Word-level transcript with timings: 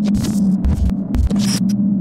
you 0.00 1.91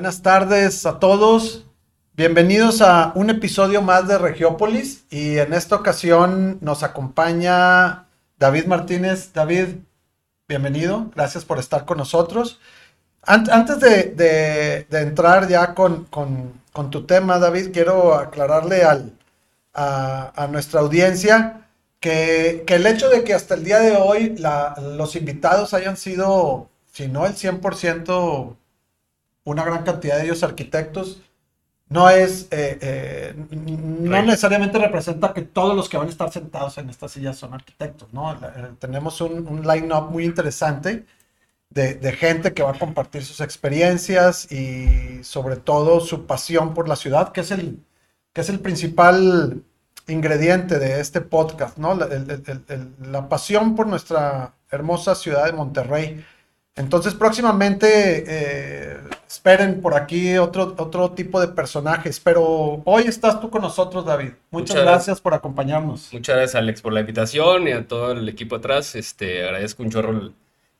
Buenas 0.00 0.22
tardes 0.22 0.86
a 0.86 0.98
todos. 0.98 1.66
Bienvenidos 2.14 2.80
a 2.80 3.12
un 3.16 3.28
episodio 3.28 3.82
más 3.82 4.08
de 4.08 4.16
Regiópolis 4.16 5.04
y 5.10 5.36
en 5.36 5.52
esta 5.52 5.76
ocasión 5.76 6.56
nos 6.62 6.82
acompaña 6.82 8.06
David 8.38 8.64
Martínez. 8.64 9.34
David, 9.34 9.74
bienvenido. 10.48 11.10
Gracias 11.14 11.44
por 11.44 11.58
estar 11.58 11.84
con 11.84 11.98
nosotros. 11.98 12.60
antes 13.26 13.78
de, 13.78 14.86
entrar 14.90 15.48
ya 15.48 15.74
con, 15.74 16.06
tu 16.90 17.04
tema, 17.04 17.38
David, 17.38 17.68
quiero 17.70 18.14
aclararle 18.14 18.84
a, 19.74 20.46
nuestra 20.50 20.80
audiencia 20.80 21.68
que, 22.00 22.64
el 22.66 22.86
hecho 22.86 23.10
de 23.10 23.22
que 23.22 23.34
hasta 23.34 23.54
el 23.54 23.64
día 23.64 23.80
de 23.80 23.96
hoy 23.96 24.34
los 24.96 25.14
invitados 25.14 25.74
hayan 25.74 25.98
sido, 25.98 26.70
si 26.90 27.06
no 27.06 27.26
el 27.26 27.34
100%, 27.34 28.56
una 29.44 29.64
gran 29.64 29.84
cantidad 29.84 30.16
de 30.18 30.24
ellos 30.24 30.42
arquitectos, 30.42 31.22
no 31.90 32.08
es, 32.08 32.46
eh, 32.52 32.78
eh, 32.80 33.34
no 33.50 34.22
necesariamente 34.22 34.78
representa 34.78 35.34
que 35.34 35.42
todos 35.42 35.74
los 35.76 35.88
que 35.88 35.96
van 35.96 36.06
a 36.06 36.10
estar 36.10 36.30
sentados 36.32 36.78
en 36.78 36.88
esta 36.88 37.08
silla 37.08 37.32
son 37.32 37.52
arquitectos, 37.52 38.12
¿no? 38.12 38.32
Eh, 38.32 38.38
tenemos 38.78 39.20
un, 39.20 39.46
un 39.48 39.66
line-up 39.66 40.10
muy 40.10 40.24
interesante 40.24 41.04
de, 41.70 42.12
gente 42.12 42.54
que 42.54 42.62
va 42.62 42.70
a 42.70 42.78
compartir 42.78 43.24
sus 43.24 43.40
experiencias 43.40 44.50
y 44.52 45.22
sobre 45.24 45.56
todo 45.56 46.00
su 46.00 46.26
pasión 46.26 46.74
por 46.74 46.88
la 46.88 46.96
ciudad, 46.96 47.32
que 47.32 47.40
es 47.42 47.50
el, 47.50 47.78
que 48.32 48.42
es 48.42 48.48
el 48.50 48.60
principal 48.60 49.64
ingrediente 50.08 50.78
de 50.78 51.00
este 51.00 51.20
podcast, 51.20 51.78
¿no? 51.78 51.94
La, 51.94 52.08
la 53.00 53.28
pasión 53.28 53.76
por 53.76 53.86
nuestra 53.86 54.54
hermosa 54.70 55.14
ciudad 55.14 55.46
de 55.46 55.52
Monterrey. 55.52 56.24
Entonces 56.80 57.14
próximamente 57.14 58.24
eh, 58.26 58.96
esperen 59.28 59.80
por 59.82 59.94
aquí 59.94 60.38
otro, 60.38 60.74
otro 60.78 61.10
tipo 61.10 61.40
de 61.40 61.48
personajes, 61.48 62.18
pero 62.18 62.80
hoy 62.84 63.04
estás 63.04 63.40
tú 63.40 63.50
con 63.50 63.62
nosotros, 63.62 64.06
David. 64.06 64.30
Muchas, 64.50 64.78
gracias, 64.78 65.20
por 65.20 65.34
acompañarnos. 65.34 66.12
Muchas 66.12 66.36
gracias, 66.36 66.54
Alex, 66.56 66.80
por 66.80 66.92
la 66.94 67.00
invitación 67.00 67.68
y 67.68 67.72
a 67.72 67.86
todo 67.86 68.12
el 68.12 68.28
equipo 68.28 68.56
atrás. 68.56 68.94
Este, 68.94 69.44
agradezco 69.44 69.82
un 69.82 69.90
chorro 69.90 70.32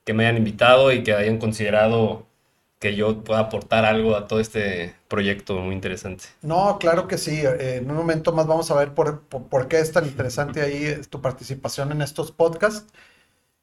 que 0.05 0.15
me 0.15 0.25
hayan 0.25 0.39
invitado 0.39 0.91
y 0.91 1.03
que 1.03 1.13
hayan 1.13 1.39
considerado 1.39 2.27
que 2.79 2.97
yo 2.97 3.23
pueda 3.23 3.41
aportar 3.41 3.85
algo 3.85 4.17
a 4.17 4.27
todo 4.27 4.41
este 4.41 4.95
proyecto 5.07 5.59
muy 5.59 5.75
interesante. 5.75 6.25
No, 6.41 6.79
claro 6.81 7.07
que 7.07 7.19
sí. 7.19 7.43
Eh, 7.43 7.77
en 7.77 7.91
un 7.91 7.97
momento 7.97 8.33
más 8.33 8.47
vamos 8.47 8.71
a 8.71 8.75
ver 8.75 8.95
por, 8.95 9.21
por 9.21 9.69
qué 9.69 9.81
es 9.81 9.93
tan 9.93 10.07
interesante 10.07 10.63
ahí 10.63 10.99
tu 11.11 11.21
participación 11.21 11.93
en 11.93 12.01
estos 12.01 12.33
podcasts. 12.33 12.91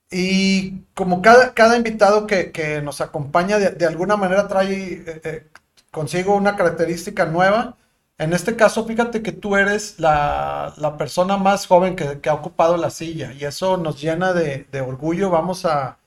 Y 0.09 0.83
como 0.93 1.21
cada, 1.21 1.53
cada 1.53 1.75
invitado 1.75 2.27
que, 2.27 2.81
nos 2.83 3.01
acompaña 3.01 3.59
de, 3.59 3.85
alguna 3.85 4.15
manera 4.15 4.47
trae 4.47 5.03
eh, 5.05 5.21
eh, 5.23 5.47
consigo 5.91 6.35
una 6.35 6.55
característica 6.55 7.25
nueva. 7.25 7.75
En 8.17 8.33
este 8.33 8.55
caso, 8.55 8.85
fíjate 8.85 9.21
que 9.21 9.31
tú 9.31 9.55
eres 9.57 9.99
la, 9.99 10.73
persona 10.97 11.37
más 11.37 11.67
joven 11.67 11.95
que, 11.95 12.29
ha 12.29 12.33
ocupado 12.33 12.77
la 12.77 12.89
silla 12.89 13.33
y 13.33 13.43
eso 13.45 13.77
nos 13.77 14.01
llena 14.01 14.33
de, 14.33 14.65
orgullo. 14.81 15.29
Vamos 15.29 15.65
a, 15.65 15.97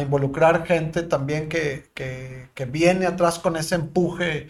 involucrar 0.00 0.66
gente 0.66 1.02
también 1.02 1.48
que, 1.48 1.90
viene 2.68 3.06
atrás 3.06 3.38
con 3.38 3.56
ese 3.56 3.74
empuje 3.74 4.48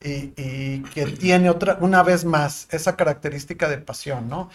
y, 0.00 0.32
y, 0.36 0.82
que 0.94 1.06
tiene 1.06 1.50
otra, 1.50 1.78
una 1.80 2.02
vez 2.02 2.24
más 2.24 2.68
esa 2.70 2.96
característica 2.96 3.68
de 3.68 3.78
pasión, 3.78 4.28
¿no? 4.28 4.50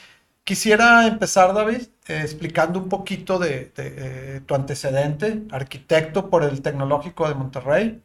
Quisiera 0.48 1.06
empezar, 1.08 1.54
David, 1.54 1.82
eh, 2.08 2.22
explicando 2.22 2.80
un 2.80 2.88
poquito 2.88 3.38
de, 3.38 3.74
eh, 3.76 4.40
tu 4.46 4.56
antecedente, 4.56 5.42
arquitecto 5.52 6.30
por 6.30 6.42
el 6.46 6.62
Tecnológico 6.62 7.28
de 7.28 7.36
Monterrey. 7.36 8.02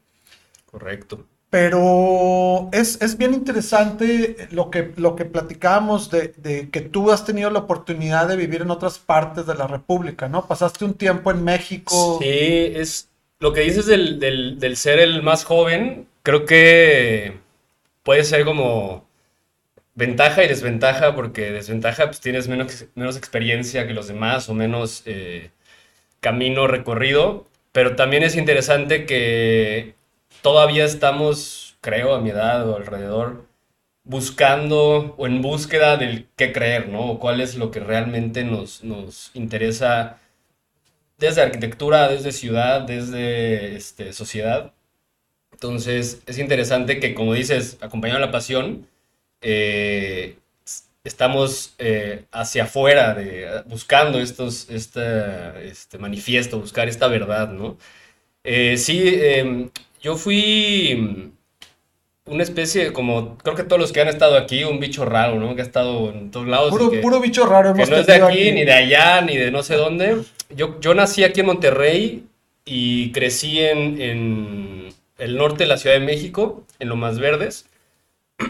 Correcto. 0.69 1.25
Pero 1.51 2.69
es, 2.73 3.17
bien 3.17 3.33
interesante 3.33 4.49
lo 4.51 4.73
que, 4.73 4.93
lo 4.97 5.15
que 5.15 5.25
platicábamos 5.25 6.11
de, 6.11 6.69
que 6.73 6.81
tú 6.81 7.13
has 7.13 7.25
tenido 7.25 7.49
la 7.49 7.61
oportunidad 7.61 8.27
de 8.27 8.35
vivir 8.35 8.63
en 8.63 8.73
otras 8.73 8.99
partes 8.99 9.47
de 9.47 9.55
la 9.55 9.69
República, 9.69 10.29
¿no? 10.29 10.45
Pasaste 10.45 10.85
un 10.85 10.95
tiempo 10.95 11.31
en 11.31 11.45
México. 11.45 12.19
Sí, 12.21 12.27
es 12.29 13.09
lo 13.39 13.53
que 13.53 13.61
dices 13.61 13.87
del, 13.87 14.19
del 14.19 14.77
ser 14.77 14.99
el 14.99 15.23
más 15.23 15.45
joven, 15.45 16.09
creo 16.25 16.45
que 16.45 17.39
puede 18.03 18.25
ser 18.25 18.45
como 18.45 19.12
ventaja 19.95 20.45
y 20.45 20.49
desventaja, 20.49 21.15
porque 21.15 21.51
desventaja 21.51 22.07
pues 22.07 22.21
tienes 22.21 22.49
menos, 22.49 22.87
menos 22.95 23.17
experiencia 23.17 23.87
que 23.87 23.95
los 23.95 24.09
demás 24.09 24.49
o 24.49 24.55
menos 24.55 25.03
eh, 25.07 25.51
camino 26.21 26.67
recorrido, 26.67 27.47
pero 27.73 27.97
también 27.97 28.23
es 28.23 28.37
interesante 28.37 29.07
que 29.07 29.95
todavía 30.43 30.85
estamos, 30.85 31.77
creo, 31.81 32.15
a 32.15 32.21
mi 32.21 32.31
edad 32.31 32.69
o 32.69 32.77
alrededor, 32.77 33.47
buscando 34.05 35.15
o 35.17 35.27
en 35.27 35.43
búsqueda 35.43 35.97
del 35.97 36.29
qué 36.37 36.53
creer, 36.53 36.89
¿no? 36.89 37.13
O 37.13 37.19
cuál 37.21 37.41
es 37.41 37.57
lo 37.57 37.71
que 37.71 37.81
realmente 37.81 38.45
nos, 38.45 38.85
nos 38.85 39.31
interesa 39.35 40.19
desde 41.19 41.43
arquitectura, 41.43 42.09
desde 42.09 42.33
ciudad, 42.33 42.83
desde 42.83 43.77
este, 43.77 44.13
sociedad. 44.13 44.73
Entonces, 45.53 46.23
es 46.27 46.39
interesante 46.39 46.99
que, 47.01 47.15
como 47.15 47.35
dices, 47.35 47.79
acompañado 47.81 48.21
la 48.21 48.33
pasión, 48.33 48.89
eh, 49.43 50.37
estamos 51.05 51.75
eh, 51.79 52.25
hacia 52.33 52.65
afuera, 52.65 53.15
de, 53.15 53.63
buscando 53.67 54.21
estos, 54.21 54.71
este, 54.71 55.69
este 55.69 55.99
manifiesto, 55.99 56.61
buscar 56.61 56.89
esta 56.89 57.09
verdad, 57.09 57.51
¿no? 57.51 57.77
Eh, 58.45 58.77
sí, 58.77 59.03
em, 59.21 59.71
yo 60.01 60.17
fui 60.17 61.33
una 62.25 62.43
especie 62.43 62.93
como, 62.93 63.37
creo 63.39 63.57
que 63.57 63.65
todos 63.65 63.81
los 63.81 63.93
que 63.93 64.01
han 64.01 64.09
estado 64.09 64.37
aquí, 64.37 64.63
un 64.65 64.79
bicho 64.79 65.05
raro, 65.05 65.41
¿no? 65.41 65.55
Que 65.57 65.63
ha 65.63 65.65
estado 65.65 66.11
en 66.11 66.31
todos 66.31 66.47
lados. 66.47 66.71
Puro, 66.71 67.21
bicho 67.21 67.47
raro 67.47 67.75
que 67.75 67.85
no 67.87 67.97
es 67.97 68.07
de 68.07 68.15
aquí, 68.15 68.53
ni 68.53 68.65
de 68.65 68.73
allá, 68.73 69.21
ni 69.23 69.37
de 69.37 69.51
no 69.51 69.63
sé 69.63 69.75
dónde. 69.75 70.19
Yo, 70.51 70.79
yo 70.81 70.95
nací 70.95 71.25
aquí 71.25 71.41
en 71.41 71.47
Monterrey 71.47 72.25
y 72.65 73.11
crecí 73.11 73.61
en, 73.61 74.01
en 74.01 74.95
el 75.19 75.37
norte 75.37 75.65
de 75.65 75.69
la 75.69 75.79
Ciudad 75.79 75.97
de 75.97 76.05
México, 76.05 76.65
en 76.79 76.89
lo 76.89 76.97
más 76.97 77.19
verdes. 77.19 77.67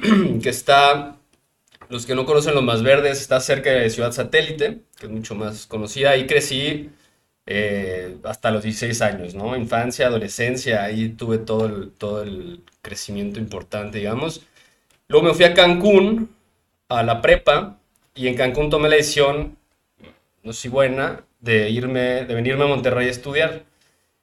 que 0.43 0.49
está, 0.49 1.17
los 1.89 2.07
que 2.07 2.15
no 2.15 2.27
conocen 2.27 2.55
los 2.55 2.65
más 2.65 2.83
verdes, 2.83 3.21
está 3.21 3.41
cerca 3.41 3.71
de 3.71 3.91
Ciudad 3.91 4.13
Satélite, 4.13 4.81
que 4.99 5.07
es 5.07 5.13
mucho 5.13 5.35
más 5.35 5.67
conocida. 5.67 6.11
Ahí 6.11 6.27
crecí 6.27 6.91
eh, 7.47 8.17
hasta 8.25 8.51
los 8.51 8.63
16 8.63 9.01
años, 9.03 9.35
¿no? 9.35 9.57
Infancia, 9.57 10.07
adolescencia, 10.07 10.85
ahí 10.85 11.11
tuve 11.11 11.39
todo 11.39 11.67
el, 11.67 11.91
todo 11.93 12.23
el 12.23 12.63
crecimiento 12.83 13.41
importante, 13.41 13.99
digamos. 13.99 14.43
Luego 15.09 15.27
me 15.29 15.35
fui 15.35 15.45
a 15.45 15.55
Cancún, 15.55 16.31
a 16.89 17.03
la 17.03 17.21
prepa, 17.21 17.79
y 18.15 18.29
en 18.29 18.37
Cancún 18.37 18.71
tomé 18.71 18.89
la 18.89 18.97
decisión, 18.97 19.57
no 20.43 20.53
sé 20.53 20.69
buena, 20.69 21.25
de 21.41 21.71
irme, 21.71 22.25
de 22.25 22.35
venirme 22.35 22.65
a 22.65 22.69
Monterrey 22.69 23.09
a 23.09 23.11
estudiar. 23.11 23.65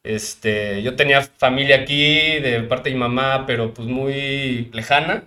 Este, 0.03 0.81
yo 0.83 0.95
tenía 0.95 1.21
familia 1.21 1.77
aquí 1.77 2.39
de 2.39 2.63
parte 2.63 2.89
de 2.89 2.95
mi 2.95 2.99
mamá, 3.01 3.45
pero 3.45 3.73
pues 3.73 3.87
muy 3.87 4.69
lejana 4.73 5.25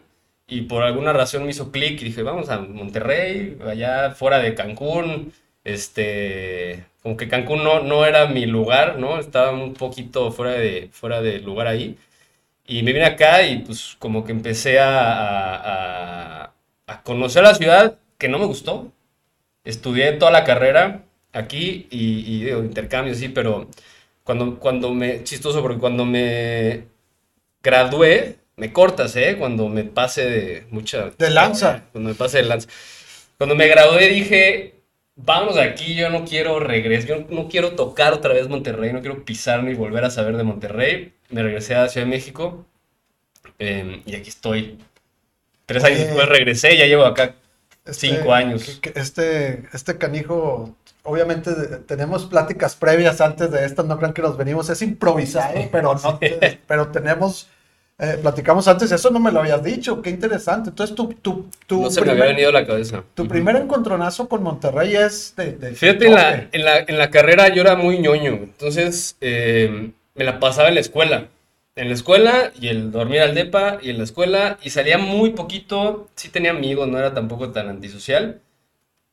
y 0.58 0.62
por 0.62 0.82
alguna 0.82 1.12
razón 1.12 1.44
me 1.44 1.50
hizo 1.50 1.70
clic 1.72 2.00
y 2.02 2.06
dije, 2.06 2.22
vamos 2.22 2.48
a 2.50 2.58
Monterrey, 2.60 3.58
allá 3.66 4.12
fuera 4.12 4.38
de 4.38 4.54
Cancún, 4.54 5.32
este, 5.64 6.84
como 7.02 7.16
que 7.16 7.28
Cancún 7.28 7.64
no, 7.64 7.80
no 7.82 8.04
era 8.06 8.26
mi 8.26 8.46
lugar, 8.46 8.98
¿no? 8.98 9.18
Estaba 9.18 9.52
un 9.52 9.74
poquito 9.74 10.32
fuera 10.32 10.52
de, 10.52 10.88
fuera 10.92 11.22
de 11.22 11.40
lugar 11.40 11.66
ahí. 11.68 11.98
Y 12.66 12.82
me 12.82 12.92
vine 12.92 13.06
acá 13.06 13.42
y 13.46 13.58
pues 13.60 13.96
como 13.98 14.24
que 14.24 14.32
empecé 14.32 14.78
a, 14.80 15.56
a, 16.46 16.54
a 16.86 17.02
conocer 17.02 17.42
la 17.42 17.54
ciudad 17.54 17.98
que 18.18 18.28
no 18.28 18.38
me 18.38 18.46
gustó. 18.46 18.92
Estudié 19.64 20.12
toda 20.14 20.30
la 20.32 20.44
carrera 20.44 21.04
aquí 21.32 21.86
y, 21.90 22.20
y 22.36 22.44
digo, 22.44 22.62
intercambio, 22.64 23.14
sí, 23.14 23.28
pero 23.28 23.68
cuando, 24.24 24.58
cuando 24.58 24.92
me, 24.94 25.24
chistoso 25.24 25.62
porque 25.62 25.78
cuando 25.80 26.04
me 26.06 26.84
gradué, 27.62 28.38
me 28.56 28.72
cortas, 28.72 29.16
¿eh? 29.16 29.36
Cuando 29.38 29.68
me 29.68 29.84
pase 29.84 30.24
de 30.28 30.66
mucha... 30.70 31.10
De 31.18 31.30
lanza. 31.30 31.84
Cuando 31.92 32.10
me 32.10 32.14
pase 32.14 32.38
de 32.38 32.44
lanza. 32.44 32.68
Cuando 33.38 33.54
me 33.56 33.66
gradué 33.66 34.08
dije, 34.08 34.74
vamos 35.16 35.56
de 35.56 35.62
aquí, 35.62 35.94
yo 35.94 36.10
no 36.10 36.24
quiero 36.24 36.60
regresar, 36.60 37.08
yo 37.08 37.26
no 37.28 37.48
quiero 37.48 37.72
tocar 37.72 38.12
otra 38.12 38.34
vez 38.34 38.48
Monterrey, 38.48 38.92
no 38.92 39.00
quiero 39.00 39.24
pisar 39.24 39.62
ni 39.64 39.74
volver 39.74 40.04
a 40.04 40.10
saber 40.10 40.36
de 40.36 40.44
Monterrey. 40.44 41.12
Me 41.30 41.42
regresé 41.42 41.74
a 41.74 41.88
Ciudad 41.88 42.06
de 42.06 42.10
México 42.10 42.66
eh, 43.58 44.02
y 44.06 44.14
aquí 44.14 44.28
estoy. 44.28 44.78
Tres 45.66 45.82
años 45.84 46.00
Eh, 46.00 46.04
después 46.06 46.28
regresé, 46.28 46.76
ya 46.76 46.86
llevo 46.86 47.04
acá 47.04 47.34
Este- 47.84 48.08
cinco 48.08 48.32
años. 48.32 48.80
Este, 48.94 49.64
este 49.72 49.98
canijo, 49.98 50.76
obviamente 51.02 51.50
tenemos 51.86 52.26
pláticas 52.26 52.76
previas 52.76 53.20
antes 53.20 53.50
de 53.50 53.64
esto, 53.64 53.82
no 53.82 53.96
crean 53.98 54.12
que 54.12 54.22
nos 54.22 54.36
venimos, 54.36 54.68
es 54.70 54.82
improvisado, 54.82 55.54
pero 55.72 55.94
no, 55.94 56.20
pero 56.66 56.88
tenemos, 56.88 57.48
eh, 57.98 58.18
platicamos 58.20 58.66
antes, 58.68 58.90
eso 58.90 59.10
no 59.10 59.20
me 59.20 59.30
lo 59.30 59.40
habías 59.40 59.62
dicho, 59.62 60.02
qué 60.02 60.10
interesante. 60.10 60.70
Entonces, 60.70 60.96
tu, 60.96 61.08
tu, 61.14 61.46
tu, 61.66 61.82
No 61.82 61.90
se 61.90 62.00
me 62.00 62.10
había 62.12 62.24
venido 62.24 62.48
a 62.48 62.52
la 62.52 62.66
cabeza. 62.66 63.04
tu 63.14 63.28
primer 63.28 63.56
encontronazo 63.56 64.28
con 64.28 64.42
Monterrey 64.42 64.94
es 64.96 65.34
de... 65.36 65.52
de- 65.52 65.74
Fíjate, 65.74 66.06
en 66.06 66.14
la, 66.14 66.48
en, 66.52 66.64
la, 66.64 66.78
en 66.78 66.98
la 66.98 67.10
carrera 67.10 67.48
yo 67.54 67.62
era 67.62 67.76
muy 67.76 67.98
ñoño, 67.98 68.32
entonces 68.32 69.16
eh, 69.20 69.92
me 70.14 70.24
la 70.24 70.40
pasaba 70.40 70.68
en 70.68 70.74
la 70.74 70.80
escuela. 70.80 71.28
En 71.74 71.88
la 71.88 71.94
escuela 71.94 72.52
y 72.60 72.68
el 72.68 72.90
dormir 72.92 73.20
al 73.20 73.34
depa 73.34 73.78
y 73.80 73.90
en 73.90 73.98
la 73.98 74.04
escuela 74.04 74.58
y 74.62 74.70
salía 74.70 74.98
muy 74.98 75.30
poquito, 75.30 76.08
sí 76.16 76.28
tenía 76.28 76.50
amigos, 76.50 76.86
no 76.88 76.98
era 76.98 77.14
tampoco 77.14 77.50
tan 77.50 77.68
antisocial, 77.68 78.40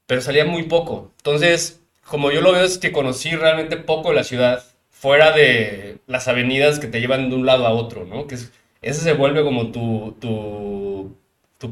pero 0.08 0.22
salía 0.22 0.46
muy 0.46 0.64
poco. 0.64 1.12
Entonces, 1.18 1.82
como 2.08 2.32
yo 2.32 2.42
lo 2.42 2.54
veo 2.54 2.64
es 2.66 2.78
que 2.78 2.92
conocí 2.92 3.32
realmente 3.32 3.78
poco 3.78 4.14
la 4.14 4.24
ciudad, 4.24 4.64
fuera 4.90 5.32
de 5.32 6.00
las 6.08 6.28
avenidas 6.28 6.80
que 6.80 6.88
te 6.88 7.00
llevan 7.00 7.30
de 7.30 7.36
un 7.36 7.46
lado 7.46 7.66
a 7.68 7.72
otro, 7.72 8.06
¿no? 8.06 8.28
Que 8.28 8.36
es- 8.36 8.52
ese 8.81 9.02
se 9.02 9.14
vuelve 9.14 9.44
como 9.44 9.72
tu, 9.72 10.16
tu, 10.20 11.16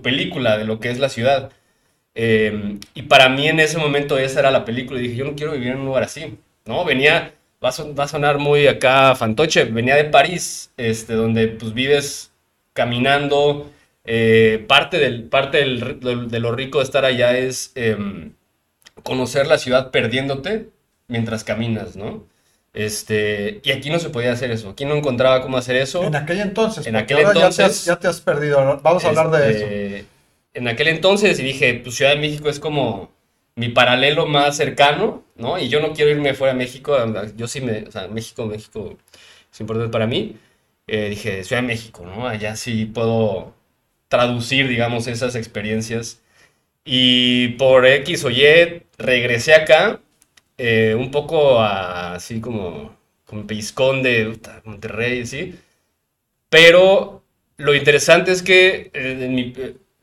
película 0.02 0.58
de 0.58 0.66
lo 0.66 0.80
que 0.80 0.90
es 0.92 1.00
la 1.00 1.10
ciudad. 1.10 1.52
Eh, 2.16 2.80
y 2.96 3.04
para 3.04 3.30
mí 3.30 3.48
en 3.48 3.60
ese 3.60 3.78
momento 3.78 4.18
esa 4.18 4.40
era 4.42 4.52
la 4.52 4.66
película. 4.66 5.00
Y 5.00 5.04
dije, 5.04 5.16
yo 5.18 5.26
no 5.26 5.36
quiero 5.36 5.54
vivir 5.54 5.70
en 5.70 5.80
un 5.80 5.86
lugar 5.86 6.04
así. 6.04 6.38
¿No? 6.66 6.84
Venía, 6.86 7.34
va 7.64 7.70
a, 7.70 7.84
va 7.94 8.04
a 8.06 8.08
sonar 8.08 8.38
muy 8.40 8.68
acá 8.68 9.16
fantoche, 9.16 9.66
venía 9.66 9.96
de 9.96 10.06
París, 10.06 10.72
este, 10.78 11.14
donde 11.14 11.48
pues 11.50 11.74
vives 11.74 12.32
caminando. 12.74 13.72
eh, 14.06 14.64
parte 14.68 14.98
del, 15.00 15.24
parte 15.26 15.58
del- 15.60 16.00
de, 16.00 16.16
de 16.28 16.40
lo 16.40 16.52
rico 16.54 16.78
de 16.80 16.86
estar 16.86 17.06
allá 17.06 17.38
es 17.38 17.72
em, 17.76 18.34
conocer 19.04 19.48
la 19.48 19.58
ciudad 19.58 19.92
perdiéndote 19.92 20.70
mientras 21.08 21.44
caminas, 21.44 21.96
¿no? 21.96 22.26
Este, 22.78 23.60
y 23.64 23.72
aquí 23.72 23.90
no 23.90 23.98
se 23.98 24.12
podía 24.12 24.32
hacer 24.32 24.52
eso. 24.52 24.70
Aquí 24.70 24.86
no 24.86 24.94
encontraba 24.96 25.42
cómo 25.42 25.58
hacer 25.58 25.78
eso. 25.78 26.04
En 26.04 26.16
aquel 26.16 26.40
entonces, 26.42 26.86
En 26.86 26.96
aquel 26.96 27.18
ahora 27.18 27.30
ya 27.30 27.40
te, 27.40 27.46
has, 27.48 27.58
entonces- 27.60 27.86
ya 27.86 28.00
te 28.00 28.08
has 28.08 28.22
perdido, 28.22 28.80
vamos 28.84 29.04
a 29.04 29.08
hablar 29.10 29.32
de 29.32 29.50
eso. 29.50 29.66
Este, 29.66 30.06
En 30.54 30.68
aquel 30.68 30.88
entonces 30.90 31.40
y 31.40 31.44
dije, 31.44 31.74
pues 31.84 31.96
Ciudad 31.96 32.12
de 32.12 32.20
México 32.20 32.50
es 32.50 32.60
como 32.60 33.12
mi 33.56 33.70
paralelo 33.70 34.28
más 34.28 34.58
cercano, 34.58 35.24
¿no? 35.36 35.58
Y 35.58 35.70
yo 35.70 35.80
no 35.82 35.94
quiero 35.94 36.12
irme 36.12 36.36
fuera 36.36 36.54
de 36.54 36.60
México, 36.60 36.96
yo 37.36 37.48
sí 37.48 37.62
me, 37.62 37.80
o 37.88 37.92
sea, 37.92 38.08
México, 38.10 38.46
México 38.46 38.96
es 39.52 39.60
importante 39.60 39.92
para 39.92 40.06
mí. 40.06 40.36
Eh, 40.86 41.10
dije, 41.10 41.44
Ciudad 41.44 41.64
de 41.64 41.68
México, 41.68 42.06
¿no? 42.06 42.28
Allá 42.28 42.56
sí 42.56 42.86
puedo 42.86 43.56
traducir, 44.08 44.68
digamos, 44.68 45.08
esas 45.08 45.34
experiencias. 45.36 46.22
Y 46.86 47.50
por 47.58 47.88
X 47.88 48.24
o 48.24 48.30
Y 48.30 48.84
regresé 49.00 49.56
acá, 49.56 50.00
eh, 50.58 50.96
un 50.96 51.12
poco 51.12 51.62
así 51.62 52.42
como, 52.42 52.98
como 53.26 53.48
pellizcón 53.48 54.04
Monterrey, 54.66 55.26
¿sí? 55.26 55.56
Pero 56.50 57.24
lo 57.58 57.76
interesante 57.76 58.32
es 58.32 58.42
que 58.44 58.92
eh, 58.94 59.18
en 59.22 59.36
mi, 59.36 59.54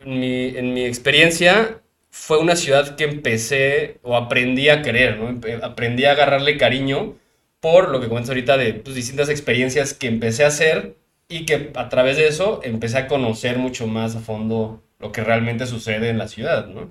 en 0.00 0.20
mi, 0.20 0.46
en 0.56 0.74
mi 0.74 0.84
experiencia 0.84 1.80
fue 2.10 2.38
una 2.38 2.56
ciudad 2.56 2.96
que 2.96 3.04
empecé 3.04 3.98
o 4.02 4.16
aprendí 4.16 4.68
a 4.68 4.82
querer, 4.82 5.18
¿no? 5.18 5.40
Aprendí 5.62 6.04
a 6.04 6.12
agarrarle 6.12 6.56
cariño 6.58 7.16
por 7.60 7.88
lo 7.90 8.00
que 8.00 8.08
comentas 8.08 8.30
ahorita 8.30 8.56
de 8.56 8.74
pues, 8.74 8.94
distintas 8.94 9.28
experiencias 9.30 9.94
que 9.94 10.06
empecé 10.06 10.44
a 10.44 10.48
hacer 10.48 10.96
y 11.28 11.46
que 11.46 11.72
a 11.74 11.88
través 11.88 12.16
de 12.16 12.28
eso 12.28 12.60
empecé 12.62 12.98
a 12.98 13.08
conocer 13.08 13.58
mucho 13.58 13.86
más 13.86 14.14
a 14.16 14.20
fondo 14.20 14.82
lo 14.98 15.12
que 15.12 15.24
realmente 15.24 15.66
sucede 15.66 16.10
en 16.10 16.18
la 16.18 16.28
ciudad, 16.28 16.66
¿no? 16.68 16.90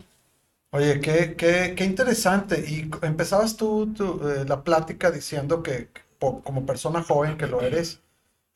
Oye, 0.73 0.99
qué, 1.01 1.35
qué, 1.37 1.73
qué 1.77 1.85
interesante. 1.85 2.65
Y 2.67 2.89
empezabas 3.05 3.55
tú, 3.57 3.93
eh, 4.27 4.45
la 4.47 4.63
plática 4.63 5.11
diciendo 5.11 5.61
que 5.63 5.89
como 6.19 6.65
persona 6.65 7.03
joven 7.03 7.37
que 7.37 7.47
lo 7.47 7.61
eres, 7.61 8.01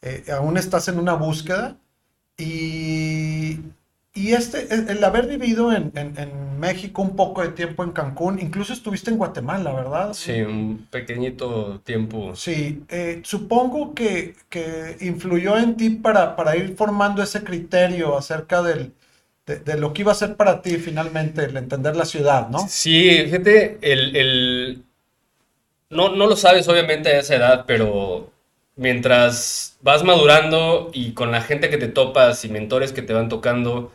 eh, 0.02 0.26
aún 0.34 0.58
estás 0.58 0.88
en 0.90 1.00
una 1.00 1.14
búsqueda 1.16 1.78
y, 2.38 3.60
y 4.14 4.34
este, 4.34 4.74
el, 4.74 4.90
el 4.90 5.04
haber 5.04 5.28
vivido 5.28 5.74
en, 5.74 5.92
en- 5.96 6.18
en 6.20 6.60
México 6.60 7.02
un 7.04 7.16
poco 7.16 7.42
de 7.44 7.50
tiempo 7.50 7.84
en 7.84 7.92
Cancún, 7.94 8.40
incluso 8.40 8.74
estuviste 8.74 9.12
en 9.12 9.18
Guatemala, 9.18 9.74
¿verdad? 9.74 10.14
Sí, 10.14 10.42
un 10.42 10.88
pequeñito 10.90 11.80
tiempo. 11.82 12.36
Sí, 12.36 12.84
eh, 12.90 13.22
supongo 13.24 13.94
que, 13.94 14.36
que 14.50 14.98
influyó 15.02 15.58
en 15.58 15.76
ti 15.78 15.90
para, 15.90 16.36
para 16.36 16.56
ir 16.56 16.76
formando 16.76 17.22
ese 17.24 17.44
criterio 17.44 18.18
acerca 18.18 18.62
del, 18.62 18.94
de, 19.48 19.78
lo 19.78 19.94
que 19.94 20.02
iba 20.04 20.12
a 20.12 20.16
ser 20.16 20.36
para 20.36 20.62
ti 20.62 20.78
finalmente 20.78 21.46
el 21.46 21.58
entender 21.58 21.96
la 21.96 22.06
ciudad, 22.06 22.50
¿no? 22.50 22.68
Sí, 22.68 23.22
fíjate, 23.26 23.78
el, 23.82 24.16
el- 24.16 24.84
No, 25.90 26.10
no 26.16 26.28
lo 26.28 26.36
sabes 26.36 26.68
obviamente 26.68 27.10
a 27.10 27.20
esa 27.20 27.36
edad, 27.36 27.66
pero 27.66 28.32
mientras 28.76 29.78
vas 29.82 30.04
madurando 30.04 30.90
y 30.94 31.14
con 31.14 31.32
la 31.32 31.42
gente 31.42 31.70
que 31.70 31.78
te 31.78 31.88
topas 31.88 32.44
y 32.46 32.50
mentores 32.50 32.92
que 32.92 33.02
te 33.02 33.14
van 33.14 33.30
tocando, 33.30 33.94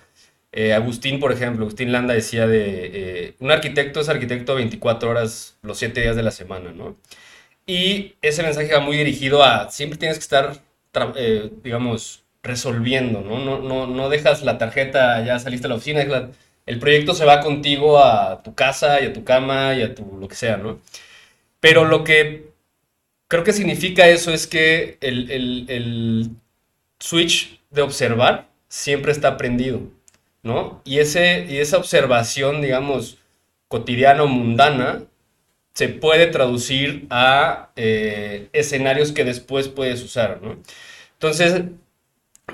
eh, 0.53 0.73
Agustín, 0.73 1.21
por 1.21 1.33
ejemplo, 1.33 1.65
Agustín 1.65 1.93
Landa 1.93 2.15
decía 2.15 2.47
de, 2.47 2.91
eh, 3.29 3.35
un 3.41 3.51
arquitecto 3.51 4.01
es 4.01 4.09
arquitecto 4.09 4.55
24 4.55 5.11
horas 5.11 5.57
los 5.63 5.79
7 5.79 6.01
días 6.03 6.17
de 6.17 6.23
la 6.23 6.31
semana, 6.31 6.73
¿no? 6.73 6.97
Y 7.67 8.15
ese 8.23 8.43
mensaje 8.43 8.73
va 8.75 8.81
muy 8.81 8.97
dirigido 8.99 9.43
a 9.45 9.71
siempre 9.71 9.99
tienes 9.99 10.19
que 10.19 10.23
estar, 10.25 10.59
eh, 11.17 11.51
digamos, 11.65 12.22
resolviendo, 12.43 13.21
¿no? 13.23 13.39
No, 13.39 13.61
no, 13.61 13.87
no 13.87 14.09
dejas 14.09 14.43
la 14.43 14.59
tarjeta, 14.59 15.25
ya 15.25 15.39
saliste 15.39 15.67
a 15.67 15.71
la 15.71 15.77
oficina, 15.77 16.05
la- 16.05 16.31
el 16.67 16.79
proyecto 16.79 17.15
se 17.15 17.25
va 17.25 17.41
contigo 17.41 17.99
a 17.99 18.43
tu 18.43 18.55
casa 18.55 19.01
y 19.01 19.07
a 19.07 19.13
tu 19.13 19.25
cama 19.25 19.75
y 19.75 19.83
a 19.83 19.95
tu 19.95 20.19
lo 20.21 20.29
que 20.29 20.37
sea, 20.37 20.57
¿no? 20.57 20.81
Pero 21.61 21.85
lo 21.85 22.05
que 22.05 22.51
creo 23.29 23.45
que 23.45 23.53
significa 23.53 24.09
eso 24.09 24.33
es 24.33 24.47
que 24.47 24.99
el, 25.01 25.31
el- 25.31 25.67
el 25.69 26.31
switch 27.01 27.61
de 27.71 27.83
observar 27.83 28.49
siempre 28.69 29.13
está 29.13 29.37
prendido, 29.37 29.83
¿no? 30.43 30.83
Y, 30.85 30.99
ese, 31.01 31.47
y 31.49 31.59
esa 31.59 31.79
observación, 31.79 32.63
digamos, 32.63 33.19
cotidiana 33.69 34.25
o 34.25 34.29
mundana, 34.29 35.05
se 35.75 35.89
puede 35.89 36.27
traducir 36.29 37.07
a 37.11 37.71
eh, 37.77 38.49
escenarios 38.53 39.13
que 39.13 39.25
después 39.25 39.69
puedes 39.69 40.03
usar, 40.03 40.41
¿no? 40.43 40.59
Entonces, 41.15 41.65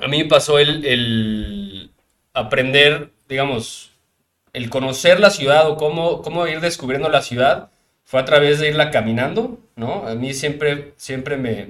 a 0.01 0.07
mí 0.07 0.23
me 0.23 0.29
pasó 0.29 0.59
el, 0.59 0.85
el 0.85 1.91
aprender, 2.33 3.11
digamos, 3.27 3.91
el 4.53 4.69
conocer 4.69 5.19
la 5.19 5.29
ciudad 5.29 5.69
o 5.69 5.77
cómo, 5.77 6.21
cómo 6.21 6.47
ir 6.47 6.59
descubriendo 6.61 7.09
la 7.09 7.21
ciudad 7.21 7.69
fue 8.05 8.19
a 8.19 8.25
través 8.25 8.59
de 8.59 8.69
irla 8.69 8.91
caminando, 8.91 9.59
¿no? 9.75 10.07
A 10.07 10.15
mí 10.15 10.33
siempre, 10.33 10.93
siempre 10.97 11.37
me, 11.37 11.67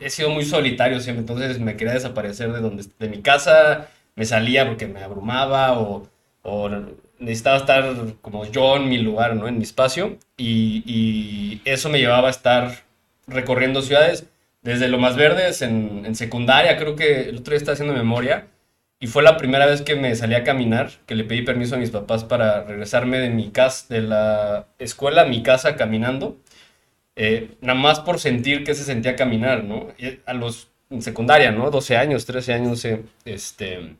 he 0.00 0.10
sido 0.10 0.30
muy 0.30 0.44
solitario 0.44 1.00
siempre, 1.00 1.20
entonces 1.20 1.60
me 1.60 1.76
quería 1.76 1.94
desaparecer 1.94 2.52
de 2.52 2.60
donde, 2.60 2.84
de 2.98 3.08
mi 3.08 3.22
casa, 3.22 3.88
me 4.16 4.24
salía 4.24 4.66
porque 4.66 4.86
me 4.86 5.02
abrumaba 5.02 5.78
o, 5.78 6.08
o 6.42 6.68
necesitaba 7.18 7.58
estar 7.58 7.94
como 8.22 8.44
yo 8.46 8.76
en 8.76 8.88
mi 8.88 8.98
lugar, 8.98 9.36
¿no? 9.36 9.46
En 9.46 9.58
mi 9.58 9.62
espacio 9.62 10.18
y 10.36 11.60
eso 11.64 11.88
me 11.90 11.98
llevaba 11.98 12.28
a 12.28 12.32
estar 12.32 12.84
recorriendo 13.26 13.82
ciudades 13.82 14.26
desde 14.62 14.88
lo 14.88 14.98
más 14.98 15.16
verdes 15.16 15.62
en, 15.62 16.04
en 16.06 16.14
secundaria, 16.14 16.76
creo 16.76 16.96
que 16.96 17.30
el 17.30 17.38
otro 17.38 17.52
día 17.52 17.58
estaba 17.58 17.74
haciendo 17.74 17.94
memoria 17.94 18.48
y 19.00 19.06
fue 19.06 19.22
la 19.22 19.38
primera 19.38 19.66
vez 19.66 19.82
que 19.82 19.96
me 19.96 20.14
salí 20.14 20.34
a 20.34 20.44
caminar, 20.44 20.90
que 21.06 21.14
le 21.14 21.24
pedí 21.24 21.42
permiso 21.42 21.76
a 21.76 21.78
mis 21.78 21.90
papás 21.90 22.24
para 22.24 22.64
regresarme 22.64 23.18
de 23.18 23.30
mi 23.30 23.50
casa, 23.50 23.86
de 23.88 24.02
la 24.02 24.68
escuela 24.78 25.22
a 25.22 25.26
mi 25.26 25.42
casa 25.42 25.76
caminando, 25.76 26.38
eh, 27.16 27.56
nada 27.62 27.78
más 27.78 28.00
por 28.00 28.20
sentir 28.20 28.64
que 28.64 28.74
se 28.74 28.84
sentía 28.84 29.16
caminar, 29.16 29.64
¿no? 29.64 29.88
A 30.26 30.34
los 30.34 30.70
en 30.90 31.02
secundaria, 31.02 31.52
¿no? 31.52 31.70
12 31.70 31.96
años, 31.96 32.26
13 32.26 32.52
años, 32.52 32.80
sé, 32.80 33.02
este... 33.24 33.96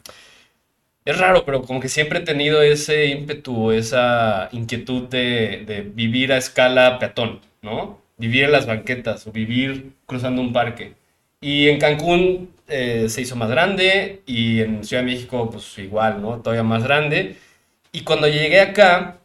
Es 1.05 1.19
raro, 1.19 1.45
pero 1.47 1.63
como 1.63 1.81
que 1.81 1.89
siempre 1.89 2.19
he 2.21 2.23
tenido 2.23 2.63
ese 2.63 3.07
ímpetu, 3.07 3.73
esa 3.73 4.49
inquietud 4.53 5.09
de, 5.09 5.65
de 5.67 5.81
vivir 5.83 6.33
a 6.33 6.37
escala 6.37 6.99
peatón, 6.99 7.41
¿no? 7.63 8.03
Vivir 8.21 8.45
en 8.45 8.53
las 8.53 8.67
banquetas 8.67 9.27
o 9.27 9.33
vivir 9.33 9.93
cruzando 10.07 10.43
un 10.43 10.53
parque. 10.53 10.95
Y 11.41 11.69
en 11.69 11.79
Cancún 11.81 12.51
eh, 12.69 13.09
se 13.09 13.23
hizo 13.23 13.37
más 13.37 13.51
grande 13.51 14.23
y 14.27 14.61
en 14.61 14.85
Ciudad 14.85 15.03
de 15.03 15.11
México 15.13 15.51
pues 15.51 15.79
igual, 15.79 16.21
¿no? 16.23 16.41
Todavía 16.41 16.63
más 16.63 16.85
grande. 16.85 17.37
Y 17.93 18.03
cuando 18.05 18.29
llegué 18.29 18.61
acá, 18.61 19.19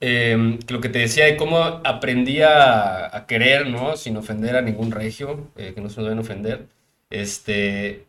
eh, 0.00 0.58
lo 0.68 0.80
que 0.80 0.88
te 0.88 0.98
decía 1.00 1.26
de 1.26 1.36
cómo 1.36 1.58
aprendí 1.84 2.42
a, 2.42 3.16
a 3.16 3.26
querer, 3.26 3.68
¿no? 3.68 3.96
Sin 3.96 4.16
ofender 4.16 4.56
a 4.56 4.62
ningún 4.62 4.90
regio, 4.90 5.50
eh, 5.56 5.72
que 5.74 5.80
no 5.80 5.88
se 5.88 5.96
nos 5.98 6.06
deben 6.06 6.18
ofender, 6.18 6.66
este, 7.10 8.06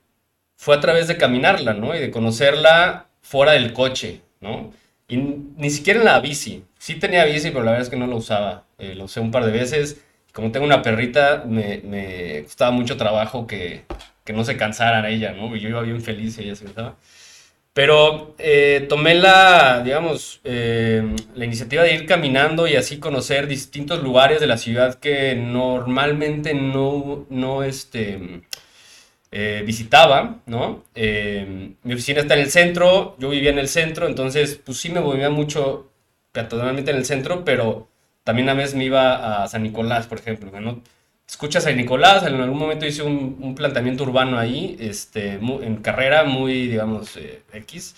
fue 0.58 0.76
a 0.76 0.80
través 0.82 1.08
de 1.08 1.18
caminarla, 1.18 1.74
¿no? 1.74 1.96
Y 1.96 2.00
de 2.00 2.12
conocerla 2.12 3.08
fuera 3.22 3.54
del 3.54 3.74
coche, 3.74 4.22
¿no? 4.42 4.74
Y 5.14 5.18
ni 5.58 5.70
siquiera 5.70 6.00
en 6.00 6.06
la 6.06 6.20
bici. 6.20 6.64
Sí 6.80 6.96
tenía 6.96 7.24
bici, 7.26 7.52
pero 7.52 7.64
la 7.64 7.72
verdad 7.72 7.84
es 7.84 7.90
que 7.90 7.98
no 7.98 8.08
lo 8.08 8.16
usaba. 8.18 8.66
Eh, 8.80 8.96
lo 8.96 9.06
usé 9.06 9.20
un 9.20 9.30
par 9.30 9.46
de 9.46 9.52
veces. 9.52 10.02
Como 10.32 10.52
tengo 10.52 10.66
una 10.66 10.82
perrita, 10.82 11.44
me, 11.48 11.82
me 11.84 12.42
costaba 12.44 12.72
mucho 12.72 12.98
trabajo 12.98 13.46
que, 13.46 13.84
que, 14.24 14.34
no 14.34 14.44
se 14.44 14.58
cansara 14.58 15.08
ella, 15.10 15.34
¿no? 15.34 15.56
Yo 15.56 15.70
iba 15.70 15.82
bien 15.82 16.02
feliz 16.02 16.40
y 16.40 16.46
ella 16.46 16.56
se 16.56 16.66
cansaba. 16.66 16.96
Pero 17.74 18.34
eh, 18.40 18.88
tomé 18.90 19.14
la, 19.14 19.84
digamos, 19.84 20.42
eh, 20.44 21.04
la 21.36 21.46
iniciativa 21.46 21.84
de 21.84 21.94
ir 21.94 22.08
caminando 22.08 22.68
y 22.68 22.76
así 22.76 22.98
conocer 22.98 23.46
distintos 23.46 24.02
lugares 24.02 24.40
de 24.40 24.48
la 24.48 24.58
ciudad 24.58 24.96
que 24.96 25.36
normalmente 25.36 26.56
no, 26.56 27.28
no 27.30 27.64
este, 27.64 28.42
eh, 29.36 29.64
visitaba, 29.66 30.42
¿no? 30.46 30.84
Eh, 30.94 31.74
mi 31.82 31.94
oficina 31.96 32.22
está 32.22 32.36
en 32.36 32.42
el 32.42 32.52
centro, 32.52 33.16
yo 33.18 33.30
vivía 33.32 33.50
en 33.50 33.58
el 33.58 33.68
centro, 33.68 34.06
entonces 34.06 34.62
pues 34.64 34.78
sí 34.78 34.90
me 34.92 35.02
movía 35.02 35.32
mucho 35.32 35.90
peatonalmente 36.32 36.92
en 36.92 36.98
el 36.98 37.06
centro, 37.06 37.44
pero 37.44 37.88
también 38.24 38.48
a 38.50 38.54
veces 38.54 38.76
me 38.76 38.86
iba 38.86 39.44
a 39.44 39.48
San 39.48 39.64
Nicolás, 39.64 40.06
por 40.06 40.20
ejemplo, 40.20 40.52
¿no? 40.62 40.84
Escuchas 41.28 41.66
a 41.66 41.70
San 41.70 41.78
Nicolás, 41.78 42.24
en 42.28 42.36
algún 42.36 42.60
momento 42.60 42.86
hice 42.86 43.02
un, 43.02 43.40
un 43.42 43.56
planteamiento 43.56 44.04
urbano 44.04 44.38
ahí, 44.38 44.78
este, 44.80 45.34
en 45.34 45.78
carrera 45.78 46.26
muy, 46.26 46.68
digamos, 46.68 47.18
eh, 47.18 47.42
X. 47.54 47.96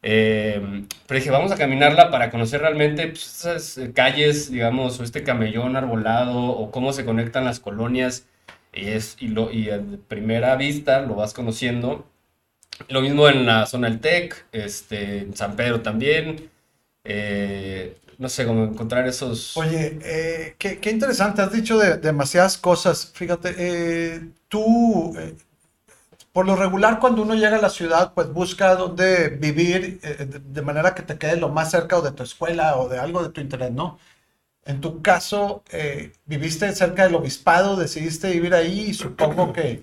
pero 0.00 1.18
dije, 1.18 1.30
vamos 1.30 1.52
a 1.52 1.56
caminarla 1.58 2.10
para 2.10 2.30
conocer 2.30 2.62
realmente 2.62 3.08
pues, 3.08 3.26
esas 3.26 3.78
calles, 3.92 4.50
digamos, 4.50 4.98
o 5.00 5.04
este 5.04 5.22
camellón 5.22 5.76
arbolado, 5.76 6.38
o 6.38 6.70
cómo 6.70 6.94
se 6.94 7.04
conectan 7.04 7.44
las 7.44 7.60
colonias 7.60 8.26
y, 8.72 8.88
es, 8.88 9.16
y, 9.20 9.28
lo, 9.28 9.52
y 9.52 9.70
a 9.70 9.82
primera 10.08 10.56
vista 10.56 11.02
lo 11.02 11.14
vas 11.14 11.34
conociendo. 11.34 12.06
Lo 12.88 13.00
mismo 13.00 13.28
en 13.28 13.46
la 13.46 13.66
zona 13.66 13.88
del 13.88 14.00
TEC, 14.00 14.46
este, 14.52 15.18
en 15.18 15.36
San 15.36 15.56
Pedro 15.56 15.82
también. 15.82 16.50
Eh, 17.04 17.96
no 18.18 18.28
sé, 18.28 18.46
cómo 18.46 18.64
encontrar 18.64 19.06
esos... 19.08 19.56
Oye, 19.56 19.98
eh, 20.02 20.54
qué, 20.58 20.78
qué, 20.78 20.90
interesante, 20.90 21.42
has 21.42 21.52
dicho 21.52 21.76
de, 21.78 21.96
demasiadas 21.98 22.56
cosas. 22.56 23.10
Fíjate, 23.12 23.54
eh, 23.58 24.28
tú, 24.48 25.12
eh, 25.18 25.34
por 26.32 26.46
lo 26.46 26.54
regular, 26.56 27.00
cuando 27.00 27.22
uno 27.22 27.34
llega 27.34 27.56
a 27.56 27.60
la 27.60 27.68
ciudad, 27.68 28.14
pues 28.14 28.32
busca 28.32 28.76
dónde 28.76 29.28
vivir 29.28 30.00
eh, 30.02 30.24
de, 30.24 30.38
de, 30.38 30.62
manera 30.62 30.94
que 30.94 31.02
te 31.02 31.18
quede 31.18 31.36
lo 31.36 31.48
más 31.48 31.70
cerca 31.70 31.98
o 31.98 32.02
de 32.02 32.12
tu 32.12 32.22
escuela 32.22 32.76
o 32.76 32.88
de 32.88 32.98
algo 32.98 33.22
de 33.22 33.30
tu 33.30 33.40
interés, 33.40 33.72
¿no? 33.72 33.98
En 34.64 34.80
tu 34.80 35.02
caso, 35.02 35.64
eh, 35.70 36.12
viviste 36.24 36.72
cerca 36.74 37.04
del 37.04 37.16
obispado, 37.16 37.76
decidiste 37.76 38.30
vivir 38.30 38.54
ahí 38.54 38.90
y 38.90 38.94
supongo 38.94 39.52
que, 39.52 39.82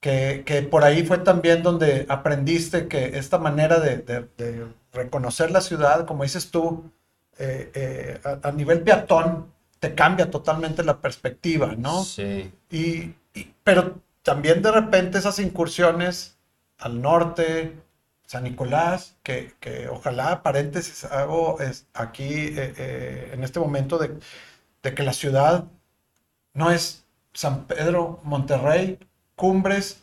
que, 0.00 0.42
que, 0.46 0.62
por 0.62 0.84
ahí 0.84 1.04
fue 1.04 1.18
también 1.18 1.62
donde 1.62 2.06
aprendiste 2.08 2.86
que 2.86 3.18
esta 3.18 3.38
manera 3.38 3.80
de, 3.80 3.98
de, 3.98 4.28
de 4.36 4.66
reconocer 4.92 5.50
la 5.50 5.60
ciudad, 5.60 6.06
como 6.06 6.22
dices 6.22 6.50
tú, 6.50 6.92
eh, 7.38 7.70
eh, 7.74 8.20
a, 8.24 8.48
a, 8.48 8.52
nivel 8.52 8.82
peatón, 8.82 9.52
te 9.80 9.94
cambia 9.94 10.30
totalmente 10.30 10.84
la 10.84 11.00
perspectiva, 11.00 11.74
¿no? 11.76 12.04
Sí. 12.04 12.52
Y, 12.70 13.14
y, 13.34 13.52
pero 13.64 14.00
también 14.22 14.62
de 14.62 14.70
repente 14.70 15.18
esas 15.18 15.40
incursiones 15.40 16.36
al 16.78 17.02
norte, 17.02 17.72
San 18.26 18.44
Nicolás, 18.44 19.16
que, 19.22 19.54
que, 19.60 19.88
ojalá, 19.88 20.42
paréntesis, 20.42 21.04
hago 21.04 21.60
es 21.60 21.86
aquí 21.94 22.24
eh, 22.24 22.74
eh, 22.76 23.30
en 23.34 23.44
este 23.44 23.60
momento 23.60 23.98
de, 23.98 24.18
de, 24.82 24.94
que 24.94 25.02
la 25.02 25.12
ciudad 25.12 25.64
no 26.54 26.70
es 26.70 27.04
San 27.32 27.64
Pedro, 27.66 28.20
Monterrey, 28.24 28.98
Cumbres 29.36 30.02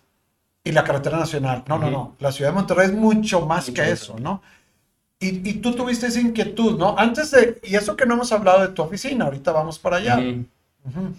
y 0.64 0.72
la 0.72 0.84
carretera 0.84 1.18
nacional. 1.18 1.64
No, 1.68 1.76
uh 1.76 1.80
-huh. 1.80 1.82
no, 1.84 1.92
no. 1.92 2.16
La 2.20 2.32
ciudad 2.32 2.52
de 2.52 2.56
Monterrey 2.56 2.88
es 2.88 2.94
mucho 2.94 3.46
más 3.46 3.68
mucho 3.70 3.82
que 3.82 3.92
eso, 3.92 4.20
¿no? 4.20 4.42
Y, 5.20 5.48
y, 5.50 5.54
tú 5.62 5.76
tuviste 5.76 6.08
esa 6.08 6.20
inquietud, 6.20 6.78
¿no? 6.80 6.98
Antes 6.98 7.30
de, 7.32 7.60
y 7.64 7.76
eso 7.76 7.96
que 7.96 8.06
no 8.08 8.16
hemos 8.16 8.32
hablado 8.32 8.62
de 8.62 8.70
tu 8.70 8.82
oficina, 8.82 9.26
ahorita 9.26 9.52
vamos 9.52 9.78
para 9.80 9.98
allá. 9.98 10.18
Uh 10.18 10.22
-huh. 10.22 10.46
Uh 10.86 10.90
-huh. 10.92 11.14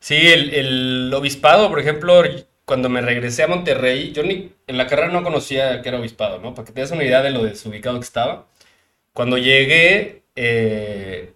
Sí, 0.00 0.14
el, 0.16 0.50
el 0.54 1.14
obispado, 1.14 1.68
por 1.68 1.80
ejemplo, 1.80 2.22
cuando 2.68 2.90
me 2.90 3.00
regresé 3.00 3.44
a 3.44 3.48
Monterrey, 3.48 4.12
yo 4.12 4.22
ni 4.22 4.52
en 4.66 4.76
la 4.76 4.86
carrera 4.86 5.10
no 5.10 5.22
conocía 5.24 5.80
que 5.82 5.88
era 5.88 5.98
obispado, 5.98 6.38
¿no? 6.38 6.54
Para 6.54 6.66
que 6.66 6.72
te 6.74 6.82
des 6.82 6.90
una 6.90 7.02
idea 7.04 7.22
de 7.22 7.30
lo 7.30 7.42
desubicado 7.42 7.98
que 7.98 8.04
estaba. 8.04 8.46
Cuando 9.14 9.38
llegué, 9.38 10.24
eh, 10.36 11.34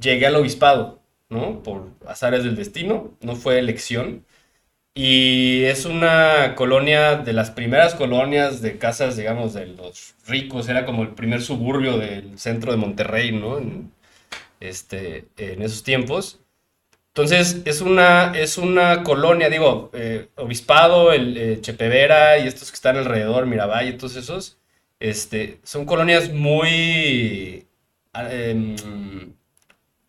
llegué 0.00 0.26
al 0.26 0.36
obispado, 0.36 1.00
¿no? 1.30 1.62
Por 1.62 1.90
azares 2.06 2.44
del 2.44 2.56
destino, 2.56 3.16
no 3.22 3.36
fue 3.36 3.60
elección. 3.60 4.26
Y 4.94 5.64
es 5.64 5.84
una 5.86 6.54
colonia 6.56 7.16
de 7.16 7.32
las 7.32 7.50
primeras 7.52 7.94
colonias 7.94 8.62
de 8.62 8.78
casas, 8.78 9.16
digamos, 9.16 9.54
de 9.54 9.66
los 9.66 10.14
ricos. 10.26 10.68
Era 10.68 10.86
como 10.86 11.02
el 11.04 11.10
primer 11.10 11.42
suburbio 11.42 11.98
del 11.98 12.38
centro 12.38 12.72
de 12.72 12.78
Monterrey, 12.78 13.32
¿no? 13.32 13.58
En, 13.58 13.92
este, 14.60 15.26
en 15.38 15.62
esos 15.62 15.84
tiempos. 15.84 16.40
Entonces, 17.16 17.62
es 17.64 17.80
una, 17.80 18.34
es 18.36 18.58
una 18.58 19.02
colonia, 19.02 19.48
digo, 19.48 19.90
eh, 19.94 20.28
Obispado, 20.36 21.14
el 21.14 21.34
eh, 21.38 21.58
Chepevera 21.62 22.36
y 22.38 22.46
estos 22.46 22.70
que 22.70 22.74
están 22.74 22.98
alrededor, 22.98 23.46
Miravalle, 23.46 23.94
todos 23.94 24.16
esos, 24.16 24.58
este, 25.00 25.58
son 25.62 25.86
colonias 25.86 26.30
muy 26.30 27.64
eh, 28.14 28.76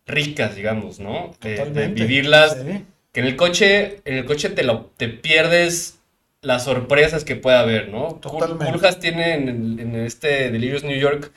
ricas, 0.04 0.54
digamos, 0.54 1.00
¿no? 1.00 1.30
De, 1.40 1.64
de 1.70 1.88
vivirlas. 1.88 2.58
Sí. 2.60 2.84
Que 3.10 3.20
en 3.20 3.26
el 3.26 3.36
coche, 3.36 4.02
en 4.04 4.18
el 4.18 4.26
coche 4.26 4.50
te, 4.50 4.62
lo, 4.62 4.90
te 4.98 5.08
pierdes 5.08 6.00
las 6.42 6.64
sorpresas 6.64 7.24
que 7.24 7.36
puede 7.36 7.56
haber, 7.56 7.88
¿no? 7.88 8.18
Totalmente. 8.20 8.70
Puljas 8.70 8.98
tiene 9.00 9.32
en, 9.32 9.80
en, 9.80 9.96
este 9.96 10.50
Delirious 10.50 10.84
New 10.84 10.98
York 10.98 11.32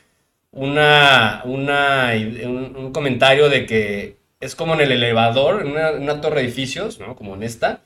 una, 0.51 1.43
una, 1.45 2.11
un, 2.43 2.75
un 2.75 2.91
comentario 2.91 3.47
de 3.47 3.65
que 3.65 4.20
es 4.41 4.55
como 4.55 4.73
en 4.73 4.81
el 4.81 4.91
elevador, 4.91 5.61
en 5.61 5.71
una, 5.71 5.91
una, 5.91 6.19
torre 6.19 6.41
de 6.41 6.47
edificios, 6.47 6.99
¿no? 6.99 7.15
Como 7.15 7.35
en 7.35 7.43
esta. 7.43 7.81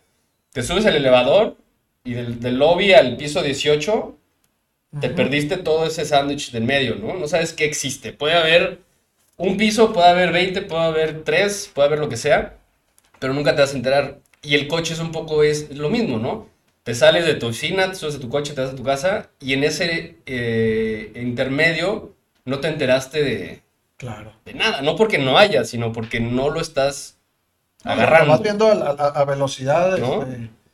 Te 0.53 0.63
subes 0.63 0.85
al 0.85 0.95
elevador 0.95 1.57
y 2.03 2.13
del, 2.13 2.39
del 2.39 2.57
lobby 2.57 2.93
al 2.93 3.17
piso 3.17 3.43
18 3.43 3.93
uh 3.95 4.17
-huh. 4.91 5.01
te 5.01 5.09
perdiste 5.09 5.57
todo 5.57 5.85
ese 5.85 6.05
sándwich 6.05 6.51
del 6.51 6.63
medio, 6.63 6.95
¿no? 6.95 7.13
No 7.15 7.27
sabes 7.27 7.53
qué 7.53 7.65
existe. 7.65 8.13
Puede 8.13 8.35
haber 8.35 8.79
un 9.37 9.57
piso, 9.57 9.93
puede 9.93 10.07
haber 10.07 10.31
20, 10.31 10.61
puede 10.63 10.83
haber 10.83 11.23
3, 11.23 11.71
puede 11.73 11.87
haber 11.87 11.99
lo 11.99 12.09
que 12.09 12.17
sea, 12.17 12.57
pero 13.19 13.33
nunca 13.33 13.55
te 13.55 13.61
vas 13.61 13.73
a 13.73 13.77
enterar. 13.77 14.19
Y 14.41 14.55
el 14.55 14.67
coche 14.67 14.93
es 14.93 14.99
un 14.99 15.11
poco 15.11 15.43
es, 15.43 15.75
lo 15.75 15.89
mismo, 15.89 16.19
¿no? 16.19 16.47
Te 16.83 16.95
sales 16.95 17.25
de 17.25 17.35
tu 17.35 17.47
oficina, 17.47 17.89
te 17.89 17.95
subes 17.95 18.15
de 18.15 18.19
tu 18.21 18.29
coche, 18.29 18.53
te 18.53 18.61
vas 18.61 18.71
a 18.71 18.75
tu 18.75 18.83
casa 18.83 19.29
y 19.41 19.53
en 19.53 19.63
ese 19.63 20.17
eh, 20.25 21.11
intermedio 21.15 22.13
no 22.45 22.59
te 22.59 22.67
enteraste 22.67 23.23
de, 23.23 23.61
Claro. 23.97 24.33
De 24.43 24.53
nada, 24.53 24.81
no 24.81 24.95
porque 24.95 25.17
no 25.17 25.37
haya, 25.37 25.63
sino 25.63 25.93
porque 25.93 26.19
no 26.19 26.49
lo 26.49 26.59
estás 26.59 27.17
agarrando. 27.83 28.31
Vas 28.31 28.41
viendo 28.41 28.67
a, 28.67 28.89
a, 28.89 29.07
a 29.21 29.25
velocidad, 29.25 29.97
¿no? 29.97 30.19
uh 30.19 30.25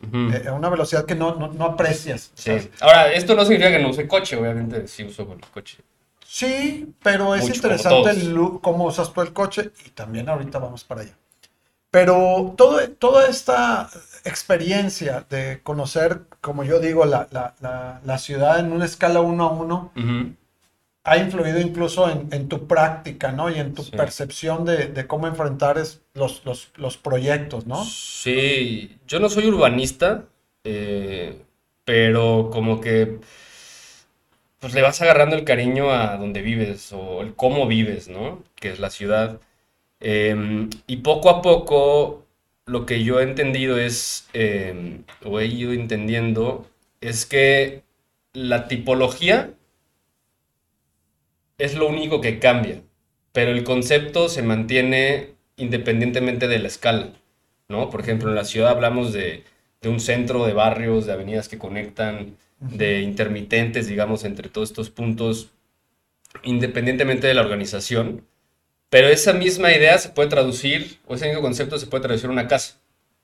-huh. 0.01 0.47
a 0.47 0.53
una 0.53 0.69
velocidad 0.69 1.05
que 1.05 1.15
no, 1.15 1.35
no, 1.35 1.49
no 1.49 1.65
aprecias. 1.65 2.31
Sí. 2.33 2.69
Ahora, 2.79 3.13
esto 3.13 3.35
no 3.35 3.43
significa 3.43 3.69
que 3.71 3.79
no 3.79 3.89
use 3.89 4.07
coche, 4.07 4.35
obviamente 4.37 4.87
sí 4.87 5.03
uso 5.03 5.31
el 5.33 5.41
coche. 5.51 5.77
Sí, 6.25 6.93
pero 7.03 7.35
es 7.35 7.41
Mucho, 7.43 7.55
interesante 7.55 8.09
el 8.11 8.33
look, 8.33 8.61
cómo 8.61 8.85
usas 8.85 9.11
tú 9.13 9.21
el 9.21 9.33
coche 9.33 9.71
y 9.85 9.89
también 9.89 10.29
ahorita 10.29 10.59
vamos 10.59 10.83
para 10.83 11.01
allá. 11.01 11.17
Pero 11.91 12.53
todo, 12.57 12.89
toda 12.91 13.27
esta 13.27 13.89
experiencia 14.23 15.25
de 15.29 15.59
conocer, 15.61 16.21
como 16.39 16.63
yo 16.63 16.79
digo, 16.79 17.03
la, 17.05 17.27
la, 17.31 17.53
la, 17.59 17.99
la 18.05 18.17
ciudad 18.17 18.59
en 18.59 18.71
una 18.71 18.85
escala 18.85 19.19
uno 19.19 19.43
a 19.45 19.51
uno, 19.51 19.91
uh 19.95 19.99
-huh 19.99 20.35
ha 21.03 21.17
influido 21.17 21.59
incluso 21.59 22.09
en, 22.09 22.27
en, 22.31 22.47
tu 22.47 22.67
práctica, 22.67 23.31
¿no? 23.31 23.49
Y 23.49 23.59
en 23.59 23.73
tu 23.73 23.83
sí. 23.83 23.91
percepción 23.91 24.65
de, 24.65 24.87
de, 24.87 25.07
cómo 25.07 25.27
enfrentar 25.27 25.77
es, 25.77 26.01
los, 26.13 26.45
los, 26.45 26.71
los, 26.75 26.97
proyectos, 26.97 27.65
¿no? 27.65 27.83
Sí, 27.83 28.97
yo 29.07 29.19
no 29.19 29.29
soy 29.29 29.47
urbanista, 29.47 30.25
eh, 30.63 31.41
pero 31.85 32.49
como 32.51 32.79
que 32.79 33.19
pues 34.59 34.75
le 34.75 34.83
vas 34.83 35.01
agarrando 35.01 35.35
el 35.35 35.43
cariño 35.43 35.89
a 35.89 36.17
donde 36.17 36.43
vives 36.43 36.91
o 36.93 37.21
el 37.21 37.33
cómo 37.33 37.65
vives, 37.67 38.07
¿no? 38.07 38.43
Que 38.55 38.69
es 38.69 38.79
la 38.79 38.91
ciudad. 38.91 39.39
Eh, 39.99 40.69
y 40.85 40.97
poco 40.97 41.31
a 41.31 41.41
poco 41.41 42.25
lo 42.67 42.85
que 42.85 43.03
yo 43.03 43.19
he 43.19 43.23
entendido 43.23 43.79
es, 43.79 44.29
eh, 44.33 45.01
o 45.25 45.39
he 45.39 45.47
ido 45.47 45.73
entendiendo, 45.73 46.67
es 47.01 47.25
que 47.25 47.83
la 48.33 48.67
tipología 48.67 49.51
es 51.61 51.75
lo 51.75 51.87
único 51.87 52.21
que 52.21 52.39
cambia, 52.39 52.81
pero 53.31 53.51
el 53.51 53.63
concepto 53.63 54.29
se 54.29 54.41
mantiene 54.41 55.35
independientemente 55.57 56.47
de 56.47 56.59
la 56.59 56.67
escala, 56.67 57.13
¿no? 57.69 57.89
Por 57.89 58.01
ejemplo, 58.01 58.29
en 58.29 58.35
la 58.35 58.45
ciudad 58.45 58.71
hablamos 58.71 59.13
de, 59.13 59.43
de 59.81 59.89
un 59.89 59.99
centro 59.99 60.45
de 60.45 60.53
barrios, 60.53 61.05
de 61.05 61.13
avenidas 61.13 61.47
que 61.49 61.57
conectan, 61.57 62.37
de 62.59 63.01
intermitentes, 63.01 63.87
digamos, 63.87 64.23
entre 64.23 64.49
todos 64.49 64.69
estos 64.69 64.89
puntos, 64.89 65.51
independientemente 66.43 67.27
de 67.27 67.33
la 67.33 67.41
organización, 67.41 68.25
pero 68.89 69.07
esa 69.07 69.33
misma 69.33 69.71
idea 69.71 69.97
se 69.97 70.09
puede 70.09 70.29
traducir, 70.29 70.99
o 71.07 71.15
ese 71.15 71.27
mismo 71.27 71.41
concepto 71.41 71.77
se 71.77 71.87
puede 71.87 72.03
traducir 72.03 72.29
a 72.29 72.33
una 72.33 72.47
casa, 72.47 72.77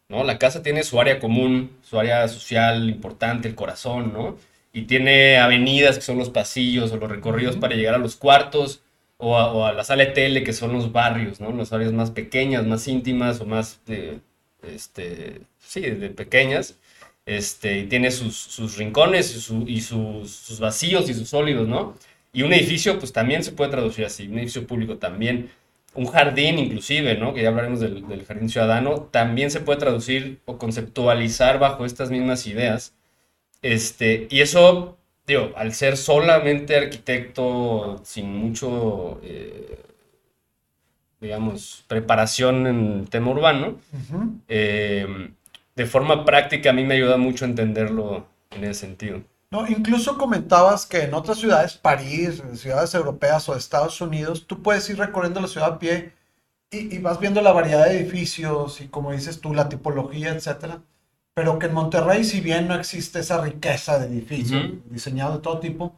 ¿no? 0.09 0.23
La 0.23 0.39
casa 0.39 0.63
tiene 0.63 0.83
su 0.83 0.99
área 0.99 1.19
común, 1.19 1.71
su 1.81 1.99
área 1.99 2.27
social 2.27 2.89
importante, 2.89 3.47
el 3.47 3.55
corazón, 3.55 4.13
¿no? 4.13 4.37
Y 4.77 4.83
tiene 4.83 5.37
avenidas 5.39 5.95
que 5.95 6.03
son 6.03 6.19
los 6.19 6.29
pasillos 6.29 6.91
o 6.91 6.97
los 6.97 7.09
recorridos 7.09 7.55
para 7.57 7.75
llegar 7.75 7.95
a 7.95 7.97
los 7.97 8.15
cuartos, 8.15 8.83
o 9.17 9.65
a, 9.65 9.73
la 9.73 9.83
sala 9.83 10.05
de 10.05 10.11
tele, 10.11 10.43
que 10.43 10.53
son 10.53 10.71
los 10.71 10.91
barrios, 10.91 11.41
¿no? 11.41 11.51
Las 11.51 11.73
áreas 11.73 11.93
más 11.93 12.11
pequeñas, 12.11 12.63
más 12.67 12.87
íntimas 12.87 13.41
o 13.41 13.47
más, 13.47 13.81
este, 14.61 15.41
sí, 15.57 15.81
de 15.81 16.09
pequeñas. 16.11 16.77
Este, 17.25 17.79
y 17.79 17.83
tiene 17.85 18.11
sus, 18.11 18.77
rincones 18.77 19.35
y, 19.65 19.81
sus, 19.81 20.59
vacíos 20.59 21.09
y 21.09 21.15
sus 21.15 21.29
sólidos, 21.29 21.67
¿no? 21.67 21.95
Y 22.31 22.43
un 22.43 22.53
edificio, 22.53 22.99
pues 22.99 23.11
también 23.11 23.43
se 23.43 23.53
puede 23.53 23.71
traducir 23.71 24.05
así, 24.05 24.27
un 24.27 24.37
edificio 24.37 24.67
público 24.67 24.97
también. 24.97 25.49
Un 25.95 26.05
jardín, 26.05 26.59
inclusive, 26.59 27.17
¿no? 27.17 27.33
Que 27.33 27.41
ya 27.41 27.49
hablaremos 27.49 27.79
del, 27.79 28.07
del 28.07 28.25
jardín 28.25 28.49
ciudadano, 28.49 29.09
también 29.11 29.49
se 29.49 29.59
puede 29.59 29.79
traducir 29.79 30.39
o 30.45 30.59
conceptualizar 30.59 31.57
bajo 31.57 31.83
estas 31.83 32.11
mismas 32.11 32.45
ideas. 32.45 32.93
Este, 33.61 34.27
y 34.29 34.41
eso 34.41 34.97
digo, 35.27 35.51
al 35.55 35.73
ser 35.73 35.97
solamente 35.97 36.75
arquitecto 36.77 38.01
sin 38.03 38.33
mucho, 38.33 39.19
eh, 39.21 39.83
digamos, 41.19 41.83
preparación 41.87 42.65
en 42.65 42.99
el 42.99 43.09
tema 43.09 43.31
urbano, 43.31 43.75
eh, 44.47 45.31
de 45.75 45.85
forma 45.85 46.23
práctica 46.23 46.69
a 46.69 46.73
mí 46.73 46.85
me 46.85 46.95
ayuda 46.95 47.17
mucho 47.17 47.43
a 47.43 47.49
entenderlo 47.49 48.25
en 48.51 48.63
ese 48.63 48.81
sentido. 48.81 49.21
No, 49.51 49.67
incluso 49.67 50.17
comentabas 50.17 50.85
que 50.85 51.03
en 51.03 51.13
otras 51.13 51.37
ciudades, 51.37 51.73
París, 51.75 52.41
ciudades 52.55 52.93
europeas 52.95 53.47
o 53.47 53.55
Estados 53.55 53.99
Unidos, 54.01 54.45
tú 54.47 54.61
puedes 54.61 54.89
ir 54.89 54.97
recorriendo 54.97 55.39
la 55.39 55.47
ciudad 55.47 55.73
a 55.73 55.79
pie 55.79 56.13
y, 56.71 56.95
y 56.95 56.99
vas 56.99 57.19
viendo 57.19 57.41
la 57.41 57.53
variedad 57.53 57.85
de 57.85 57.99
edificios 57.99 58.81
y 58.81 58.87
como 58.87 59.11
dices 59.11 59.39
tú, 59.39 59.53
la 59.53 59.69
tipología, 59.69 60.31
etcétera 60.31 60.81
pero 61.37 61.59
que 61.59 61.67
en 61.67 61.75
Monterrey, 61.75 62.23
si 62.23 62.41
bien 62.41 62.67
no 62.67 62.73
existe 62.73 63.19
esa 63.19 63.39
riqueza 63.39 63.99
de 63.99 64.07
edificios 64.07 64.71
diseñados 64.89 65.35
de 65.35 65.41
todo 65.43 65.59
tipo, 65.59 65.95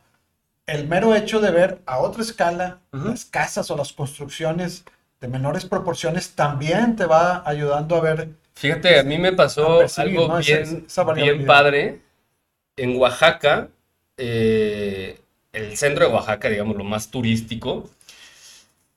el 0.66 0.86
mero 0.90 1.16
hecho 1.16 1.40
de 1.40 1.50
ver 1.50 1.80
a 1.86 2.00
otra 2.00 2.24
escala 2.24 2.82
las 2.92 3.24
casas 3.24 3.72
o 3.72 3.78
las 3.78 3.94
construcciones 3.94 4.84
de 5.22 5.30
menores 5.30 5.64
proporciones 5.64 6.32
también 6.32 6.98
te 6.98 7.06
va 7.06 7.42
ayudando 7.46 7.96
a 7.96 8.02
ver. 8.02 8.32
Fíjate, 8.54 9.00
a 9.00 9.04
mí 9.04 9.18
me 9.18 9.32
pasó 9.32 9.80
algo 9.96 10.30
bien, 11.16 11.46
padre. 11.46 12.02
En 12.76 12.98
Oaxaca, 12.98 13.70
eh, 14.18 15.22
el 15.54 15.78
centro 15.78 16.06
de 16.06 16.14
Oaxaca, 16.14 16.50
digamos, 16.50 16.76
lo 16.76 16.84
más 16.84 17.12
turístico, 17.12 17.90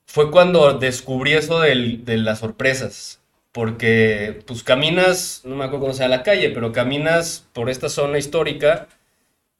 fue 0.05 0.29
cuando 0.29 0.77
descubrí 0.77 1.31
eso 1.35 1.61
de 1.61 2.17
las 2.17 2.39
sorpresas 2.39 3.22
porque 3.53 4.41
pues 4.47 4.63
caminas, 4.63 5.41
no 5.45 5.55
me 5.55 5.63
acuerdo 5.63 5.85
cómo 5.85 5.93
sea 5.93 6.07
la 6.09 6.23
calle, 6.23 6.49
pero 6.49 6.73
caminas 6.73 7.47
por 7.53 7.69
esta 7.69 7.87
zona 7.87 8.17
histórica 8.17 8.87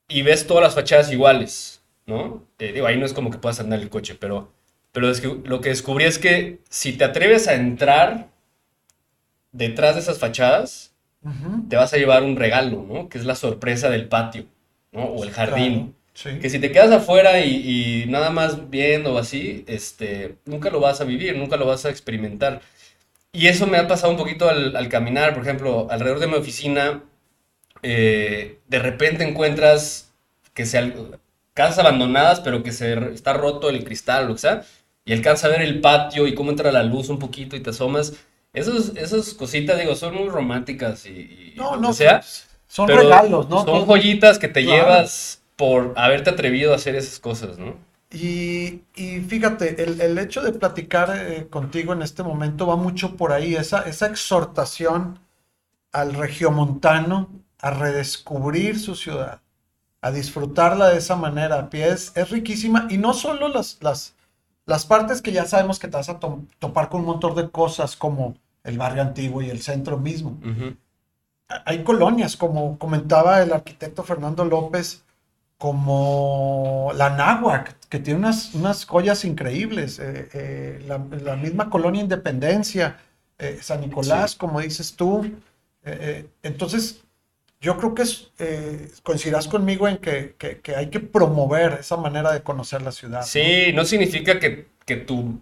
y 0.10 0.24
ves 0.24 0.48
todas 0.48 0.64
las 0.64 0.76
fachadas 0.76 1.12
iguales, 1.12 1.82
¿no? 2.08 2.44
Eh, 2.60 2.74
digo, 2.74 2.88
ahí 2.88 2.98
no 2.98 3.06
es 3.06 3.14
como 3.14 3.30
que 3.30 3.38
puedas 3.38 3.60
andar 3.60 3.80
el 3.80 3.90
coche, 3.90 4.16
pero, 4.20 4.52
pero 4.92 5.10
es 5.10 5.22
que, 5.22 5.28
lo 5.46 5.62
que 5.62 5.70
descubrí 5.70 6.06
es 6.06 6.18
que 6.18 6.60
si 6.70 6.94
te 6.94 7.04
atreves 7.04 7.48
a 7.48 7.54
entrar 7.54 8.30
detrás 9.52 9.94
de 9.94 10.02
esas 10.02 10.18
fachadas, 10.18 10.92
te 11.70 11.78
vas 11.78 11.94
a 11.94 11.98
llevar 11.98 12.24
un 12.24 12.36
regalo, 12.36 12.84
¿no? 12.84 13.08
Que 13.08 13.18
es 13.18 13.26
la 13.26 13.36
sorpresa 13.36 13.90
del 13.90 14.10
patio, 14.10 14.46
¿no? 14.92 15.06
O 15.06 15.24
el 15.24 15.32
jardín. 15.32 15.96
Que 16.42 16.50
si 16.50 16.60
te 16.60 16.72
quedas 16.72 16.92
afuera 16.92 17.40
y, 17.40 18.04
y, 18.04 18.06
nada 18.08 18.30
más 18.30 18.70
viendo 18.70 19.18
así, 19.18 19.64
este, 19.68 20.36
nunca 20.46 20.70
lo 20.70 20.80
vas 20.80 21.00
a 21.00 21.06
vivir, 21.06 21.38
nunca 21.38 21.58
lo 21.58 21.66
vas 21.66 21.86
a 21.86 21.90
experimentar. 21.90 22.62
Y 23.34 23.48
eso 23.48 23.66
me 23.66 23.80
ha 23.80 23.88
pasado 23.88 24.12
un 24.12 24.18
poquito 24.18 24.48
al, 24.48 24.88
caminar, 24.90 25.34
por 25.34 25.42
ejemplo, 25.42 25.88
alrededor 25.90 26.20
de 26.20 26.28
mi 26.28 26.36
oficina, 26.36 27.04
eh, 27.82 28.60
de 28.68 28.80
repente 28.80 29.28
encuentras 29.28 30.14
que 30.54 30.68
se, 30.68 30.94
casas 31.56 31.80
abandonadas, 31.80 32.42
pero 32.42 32.62
que 32.62 32.72
se 32.72 32.94
está 33.12 33.34
roto 33.34 33.70
el 33.70 33.84
cristal, 33.84 34.30
o 34.30 34.38
sea, 34.38 34.64
y 35.04 35.14
alcanza 35.14 35.48
a 35.48 35.50
ver 35.50 35.64
el 35.64 35.82
patio 35.82 36.28
y 36.28 36.36
cómo 36.36 36.52
entra 36.52 36.72
la 36.72 36.84
luz 36.84 37.10
un 37.10 37.18
poquito 37.18 37.56
y 37.56 37.62
te 37.62 37.72
asomas. 37.72 38.14
Esos, 38.54 38.96
esas 38.98 39.34
cositas, 39.34 39.80
digo, 39.80 39.96
son 39.96 40.14
muy 40.14 40.30
románticas 40.30 41.08
y, 41.08 41.54
no, 41.56 41.76
no, 41.78 41.92
sea. 41.92 42.22
Son 42.68 42.88
regalos, 42.88 43.50
¿no? 43.50 43.66
Son 43.66 43.86
joyitas 43.86 44.38
que 44.38 44.48
te 44.48 44.64
llevas 44.64 45.42
por 45.56 45.94
haberte 45.96 46.30
atrevido 46.30 46.72
a 46.72 46.76
hacer 46.76 46.96
esas 46.96 47.20
cosas, 47.20 47.58
¿no? 47.58 47.78
Y, 48.14 48.84
fíjate, 49.28 49.84
el, 49.84 50.18
hecho 50.20 50.44
de 50.44 50.54
platicar 50.54 51.12
eh, 51.18 51.48
contigo 51.50 51.94
en 51.94 52.04
este 52.04 52.22
momento 52.22 52.68
va 52.68 52.76
mucho 52.76 53.18
por 53.18 53.32
ahí, 53.32 53.56
esa, 53.56 53.82
esa 53.82 54.06
exhortación 54.06 55.18
al 55.92 56.14
regiomontano 56.14 57.30
a 57.60 57.72
redescubrir 57.72 58.80
su 58.80 58.94
ciudad, 58.94 59.42
a 60.02 60.12
disfrutarla 60.12 60.90
de 60.90 61.00
esa 61.00 61.16
manera 61.16 61.58
a 61.58 61.70
pie, 61.72 61.88
es, 61.90 62.30
riquísima 62.30 62.86
y 62.88 63.00
no 63.00 63.14
solo 63.14 63.48
las, 63.48 63.80
las, 63.82 64.14
las 64.68 64.86
partes 64.86 65.24
que 65.24 65.32
ya 65.32 65.46
sabemos 65.46 65.80
que 65.80 65.88
te 65.88 65.98
vas 65.98 66.10
a 66.10 66.20
topar 66.60 66.90
con 66.90 67.02
un 67.02 67.08
montón 67.08 67.36
de 67.36 67.50
cosas 67.50 67.96
como 67.96 68.36
el 68.64 68.78
barrio 68.78 69.02
antiguo 69.02 69.42
y 69.42 69.50
el 69.50 69.64
centro 69.64 69.98
mismo. 69.98 70.38
Hay 71.66 71.84
colonias, 71.84 72.38
como 72.38 72.78
comentaba 72.78 73.42
el 73.42 73.54
arquitecto 73.54 74.04
Fernando 74.04 74.46
López, 74.46 75.04
como 75.58 76.92
la 76.96 77.12
Náhuac, 77.12 77.78
que 77.94 78.00
tiene 78.00 78.22
unas, 78.22 78.56
unas 78.56 78.86
joyas 78.86 79.24
increíbles, 79.24 80.00
eh, 80.00 80.28
eh, 80.34 80.82
la, 80.88 80.98
misma 81.36 81.70
colonia 81.70 82.02
Independencia, 82.02 82.98
eh, 83.38 83.60
San 83.62 83.82
Nicolás, 83.82 84.36
como 84.36 84.60
dices 84.62 84.96
tú. 84.96 85.32
entonces, 86.42 87.04
yo 87.62 87.78
creo 87.78 87.94
que 87.94 88.04
coincidirás 89.04 89.48
conmigo 89.48 89.88
en 89.88 89.98
que, 89.98 90.36
hay 90.76 90.90
que 90.90 91.02
promover 91.02 91.78
esa 91.82 91.96
manera 91.96 92.34
de 92.34 92.42
conocer 92.42 92.82
la 92.82 92.92
ciudad. 92.92 93.22
Sí, 93.22 93.72
no, 93.76 93.86
significa 93.86 94.40
que, 94.40 94.70
que, 94.88 94.96
tu 94.96 95.40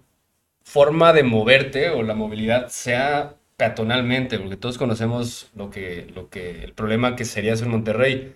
forma 0.61 1.13
de 1.13 1.23
moverte 1.23 1.89
o 1.89 2.03
la 2.03 2.15
movilidad 2.15 2.67
sea 2.67 3.35
peatonalmente, 3.55 4.39
porque 4.39 4.57
todos 4.57 4.77
conocemos 4.77 5.49
lo 5.55 5.69
que, 5.69 6.11
lo 6.13 6.27
que, 6.27 6.65
el 6.65 6.73
problema 6.73 7.15
que 7.15 7.23
sería 7.23 7.53
eso 7.53 7.63
en 7.63 7.71
Monterrey 7.71 8.35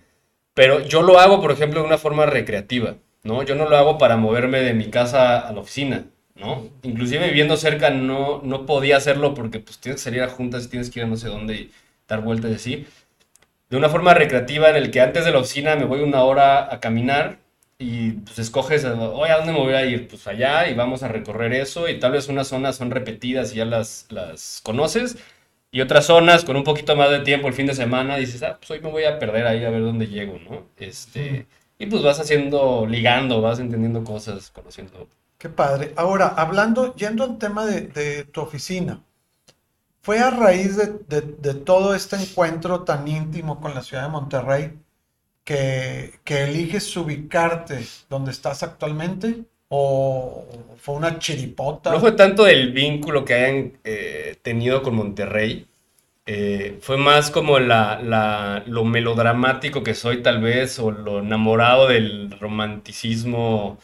pero 0.56 0.80
yo 0.80 1.02
lo 1.02 1.18
hago, 1.18 1.42
por 1.42 1.52
ejemplo, 1.52 1.80
de 1.80 1.86
una 1.86 1.98
forma 1.98 2.24
recreativa, 2.24 2.96
¿no? 3.26 3.42
Yo 3.42 3.54
no 3.54 3.68
lo 3.68 3.76
hago 3.76 3.98
para 3.98 4.16
moverme 4.16 4.60
de 4.60 4.74
mi 4.74 4.90
casa 4.90 5.40
a 5.40 5.52
la 5.52 5.60
oficina, 5.60 6.06
¿no? 6.34 6.68
Inclusive 6.82 7.26
viviendo 7.26 7.56
cerca 7.56 7.90
no, 7.90 8.40
no 8.42 8.66
podía 8.66 8.96
hacerlo 8.96 9.34
porque 9.34 9.60
pues 9.60 9.78
tienes 9.78 10.00
que 10.00 10.04
salir 10.04 10.22
a 10.22 10.28
juntas 10.28 10.66
y 10.66 10.68
tienes 10.68 10.90
que 10.90 11.00
ir 11.00 11.06
a 11.06 11.08
no 11.08 11.16
sé 11.16 11.28
dónde 11.28 11.54
y 11.54 11.72
dar 12.08 12.20
vueltas 12.22 12.50
y 12.52 12.54
así. 12.54 12.86
De 13.68 13.76
una 13.76 13.88
forma 13.88 14.14
recreativa 14.14 14.70
en 14.70 14.76
el 14.76 14.90
que 14.90 15.00
antes 15.00 15.24
de 15.24 15.32
la 15.32 15.40
oficina 15.40 15.76
me 15.76 15.84
voy 15.84 16.00
una 16.00 16.22
hora 16.22 16.72
a 16.72 16.80
caminar 16.80 17.38
y 17.78 18.12
pues 18.12 18.38
escoges, 18.38 18.84
oye, 18.84 19.32
¿a 19.32 19.36
dónde 19.38 19.52
me 19.52 19.58
voy 19.58 19.74
a 19.74 19.84
ir? 19.84 20.08
Pues 20.08 20.26
allá 20.26 20.68
y 20.68 20.74
vamos 20.74 21.02
a 21.02 21.08
recorrer 21.08 21.52
eso 21.52 21.88
y 21.88 21.98
tal 21.98 22.12
vez 22.12 22.28
unas 22.28 22.48
zonas 22.48 22.76
son 22.76 22.90
repetidas 22.90 23.52
y 23.52 23.56
ya 23.56 23.64
las, 23.64 24.06
las 24.10 24.60
conoces 24.62 25.16
y 25.70 25.80
otras 25.82 26.06
zonas 26.06 26.44
con 26.44 26.56
un 26.56 26.64
poquito 26.64 26.96
más 26.96 27.10
de 27.10 27.20
tiempo 27.20 27.48
el 27.48 27.54
fin 27.54 27.66
de 27.66 27.74
semana, 27.74 28.16
dices, 28.16 28.42
ah, 28.42 28.56
pues 28.58 28.70
hoy 28.70 28.80
me 28.80 28.90
voy 28.90 29.04
a 29.04 29.18
perder 29.18 29.46
ahí 29.46 29.64
a 29.64 29.70
ver 29.70 29.82
dónde 29.82 30.06
llego, 30.06 30.38
¿no? 30.38 30.68
Este, 30.78 31.46
y 31.78 31.86
pues 31.86 32.02
vas 32.02 32.18
haciendo, 32.20 32.86
ligando, 32.86 33.40
vas 33.40 33.58
entendiendo 33.58 34.02
cosas, 34.02 34.50
conociendo. 34.50 35.08
Qué 35.38 35.48
padre. 35.48 35.92
Ahora, 35.96 36.28
hablando, 36.28 36.94
yendo 36.94 37.24
al 37.24 37.38
tema 37.38 37.66
de, 37.66 38.24
tu 38.24 38.40
oficina, 38.40 39.02
¿fue 40.00 40.18
a 40.18 40.30
raíz 40.30 40.76
de, 40.76 41.54
todo 41.54 41.94
este 41.94 42.16
encuentro 42.16 42.82
tan 42.84 43.06
íntimo 43.06 43.60
con 43.60 43.74
la 43.74 43.82
ciudad 43.82 44.04
de 44.04 44.08
Monterrey 44.08 44.78
que, 45.44 46.18
que 46.24 46.44
eliges 46.44 46.96
ubicarte 46.96 47.86
donde 48.08 48.30
estás 48.30 48.62
actualmente? 48.62 49.44
¿O 49.68 50.46
fue 50.76 50.94
una 50.94 51.18
chiripota? 51.18 51.90
No 51.90 52.00
fue 52.00 52.12
tanto 52.12 52.44
del 52.44 52.72
vínculo 52.72 53.24
que 53.24 53.34
hayan 53.34 53.72
eh, 53.84 54.36
tenido 54.40 54.82
con 54.82 54.94
Monterrey. 54.94 55.66
Eh, 56.28 56.78
fue 56.80 56.96
más 56.96 57.30
como 57.30 57.60
la, 57.60 58.64
lo 58.66 58.84
melodramático 58.84 59.84
que 59.84 59.94
soy 59.94 60.22
tal 60.22 60.40
vez, 60.42 60.78
o 60.80 60.90
lo 60.90 61.20
enamorado 61.20 61.86
del 61.86 62.36
romanticismo 62.40 63.78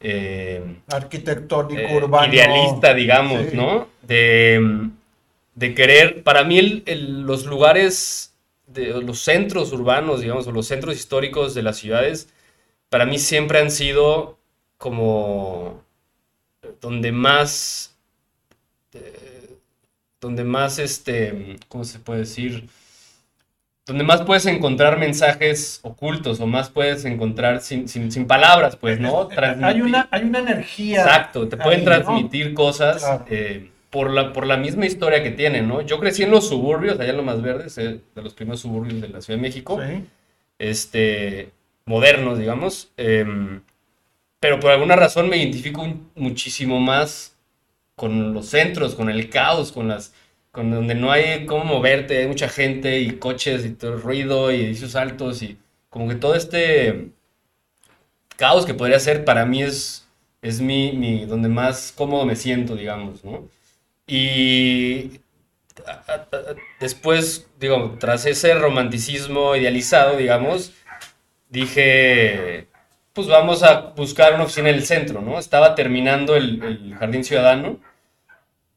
eh, 0.00 0.62
arquitectónico, 0.88 1.94
urbano. 1.94 2.32
Idealista, 2.32 2.92
digamos, 2.92 3.54
¿no? 3.54 3.88
De, 4.02 5.74
querer, 5.74 6.22
para 6.22 6.44
mí 6.44 6.84
los 6.86 7.46
lugares, 7.46 8.34
de, 8.66 9.00
los 9.00 9.20
centros 9.20 9.72
urbanos, 9.72 10.20
digamos, 10.20 10.46
o 10.46 10.52
los 10.52 10.66
centros 10.66 10.96
históricos 10.96 11.54
de 11.54 11.62
las 11.62 11.78
ciudades, 11.78 12.28
para 12.90 13.06
mí 13.06 13.18
siempre 13.18 13.58
han 13.58 13.70
sido 13.70 14.38
como 14.76 15.82
donde 16.80 17.10
más, 17.10 17.96
eh, 18.92 19.35
donde 20.20 20.44
más, 20.44 20.78
este, 20.78 21.56
¿cómo 21.68 21.84
se 21.84 21.98
puede 21.98 22.20
decir? 22.20 22.68
Donde 23.86 24.02
más 24.02 24.22
puedes 24.22 24.46
encontrar 24.46 24.98
mensajes 24.98 25.78
ocultos 25.82 26.40
o 26.40 26.46
más 26.46 26.70
puedes 26.70 27.04
encontrar 27.04 27.60
sin, 27.60 27.88
sin, 27.88 28.26
palabras, 28.26 28.76
pues, 28.76 28.98
¿no? 28.98 29.28
Hay 29.62 29.80
una, 29.80 30.08
hay 30.10 30.24
una 30.24 30.40
energía. 30.40 31.02
Exacto, 31.02 31.48
te 31.48 31.56
pueden 31.56 31.84
transmitir 31.84 32.52
cosas 32.54 33.04
eh, 33.28 33.70
por, 33.90 34.10
la, 34.10 34.32
por 34.32 34.46
la 34.46 34.56
misma 34.56 34.86
historia 34.86 35.22
que 35.22 35.30
tienen, 35.30 35.68
¿no? 35.68 35.82
Yo 35.82 36.00
crecí 36.00 36.24
en 36.24 36.32
los 36.32 36.48
suburbios, 36.48 36.98
allá 36.98 37.10
en 37.10 37.16
lo 37.16 37.22
más 37.22 37.40
verdes, 37.40 37.78
eh, 37.78 38.00
de 38.14 38.22
los 38.22 38.34
primeros 38.34 38.60
suburbios 38.60 39.00
de 39.00 39.08
la 39.08 39.20
Ciudad 39.20 39.38
de 39.38 39.42
México, 39.42 39.80
este, 40.58 41.50
modernos, 41.84 42.38
digamos. 42.38 42.90
Em, 42.96 43.60
pero 44.40 44.58
por 44.58 44.72
alguna 44.72 44.96
razón 44.96 45.28
me 45.28 45.36
identifico 45.36 45.86
muchísimo 46.16 46.80
más 46.80 47.35
con 47.96 48.34
los 48.34 48.46
centros, 48.46 48.94
con 48.94 49.10
el 49.10 49.30
caos, 49.30 49.72
con 49.72 49.88
las 49.88 50.14
con 50.52 50.70
donde 50.70 50.94
no 50.94 51.12
hay 51.12 51.46
cómo 51.46 51.64
moverte, 51.64 52.18
hay 52.18 52.28
mucha 52.28 52.48
gente 52.48 53.00
y 53.00 53.18
coches 53.18 53.64
y 53.66 53.70
todo 53.70 53.94
el 53.94 54.02
ruido 54.02 54.50
y 54.52 54.62
edificios 54.62 54.96
altos 54.96 55.42
y 55.42 55.58
como 55.90 56.08
que 56.08 56.14
todo 56.14 56.34
este 56.34 57.10
caos 58.36 58.66
que 58.66 58.74
podría 58.74 59.00
ser 59.00 59.24
para 59.24 59.44
mí 59.46 59.62
es, 59.62 60.06
es 60.42 60.60
mi, 60.60 60.92
mi 60.92 61.24
donde 61.26 61.48
más 61.48 61.92
cómodo 61.96 62.24
me 62.26 62.36
siento, 62.36 62.76
digamos, 62.76 63.24
¿no? 63.24 63.48
Y 64.06 65.20
después, 66.80 67.48
digo, 67.58 67.96
tras 67.98 68.26
ese 68.26 68.54
romanticismo 68.54 69.56
idealizado, 69.56 70.16
digamos, 70.16 70.72
dije, 71.48 72.68
pues 73.12 73.26
vamos 73.28 73.62
a 73.62 73.92
buscar 73.96 74.34
una 74.34 74.44
oficina 74.44 74.70
en 74.70 74.76
el 74.76 74.86
centro, 74.86 75.20
¿no? 75.22 75.38
Estaba 75.38 75.74
terminando 75.74 76.36
el, 76.36 76.62
el 76.62 76.94
Jardín 76.96 77.24
Ciudadano, 77.24 77.80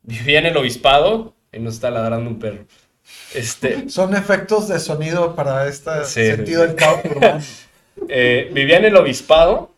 vivía 0.09 0.39
en 0.39 0.47
el 0.47 0.57
Obispado, 0.57 1.33
y 1.51 1.59
nos 1.59 1.75
está 1.75 1.89
ladrando 1.91 2.29
un 2.29 2.39
perro. 2.39 2.65
Este, 3.33 3.89
Son 3.89 4.15
efectos 4.15 4.67
de 4.67 4.79
sonido 4.79 5.35
para 5.35 5.67
este 5.67 6.03
sentido 6.05 6.63
del 6.63 6.75
caos 6.75 7.01
urbano. 7.05 7.41
Eh, 8.07 8.49
vivía 8.53 8.77
en 8.77 8.85
el 8.85 8.95
obispado 8.95 9.73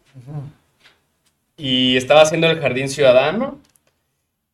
y 1.58 1.98
estaba 1.98 2.22
haciendo 2.22 2.52
el 2.52 2.62
jardín 2.62 2.88
ciudadano 2.88 3.60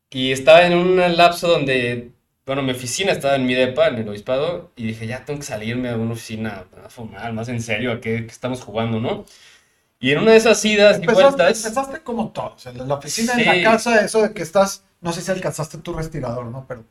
y 0.09 0.31
estaba 0.31 0.65
en 0.65 0.73
un 0.73 1.17
lapso 1.17 1.49
donde, 1.49 2.11
bueno, 2.45 2.61
mi 2.61 2.71
oficina 2.71 3.11
estaba 3.11 3.35
en 3.35 3.45
mi 3.45 3.55
depa, 3.55 3.89
en 3.89 3.95
el 3.95 4.07
obispado, 4.07 4.71
y 4.77 4.87
dije, 4.87 5.05
ya 5.05 5.25
tengo 5.25 5.41
que 5.41 5.45
salirme 5.45 5.89
a 5.89 5.97
una 5.97 6.13
oficina 6.13 6.63
a 6.81 6.89
fumar, 6.89 7.33
más 7.33 7.49
en 7.49 7.61
serio, 7.61 7.91
a 7.91 7.99
qué, 7.99 8.25
estamos 8.29 8.61
jugando, 8.61 9.01
¿no? 9.01 9.25
Y 9.99 10.11
en 10.11 10.19
una 10.19 10.31
de 10.31 10.37
esas 10.37 10.63
idas 10.63 11.01
y 11.03 11.05
vueltas... 11.05 11.65
Empezaste 11.65 11.99
como 11.99 12.29
todos, 12.29 12.65
en 12.67 12.87
la 12.87 12.95
oficina, 12.95 13.33
en 13.33 13.63
la 13.63 13.69
casa, 13.69 13.99
eso 13.99 14.21
de 14.21 14.33
que 14.33 14.43
estás, 14.43 14.85
no 15.01 15.11
sé 15.11 15.21
si 15.21 15.31
alcanzaste 15.31 15.77
tu 15.79 15.93
respirador, 15.93 16.45
¿no? 16.45 16.65
Pero 16.67 16.83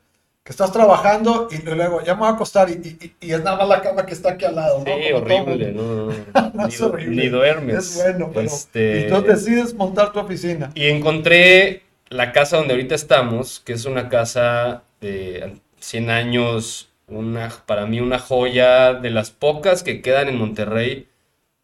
que 0.46 0.52
estás 0.52 0.70
trabajando 0.70 1.48
y 1.50 1.60
luego 1.62 2.02
ya 2.04 2.14
me 2.14 2.20
voy 2.20 2.28
a 2.28 2.32
acostar 2.32 2.70
y, 2.70 3.12
es 3.20 3.42
nada 3.42 3.56
más 3.56 3.68
la 3.68 3.82
cama 3.82 4.06
que 4.06 4.14
está 4.14 4.30
aquí 4.30 4.44
al 4.44 4.54
lado. 4.54 4.84
Sí, 4.84 5.12
horrible, 5.12 5.72
no, 5.72 6.12
no, 6.54 6.66
es 6.68 6.80
horrible. 6.80 7.24
Ni 7.24 7.28
duermes. 7.28 7.76
Es 7.76 7.94
bueno, 7.96 8.30
pero 8.32 8.46
este... 8.46 9.00
y 9.00 9.08
tú 9.08 9.22
decides 9.22 9.74
montar 9.74 10.12
tu 10.12 10.20
oficina. 10.20 10.70
Y 10.76 10.86
encontré 10.86 11.82
la 12.10 12.30
casa 12.30 12.58
donde 12.58 12.74
ahorita 12.74 12.94
estamos, 12.94 13.58
que 13.58 13.72
es 13.72 13.86
una 13.86 14.08
casa 14.08 14.84
de 15.00 15.56
100 15.80 16.10
años, 16.10 16.90
una, 17.08 17.52
para 17.66 17.86
mí 17.86 17.98
una 17.98 18.20
joya 18.20 18.94
de 18.94 19.10
las 19.10 19.32
pocas 19.32 19.82
que 19.82 20.00
quedan 20.00 20.28
en 20.28 20.38
Monterrey, 20.38 21.08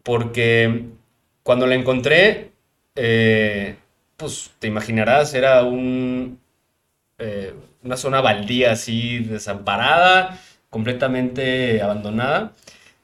porque 0.02 0.87
cuando 1.44 1.68
la 1.68 1.76
encontré, 1.76 2.50
eh, 2.96 3.76
pues 4.22 4.50
te 4.58 4.68
imaginarás, 4.68 5.35
era 5.35 5.62
un... 5.64 6.38
Eh, 7.18 7.52
una 7.85 7.96
zona 7.96 8.20
baldía 8.20 8.72
así, 8.72 9.18
desamparada, 9.18 10.38
completamente 10.70 11.82
abandonada, 11.82 12.52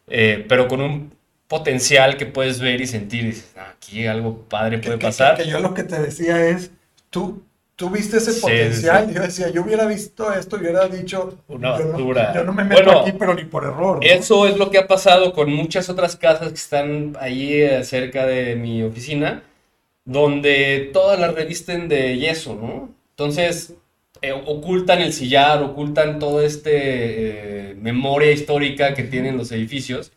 eh, 0.07 0.44
pero 0.48 0.68
con 0.68 0.81
un 0.81 1.12
potencial 1.48 2.16
que 2.16 2.26
puedes 2.26 2.61
ver 2.61 2.81
y 2.81 2.87
sentir. 2.87 3.24
Y 3.24 3.26
dices, 3.28 3.52
ah, 3.57 3.72
aquí 3.76 4.07
algo 4.07 4.44
padre 4.48 4.78
puede 4.78 4.98
pasar. 4.98 5.37
Que, 5.37 5.46
yo 5.46 5.61
lo 5.61 5.74
que 5.74 5.83
te 5.83 6.00
decía 6.00 6.46
es, 6.48 6.70
tú, 7.11 7.42
tú 7.74 7.90
viste 7.90 8.18
ese 8.18 8.40
potencial. 8.40 9.12
Yo 9.12 9.22
decía, 9.22 9.50
yo 9.50 9.62
hubiera 9.62 9.87
visto 9.87 10.33
esto 10.33 10.57
y 10.57 10.61
hubiera 10.61 10.87
dicho, 10.88 11.38
una 11.48 11.70
basura. 11.70 12.35
Yo 12.35 12.44
no, 12.44 12.52
me 12.52 12.64
meto 12.64 13.00
aquí, 13.00 13.12
pero 13.12 13.35
ni 13.35 13.44
por 13.44 13.64
error. 13.64 13.98
Eso 14.02 14.46
es 14.46 14.57
lo 14.57 14.70
que 14.70 14.78
ha 14.78 14.87
pasado 14.87 15.33
con 15.33 15.52
muchas 15.52 15.88
otras 15.88 16.16
casas 16.16 16.48
que 16.48 16.54
están 16.54 17.16
ahí 17.20 17.54
eh, 17.54 17.83
cerca 17.85 18.26
de 18.26 18.54
mi 18.54 18.83
oficina, 18.83 19.42
donde 20.09 20.88
todas 20.94 21.21
las 21.21 21.35
revisten 21.35 21.87
de 21.87 22.16
yeso, 22.16 22.55
¿no? 22.55 22.94
Entonces, 23.11 23.75
eh, 24.23 24.33
ocultan 24.33 25.03
el 25.03 25.12
sillar, 25.12 25.62
ocultan 25.62 26.18
toda 26.18 26.47
esta 26.47 26.71
eh, 26.73 27.77
memoria 27.79 28.33
histórica 28.33 28.94
que 28.94 29.03
tienen 29.03 29.37
los 29.37 29.53
edificios 29.53 30.11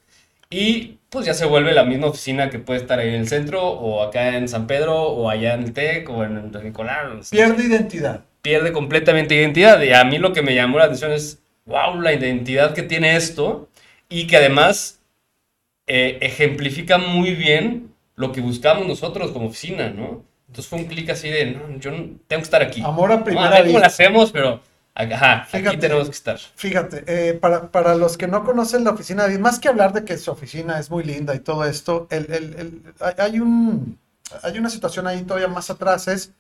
y 0.49 0.97
pues 1.10 1.25
ya 1.25 1.34
se 1.34 1.45
vuelve 1.45 1.73
la 1.73 1.84
misma 1.84 2.08
oficina 2.08 2.49
que 2.49 2.58
puede 2.58 2.80
estar 2.80 2.99
ahí 2.99 3.10
en 3.10 3.15
el 3.15 3.27
centro 3.27 3.67
o 3.67 4.01
acá 4.01 4.38
en 4.38 4.47
San 4.47 4.65
Pedro 4.65 4.95
o 4.95 5.30
allá 5.30 5.56
en 5.56 5.63
el 5.63 5.73
TEC 5.73 6.10
o 6.10 6.23
en 6.23 6.51
Nicolás. 6.63 7.30
Pierde 7.30 7.65
identidad. 7.65 8.23
Pierde 8.41 8.71
completamente 8.71 9.36
identidad 9.36 9.82
y 9.82 9.91
a 9.91 10.06
mí 10.06 10.19
lo 10.19 10.32
que 10.32 10.41
me 10.41 10.56
llamó 10.56 10.77
la 10.77 10.86
atención 10.86 11.12
es, 11.12 11.39
wow, 11.65 11.99
la 11.99 12.13
identidad 12.13 12.73
que 12.73 12.84
tiene 12.84 13.17
esto 13.17 13.67
y 14.08 14.25
que 14.27 14.38
además 14.38 15.01
eh, 15.86 16.17
ejemplifica 16.21 16.97
muy 16.97 17.36
bien 17.36 17.90
lo 18.21 18.31
que 18.31 18.39
buscamos 18.39 18.88
nosotros 18.88 19.31
como 19.31 19.47
oficina, 19.47 19.89
¿no? 19.89 20.23
Entonces 20.47 20.67
fue 20.67 20.79
un 20.79 20.86
clic 20.86 21.10
así 21.10 21.29
de, 21.29 21.51
no, 21.51 21.79
yo 21.79 21.91
tengo 21.91 22.17
que 22.27 22.38
estar 22.41 22.62
aquí. 22.62 22.81
Amor 22.84 23.12
a 23.12 23.23
primera 23.23 23.60
no, 23.60 23.65
cómo 23.65 23.79
lo 23.79 23.86
hacemos, 23.86 24.31
pero 24.31 24.62
ajá, 24.93 25.47
aquí 25.51 25.77
tenemos 25.77 26.05
que 26.05 26.15
estar. 26.15 26.38
Fíjate, 26.38 27.03
eh, 27.07 27.34
para, 27.34 27.71
para, 27.71 27.95
los 27.95 28.17
que 28.17 28.27
no 28.27 28.43
conocen 28.43 28.84
la 28.84 28.91
oficina 28.91 29.27
más 29.39 29.60
que 29.60 29.69
hablar 29.69 29.93
de 29.93 30.05
que 30.05 30.17
su 30.17 30.29
oficina 30.29 30.77
es 30.77 30.91
muy 30.91 31.03
linda 31.03 31.34
y 31.34 31.39
todo 31.39 31.65
esto, 31.65 32.07
el, 32.12 32.31
el, 32.31 32.55
el, 32.60 32.93
hay, 33.17 33.39
un, 33.39 33.97
hay 34.43 34.60
una 34.60 34.69
situación 34.69 35.07
ahí 35.07 35.23
todavía 35.23 35.47
más 35.47 35.69
atrás, 35.69 36.07
es 36.07 36.34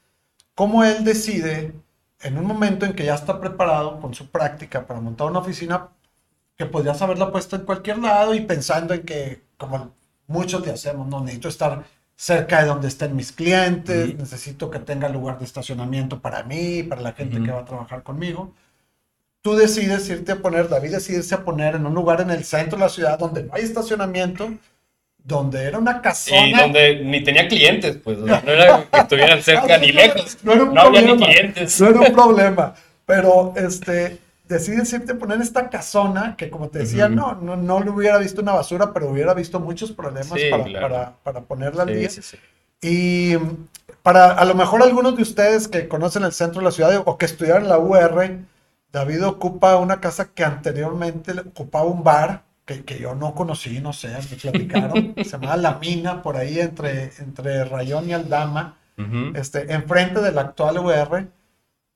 cómo 0.53 0.83
él 0.83 1.03
decide, 1.03 1.73
en 2.21 2.37
un 2.37 2.45
momento 2.45 2.85
en 2.85 2.93
que 2.93 3.05
ya 3.05 3.15
está 3.15 3.39
preparado 3.39 3.99
con 3.99 4.13
su 4.13 4.27
práctica 4.27 4.85
para 4.85 4.99
montar 4.99 5.27
una 5.27 5.39
oficina, 5.39 5.89
que 6.57 6.65
podrías 6.67 7.01
haberla 7.01 7.31
puesto 7.31 7.55
en 7.55 7.63
cualquier 7.63 7.97
lado 7.97 8.35
y 8.35 8.41
pensando 8.41 8.93
en 8.93 9.03
que, 9.03 9.41
como 9.57 9.93
muchos 10.31 10.65
le 10.65 10.73
hacemos, 10.73 11.07
no 11.07 11.21
necesito 11.21 11.49
estar 11.49 11.83
cerca 12.15 12.61
de 12.61 12.67
donde 12.67 12.87
estén 12.87 13.15
mis 13.15 13.31
clientes, 13.31 14.15
necesito 14.15 14.69
que 14.69 14.79
tenga 14.79 15.09
lugar 15.09 15.39
de 15.39 15.45
estacionamiento 15.45 16.19
para 16.19 16.43
mí, 16.43 16.83
para 16.83 17.01
la 17.01 17.13
gente 17.13 17.41
que 17.41 17.51
va 17.51 17.61
a 17.61 17.65
trabajar 17.65 18.03
conmigo. 18.03 18.53
Tú 19.41 19.55
decides 19.55 20.07
irte 20.07 20.33
a 20.33 20.35
poner, 20.35 20.69
David 20.69 20.91
decide 20.91 21.17
irse 21.17 21.33
a 21.33 21.43
poner 21.43 21.75
en 21.75 21.85
un 21.85 21.95
lugar 21.95 22.21
en 22.21 22.29
el 22.29 22.43
centro 22.43 22.77
de 22.77 22.83
la 22.85 22.89
ciudad 22.89 23.17
donde 23.17 23.43
no 23.43 23.53
hay 23.55 23.63
estacionamiento, 23.63 24.51
donde 25.23 25.63
era 25.63 25.79
una 25.79 25.99
casona. 26.01 26.47
Y 26.47 26.53
donde 26.53 27.03
ni 27.03 27.23
tenía 27.23 27.47
clientes, 27.47 27.97
pues, 28.03 28.19
no 28.19 28.35
era 28.35 28.85
que 28.91 28.97
estuvieran 28.99 29.41
cerca 29.41 29.79
ni 29.79 29.91
lejos. 29.91 30.37
No, 30.43 30.53
era 30.53 30.63
un 30.63 30.77
había 30.77 31.01
ni 31.01 31.17
clientes. 31.17 31.81
No 31.81 31.89
era 31.89 31.99
un 32.01 32.13
problema, 32.13 32.75
pero 33.05 33.53
este 33.55 34.19
decides 34.51 34.91
irte 34.93 35.13
a 35.13 35.17
poner 35.17 35.41
esta 35.41 35.69
casona 35.69 36.35
que, 36.35 36.49
como 36.49 36.69
te 36.69 36.79
decía, 36.79 37.09
no, 37.09 37.35
no, 37.35 37.55
no 37.55 37.79
le 37.81 37.89
hubiera 37.89 38.17
visto 38.17 38.41
una 38.41 38.53
basura, 38.53 38.93
pero 38.93 39.09
hubiera 39.09 39.33
visto 39.33 39.59
muchos 39.59 39.91
problemas 39.91 40.39
para, 40.49 41.15
para, 41.23 41.41
ponerla 41.41 41.83
al 41.83 41.93
día. 41.93 42.09
y 42.81 43.35
para 44.03 44.33
a 44.33 44.45
lo 44.45 44.55
mejor 44.55 44.81
algunos 44.83 45.15
de 45.15 45.23
ustedes 45.23 45.67
que 45.67 45.87
conocen 45.87 46.23
el 46.23 46.33
centro 46.33 46.61
de 46.61 46.65
la 46.65 46.71
ciudad 46.71 47.03
o 47.05 47.17
que 47.17 47.25
estudiaron 47.25 47.69
la 47.69 47.79
UR, 47.79 48.39
David 48.91 49.25
ocupa 49.25 49.77
una 49.77 50.01
casa 50.01 50.29
que 50.33 50.43
anteriormente 50.43 51.31
ocupaba 51.39 51.85
un 51.85 52.03
bar 52.03 52.43
que, 52.65 52.83
que 52.83 52.99
yo 52.99 53.15
no 53.15 53.33
conocí, 53.33 53.79
no 53.79 53.93
sé, 53.93 54.09
me 54.09 54.37
platicaron. 54.37 55.13
se 55.17 55.23
llamaba 55.23 55.57
La 55.57 55.79
Mina, 55.79 56.21
por 56.21 56.37
ahí 56.37 56.59
entre, 56.59 57.11
entre 57.19 57.63
Rayón 57.65 58.09
y 58.09 58.13
Aldama, 58.13 58.77
este, 59.33 59.73
enfrente 59.73 60.21
de 60.21 60.31
la 60.31 60.41
actual 60.41 60.77
UR 60.77 61.27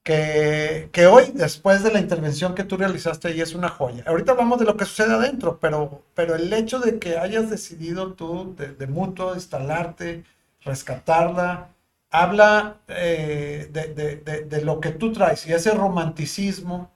que, 0.05 1.07
hoy, 1.07 1.31
después 1.33 1.81
de 1.81 1.91
la 1.91 1.99
intervención 1.99 2.53
que 2.53 2.63
tú 2.63 2.77
realizaste 2.77 3.29
ahí, 3.29 3.41
es 3.41 3.55
una 3.55 3.69
joya. 3.69 4.03
Ahorita 4.05 4.33
hablamos 4.33 4.59
de 4.59 4.65
lo 4.65 4.77
que 4.77 4.85
sucede 4.85 5.15
adentro, 5.15 5.57
pero, 5.59 6.03
pero 6.13 6.35
el 6.35 6.53
hecho 6.53 6.79
de 6.79 6.99
que 6.99 7.17
hayas 7.17 7.49
decidido 7.49 8.13
tú 8.13 8.55
de, 8.55 8.85
mutuo 8.85 9.33
instalarte, 9.33 10.23
rescatarla, 10.61 11.69
habla 12.11 12.77
eh, 12.87 13.67
de, 13.71 14.61
lo 14.61 14.79
que 14.79 14.91
tú 14.91 15.11
traes 15.11 15.47
y 15.47 15.53
ese 15.53 15.71
romanticismo 15.71 16.91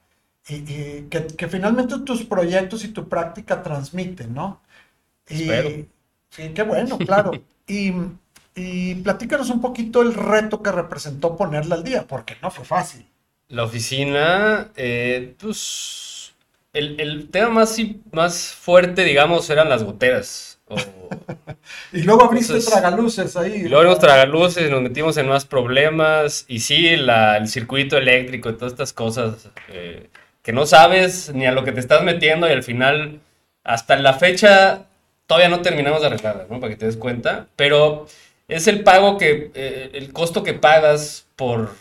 y, 0.48 1.02
que, 1.10 1.48
finalmente 1.50 2.00
tus 2.02 2.24
proyectos 2.24 2.86
y 2.86 2.89
tu 2.89 3.10
práctica 3.10 3.63
transmiten, 3.63 4.36
¿no? 4.36 4.62
Y, 5.28 5.88
Sí, 6.30 6.50
qué 6.54 6.62
bueno, 6.62 6.98
claro. 7.00 7.32
y 7.67 7.91
y 8.60 8.95
platícanos 8.95 9.50
un 9.50 9.62
poquito 9.62 10.02
el 10.02 10.13
reto 10.13 10.62
que 10.62 10.72
representó 10.72 11.38
ponerla 11.38 11.76
al 11.76 11.84
día, 11.84 12.06
porque 12.08 12.36
no 12.41 12.52
fue 12.52 12.65
fácil. 12.65 13.06
La 13.48 13.63
oficina, 13.63 14.69
eh, 14.76 15.34
pues, 15.39 16.34
el, 16.74 17.30
tema 17.32 17.50
más, 17.50 17.78
más 18.12 18.54
fuerte, 18.54 19.04
digamos, 19.04 19.50
eran 19.50 19.69
las 19.69 19.84
goteras. 19.84 20.60
y 21.93 22.04
luego 22.04 22.26
abriste 22.26 22.60
tragaluces 22.60 23.36
ahí. 23.38 23.54
Y 23.54 23.62
luego 23.63 23.78
abrimos 23.78 24.00
tragaluces, 24.00 24.69
nos 24.69 24.82
metimos 24.82 25.17
en 25.17 25.28
más 25.28 25.45
problemas. 25.45 26.45
Y 26.48 26.60
sí, 26.60 26.88
el 26.88 27.48
circuito 27.48 27.98
eléctrico 27.98 28.50
y 28.50 28.54
todas 28.54 28.74
estas 28.74 28.93
cosas 28.93 29.50
eh, 29.69 30.10
que 30.43 30.54
no 30.54 30.65
sabes 30.65 31.34
ni 31.34 31.48
a 31.48 31.52
lo 31.52 31.63
que 31.63 31.72
te 31.72 31.80
estás 31.80 32.04
metiendo 32.04 32.48
y 32.48 32.52
al 32.52 32.63
final, 32.63 33.19
hasta 33.63 33.95
la 33.95 34.13
fecha, 34.13 34.86
todavía 35.26 35.50
no 35.50 35.62
terminamos 35.62 36.02
de 36.02 36.08
arreglarla, 36.08 36.45
¿no? 36.50 36.60
Para 36.60 36.72
que 36.72 36.78
te 36.78 36.86
des 36.86 36.98
cuenta. 36.98 37.48
Pero 37.56 38.06
es 38.49 38.67
el 38.67 38.83
pago 38.83 39.17
que, 39.17 39.51
eh, 39.53 39.91
el 39.93 40.12
costo 40.12 40.43
que 40.43 40.53
pagas 40.53 41.25
por 41.35 41.75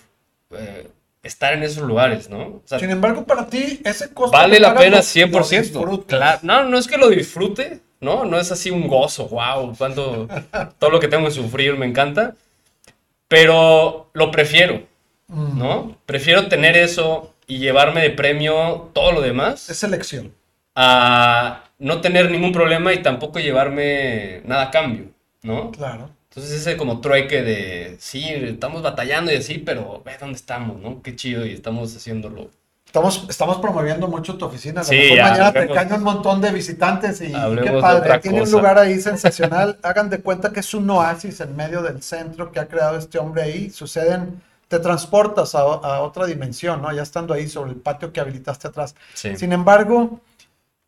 eh, 0.52 0.88
estar 1.22 1.52
en 1.54 1.62
esos 1.64 1.82
lugares, 1.82 2.30
¿no? 2.30 2.62
Sin 2.64 2.90
embargo, 2.90 3.24
para 3.24 3.46
ti, 3.48 3.80
ese 3.84 4.12
costo... 4.14 4.36
Vale 4.36 4.60
la 4.60 4.74
pena 4.76 4.98
100%. 4.98 6.06
Claro, 6.06 6.38
no, 6.42 6.64
no 6.64 6.78
es 6.78 6.86
que 6.86 6.96
lo 6.98 7.08
disfrute, 7.08 7.80
¿no? 8.00 8.24
No 8.24 8.38
es 8.38 8.52
así 8.52 8.70
un 8.70 8.86
gozo, 8.86 9.28
wow, 9.28 9.74
cuánto, 9.76 10.28
todo 10.78 10.90
lo 10.90 11.00
que 11.00 11.08
tengo 11.08 11.24
que 11.26 11.32
sufrir 11.32 11.76
me 11.76 11.86
encanta, 11.86 12.34
pero 13.26 14.10
lo 14.14 14.30
prefiero, 14.30 14.82
Mm. 15.30 15.58
¿no? 15.58 15.98
Prefiero 16.06 16.48
tener 16.48 16.74
eso 16.78 17.34
y 17.46 17.58
llevarme 17.58 18.00
de 18.00 18.08
premio 18.08 18.88
todo 18.94 19.12
lo 19.12 19.20
demás 19.20 19.68
Es 19.68 19.82
elección. 19.84 20.32
a 20.74 21.64
no 21.78 22.00
tener 22.00 22.30
ningún 22.30 22.50
problema 22.52 22.94
y 22.94 23.02
tampoco 23.02 23.38
llevarme 23.38 24.40
nada 24.46 24.62
a 24.64 24.70
cambio, 24.70 25.10
¿no? 25.42 25.70
Claro. 25.72 26.08
Entonces 26.38 26.60
ese 26.60 26.76
como 26.76 27.00
trueque 27.00 27.42
de, 27.42 27.96
sí, 27.98 28.24
estamos 28.28 28.80
batallando 28.80 29.32
y 29.32 29.36
así, 29.36 29.58
pero 29.58 30.02
ve 30.04 30.12
dónde 30.20 30.36
estamos, 30.36 30.80
¿no? 30.80 31.02
Qué 31.02 31.16
chido 31.16 31.44
y 31.44 31.50
estamos 31.50 31.96
haciéndolo. 31.96 32.48
Estamos, 32.86 33.26
estamos 33.28 33.56
promoviendo 33.58 34.06
mucho 34.06 34.38
tu 34.38 34.44
oficina. 34.44 34.82
A 34.82 34.84
lo 34.84 34.88
Sí, 34.88 34.94
mejor 34.94 35.16
ya, 35.16 35.30
mañana 35.30 35.52
te 35.52 35.68
caen 35.68 35.92
un 35.94 36.02
montón 36.04 36.40
de 36.40 36.52
visitantes 36.52 37.20
y, 37.22 37.32
qué 37.32 37.78
padre. 37.80 38.18
Tiene 38.20 38.42
un 38.42 38.50
lugar 38.52 38.78
ahí 38.78 39.00
sensacional. 39.00 39.80
Hagan 39.82 40.10
de 40.10 40.20
cuenta 40.20 40.52
que 40.52 40.60
es 40.60 40.72
un 40.74 40.88
oasis 40.88 41.40
en 41.40 41.56
medio 41.56 41.82
del 41.82 42.02
centro 42.02 42.52
que 42.52 42.60
ha 42.60 42.68
creado 42.68 42.96
este 42.96 43.18
hombre 43.18 43.42
ahí. 43.42 43.70
Suceden, 43.70 44.40
te 44.68 44.78
transportas 44.78 45.56
a, 45.56 45.62
a 45.62 46.02
otra 46.02 46.24
dimensión, 46.24 46.80
¿no? 46.80 46.92
Ya 46.92 47.02
estando 47.02 47.34
ahí 47.34 47.48
sobre 47.48 47.72
el 47.72 47.78
patio 47.78 48.12
que 48.12 48.20
habilitaste 48.20 48.68
atrás. 48.68 48.94
Sí. 49.12 49.36
Sin 49.36 49.52
embargo, 49.52 50.20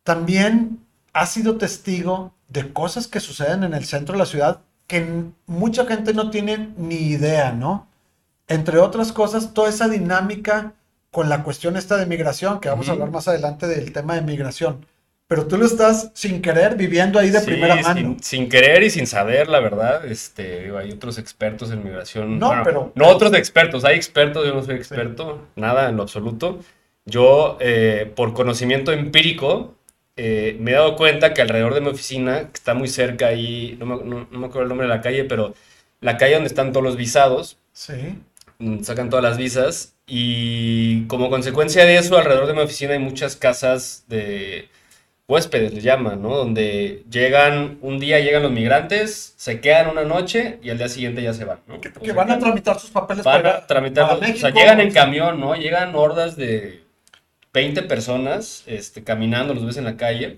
también 0.03 0.79
has 1.11 1.31
sido 1.31 1.57
testigo 1.57 2.31
de 2.47 2.71
cosas 2.71 3.07
que 3.07 3.19
suceden 3.19 3.65
en 3.65 3.73
el 3.73 3.83
centro 3.83 4.13
de 4.13 4.19
la 4.19 4.25
ciudad 4.25 4.61
que 4.91 5.23
mucha 5.47 5.85
gente 5.85 6.13
no 6.13 6.29
tiene 6.31 6.73
ni 6.77 6.95
idea, 6.95 7.53
¿no? 7.53 7.87
Entre 8.49 8.77
otras 8.77 9.13
cosas, 9.13 9.53
toda 9.53 9.69
esa 9.69 9.87
dinámica 9.87 10.73
con 11.11 11.29
la 11.29 11.43
cuestión 11.43 11.77
esta 11.77 11.95
de 11.95 12.05
migración, 12.05 12.59
que 12.59 12.67
vamos 12.67 12.89
a 12.89 12.91
hablar 12.91 13.09
más 13.09 13.25
adelante 13.29 13.67
del 13.67 13.93
tema 13.93 14.15
de 14.15 14.21
migración. 14.21 14.85
Pero 15.27 15.47
tú 15.47 15.57
lo 15.57 15.65
estás 15.65 16.11
sin 16.13 16.41
querer 16.41 16.75
viviendo 16.75 17.17
ahí 17.17 17.29
de 17.29 17.39
Sí, 17.39 17.45
primera 17.45 17.75
mano. 17.77 18.01
Sin, 18.01 18.21
sin 18.23 18.49
querer 18.49 18.83
y 18.83 18.89
sin 18.89 19.07
saber, 19.07 19.47
la 19.47 19.61
verdad, 19.61 20.05
este, 20.05 20.63
digo, 20.63 20.77
hay 20.77 20.91
otros 20.91 21.17
expertos 21.17 21.71
en 21.71 21.85
migración. 21.85 22.37
No, 22.37 22.47
Bueno, 22.47 22.63
pero- 22.65 22.91
No 22.95 23.07
otros 23.07 23.33
expertos, 23.33 23.85
hay 23.85 23.95
expertos, 23.95 24.45
yo 24.45 24.53
no 24.53 24.61
soy 24.61 24.75
experto, 24.75 25.47
nada 25.55 25.87
en 25.87 25.95
lo 25.95 26.03
absoluto. 26.03 26.59
Yo, 27.05 27.57
eh, 27.61 28.11
por 28.13 28.33
conocimiento 28.33 28.91
empírico, 28.91 29.73
eh, 30.17 30.57
me 30.59 30.71
he 30.71 30.73
dado 30.75 30.95
cuenta 30.95 31.33
que 31.33 31.41
alrededor 31.41 31.73
de 31.73 31.81
mi 31.81 31.87
oficina, 31.89 32.41
que 32.41 32.53
está 32.55 32.73
muy 32.73 32.87
cerca 32.87 33.27
ahí, 33.27 33.75
no 33.79 33.85
me, 33.85 33.95
no- 34.03 34.27
no 34.29 34.39
me 34.39 34.45
acuerdo 34.47 34.63
el 34.63 34.69
nombre 34.69 34.87
de 34.87 34.93
la 34.93 35.01
calle, 35.01 35.23
pero 35.25 35.53
la 36.01 36.17
calle 36.17 36.33
donde 36.35 36.47
están 36.47 36.71
todos 36.71 36.83
los 36.83 36.95
visados, 36.97 37.57
Sí. 37.73 37.93
mm, 38.59 38.83
sacan 38.83 39.09
todas 39.09 39.23
las 39.23 39.37
visas 39.37 39.95
y 40.07 41.05
como 41.07 41.29
consecuencia 41.29 41.85
de 41.85 41.97
eso, 41.97 42.17
alrededor 42.17 42.47
de 42.47 42.53
mi 42.53 42.59
oficina 42.61 42.93
hay 42.93 42.99
muchas 42.99 43.35
casas 43.35 44.03
de 44.07 44.67
huéspedes, 45.27 45.73
le 45.73 45.79
llaman, 45.81 46.21
¿no? 46.21 46.35
Donde 46.35 47.03
llegan, 47.09 47.77
un 47.81 47.99
día 47.99 48.19
llegan 48.19 48.43
los 48.43 48.51
migrantes, 48.51 49.33
se 49.37 49.61
quedan 49.61 49.87
una 49.89 50.03
noche 50.03 50.59
y 50.61 50.69
al 50.71 50.77
día 50.77 50.89
siguiente 50.89 51.23
ya 51.23 51.33
se 51.33 51.45
van, 51.45 51.59
¿no? 51.67 51.79
Que, 51.79 51.91
que 51.91 52.11
van 52.11 52.31
a 52.31 52.37
tramitar 52.39 52.77
sus 52.79 52.89
papeles 52.89 53.23
van 53.23 53.41
para, 53.43 53.57
a 53.59 53.67
tramitar, 53.67 54.03
para 54.07 54.15
o 54.17 54.19
sea, 54.19 54.27
México. 54.29 54.49
llegan 54.59 54.81
en 54.81 54.91
camión, 54.91 55.39
¿no? 55.39 55.55
Llegan 55.55 55.95
hordas 55.95 56.35
de 56.35 56.83
20 57.53 57.83
personas 57.83 58.63
este, 58.67 59.03
caminando, 59.03 59.53
los 59.53 59.65
ves 59.65 59.77
en 59.77 59.85
la 59.85 59.97
calle, 59.97 60.37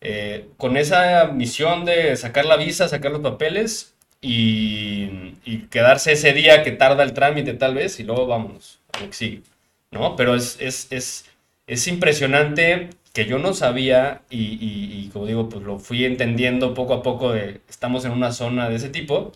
eh, 0.00 0.46
con 0.56 0.76
esa 0.76 1.26
misión 1.26 1.84
de 1.84 2.16
sacar 2.16 2.46
la 2.46 2.56
visa, 2.56 2.88
sacar 2.88 3.12
los 3.12 3.20
papeles 3.20 3.94
y, 4.20 5.34
quedarse 5.70 6.12
ese 6.12 6.32
día 6.32 6.62
que 6.62 6.72
tarda 6.72 7.02
el 7.04 7.12
trámite 7.14 7.54
tal 7.54 7.74
vez 7.74 8.00
y 8.00 8.04
luego 8.04 8.26
vámonos 8.26 8.80
lo 9.00 9.06
que 9.08 9.12
sigue, 9.14 9.42
¿no? 9.90 10.16
Pero 10.16 10.34
es, 10.34 10.56
es, 10.60 10.88
es, 10.90 11.24
es 11.66 11.86
impresionante 11.88 12.90
que 13.12 13.26
yo 13.26 13.38
no 13.38 13.54
sabía 13.54 14.22
y, 14.30 15.08
como 15.12 15.26
digo, 15.26 15.48
pues 15.48 15.64
lo 15.64 15.78
fui 15.78 16.04
entendiendo 16.04 16.74
poco 16.74 16.94
a 16.94 17.02
poco 17.02 17.34
estamos 17.34 18.04
en 18.04 18.12
una 18.12 18.32
zona 18.32 18.68
de 18.68 18.76
ese 18.76 18.88
tipo, 18.88 19.32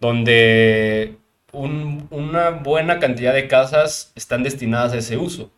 donde 0.00 1.16
un- 1.52 2.06
una 2.10 2.50
buena 2.50 2.98
cantidad 2.98 3.34
de 3.34 3.48
casas 3.48 4.12
están 4.14 4.42
destinadas 4.42 4.92
a 4.92 4.98
ese 4.98 5.16
uso, 5.16 5.50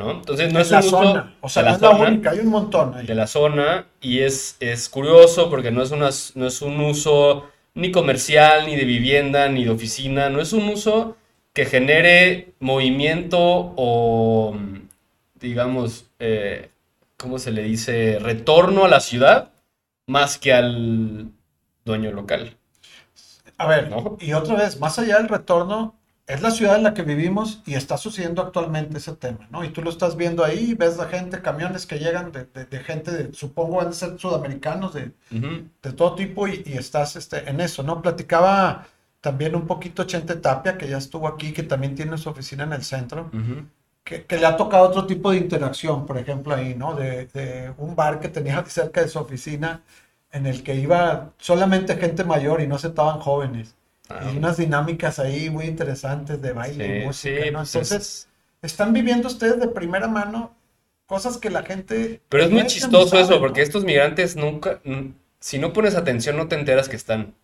¿no? 0.00 0.10
Entonces 0.12 0.52
no 0.52 0.60
Es 0.60 0.68
es, 0.68 0.70
la 0.70 0.80
un 0.80 0.86
uso 0.86 0.96
zona. 1.04 1.36
O 1.40 1.48
sea, 1.48 1.62
de 1.62 1.64
no 1.64 1.70
la 1.70 1.76
es 1.76 1.80
la 1.82 1.94
zona, 1.94 1.98
única, 1.98 2.30
hay 2.30 2.40
un 2.40 2.48
montón 2.48 2.94
ahí. 2.94 3.06
de 3.06 3.14
la 3.14 3.26
zona 3.26 3.86
y 4.00 4.20
es, 4.20 4.56
es 4.60 4.88
curioso 4.88 5.50
porque 5.50 5.70
no 5.70 5.82
es, 5.82 5.90
una, 5.92 6.10
no 6.34 6.46
es 6.46 6.62
un 6.62 6.80
uso 6.80 7.48
ni 7.74 7.92
comercial, 7.92 8.66
ni 8.66 8.76
de 8.76 8.84
vivienda, 8.84 9.48
ni 9.48 9.64
de 9.64 9.70
oficina, 9.70 10.30
no 10.30 10.40
es 10.40 10.52
un 10.52 10.68
uso 10.68 11.16
que 11.52 11.66
genere 11.66 12.54
movimiento 12.60 13.38
o, 13.76 14.56
digamos, 15.34 16.06
eh, 16.18 16.70
¿cómo 17.16 17.38
se 17.38 17.50
le 17.52 17.62
dice? 17.62 18.18
Retorno 18.20 18.84
a 18.84 18.88
la 18.88 19.00
ciudad 19.00 19.50
más 20.06 20.38
que 20.38 20.52
al 20.52 21.30
dueño 21.84 22.12
local. 22.12 22.56
A 23.58 23.66
ver, 23.66 23.90
¿no? 23.90 24.16
y 24.20 24.32
otra 24.32 24.56
vez, 24.56 24.80
más 24.80 24.98
allá 24.98 25.18
del 25.18 25.28
retorno, 25.28 25.99
es 26.34 26.42
la 26.42 26.50
ciudad 26.50 26.76
en 26.76 26.82
la 26.84 26.94
que 26.94 27.02
vivimos 27.02 27.62
y 27.66 27.74
está 27.74 27.96
sucediendo 27.98 28.42
actualmente 28.42 28.98
ese 28.98 29.14
tema, 29.16 29.48
¿no? 29.50 29.64
Y 29.64 29.70
tú 29.70 29.82
lo 29.82 29.90
estás 29.90 30.16
viendo 30.16 30.44
ahí, 30.44 30.74
ves 30.74 30.96
la 30.96 31.06
gente, 31.08 31.42
camiones 31.42 31.86
que 31.86 31.98
llegan 31.98 32.32
de, 32.32 32.44
de- 32.46 32.66
de 32.66 32.78
gente, 32.80 33.10
de, 33.12 33.32
supongo, 33.34 33.80
han 33.80 33.88
de 33.90 33.96
ser 33.96 34.18
sudamericanos, 34.18 34.94
de, 34.94 35.12
de 35.82 35.92
todo 35.92 36.14
tipo, 36.14 36.48
y, 36.48 36.62
y 36.66 36.74
estás 36.78 37.16
este, 37.16 37.48
en 37.48 37.60
eso, 37.60 37.82
¿no? 37.82 38.02
Platicaba 38.02 38.86
también 39.20 39.54
un 39.56 39.66
poquito 39.66 40.04
Chente 40.04 40.36
Tapia, 40.36 40.78
que 40.78 40.88
ya 40.88 40.98
estuvo 40.98 41.28
aquí, 41.28 41.52
que 41.52 41.62
también 41.62 41.94
tiene 41.94 42.16
su 42.18 42.28
oficina 42.30 42.64
en 42.64 42.72
el 42.72 42.82
centro, 42.84 43.30
que, 44.04 44.24
que 44.26 44.38
le 44.38 44.46
ha 44.46 44.56
tocado 44.56 44.88
otro 44.88 45.06
tipo 45.06 45.30
de 45.30 45.38
interacción, 45.38 46.06
por 46.06 46.18
ejemplo, 46.18 46.54
ahí, 46.54 46.74
¿no? 46.74 46.94
De, 46.94 47.26
de 47.26 47.72
un 47.78 47.96
bar 47.96 48.20
que 48.20 48.28
tenía 48.28 48.64
cerca 48.68 49.02
de 49.02 49.08
su 49.08 49.18
oficina, 49.18 49.82
en 50.32 50.46
el 50.46 50.62
que 50.62 50.74
iba 50.76 51.32
solamente 51.38 51.96
gente 51.96 52.24
mayor 52.24 52.60
y 52.60 52.66
no 52.68 52.76
aceptaban 52.76 53.20
jóvenes. 53.20 53.74
Ah, 54.10 54.32
y 54.32 54.36
unas 54.36 54.56
dinámicas 54.56 55.18
ahí 55.18 55.50
muy 55.50 55.66
interesantes 55.66 56.40
de 56.42 56.52
baile 56.52 56.86
y 56.86 56.92
música, 56.92 57.46
sí, 57.46 57.50
¿no? 57.50 57.60
pues 57.60 57.68
Entonces, 57.68 58.00
es- 58.00 58.28
están 58.62 58.92
viviendo 58.92 59.28
ustedes 59.28 59.60
de 59.60 59.68
primera 59.68 60.08
mano 60.08 60.54
cosas 61.06 61.38
que 61.38 61.50
la 61.50 61.62
gente... 61.62 62.22
Pero 62.28 62.44
es 62.44 62.50
muy 62.50 62.62
ni 62.62 62.66
chistoso 62.66 63.06
sabe, 63.06 63.26
eso, 63.26 63.40
¿no? 63.40 63.40
porque 63.40 63.62
estos 63.62 63.84
migrantes 63.84 64.36
nunca, 64.36 64.80
si 65.40 65.58
no 65.58 65.72
pones 65.72 65.94
atención, 65.96 66.36
no 66.36 66.48
te 66.48 66.54
enteras 66.56 66.88
que 66.88 66.96
están. 66.96 67.34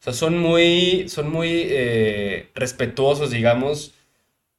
O 0.00 0.04
sea, 0.04 0.12
son 0.14 0.38
muy, 0.38 1.08
son 1.08 1.30
muy 1.30 1.48
eh, 1.66 2.50
respetuosos, 2.54 3.30
digamos, 3.30 3.94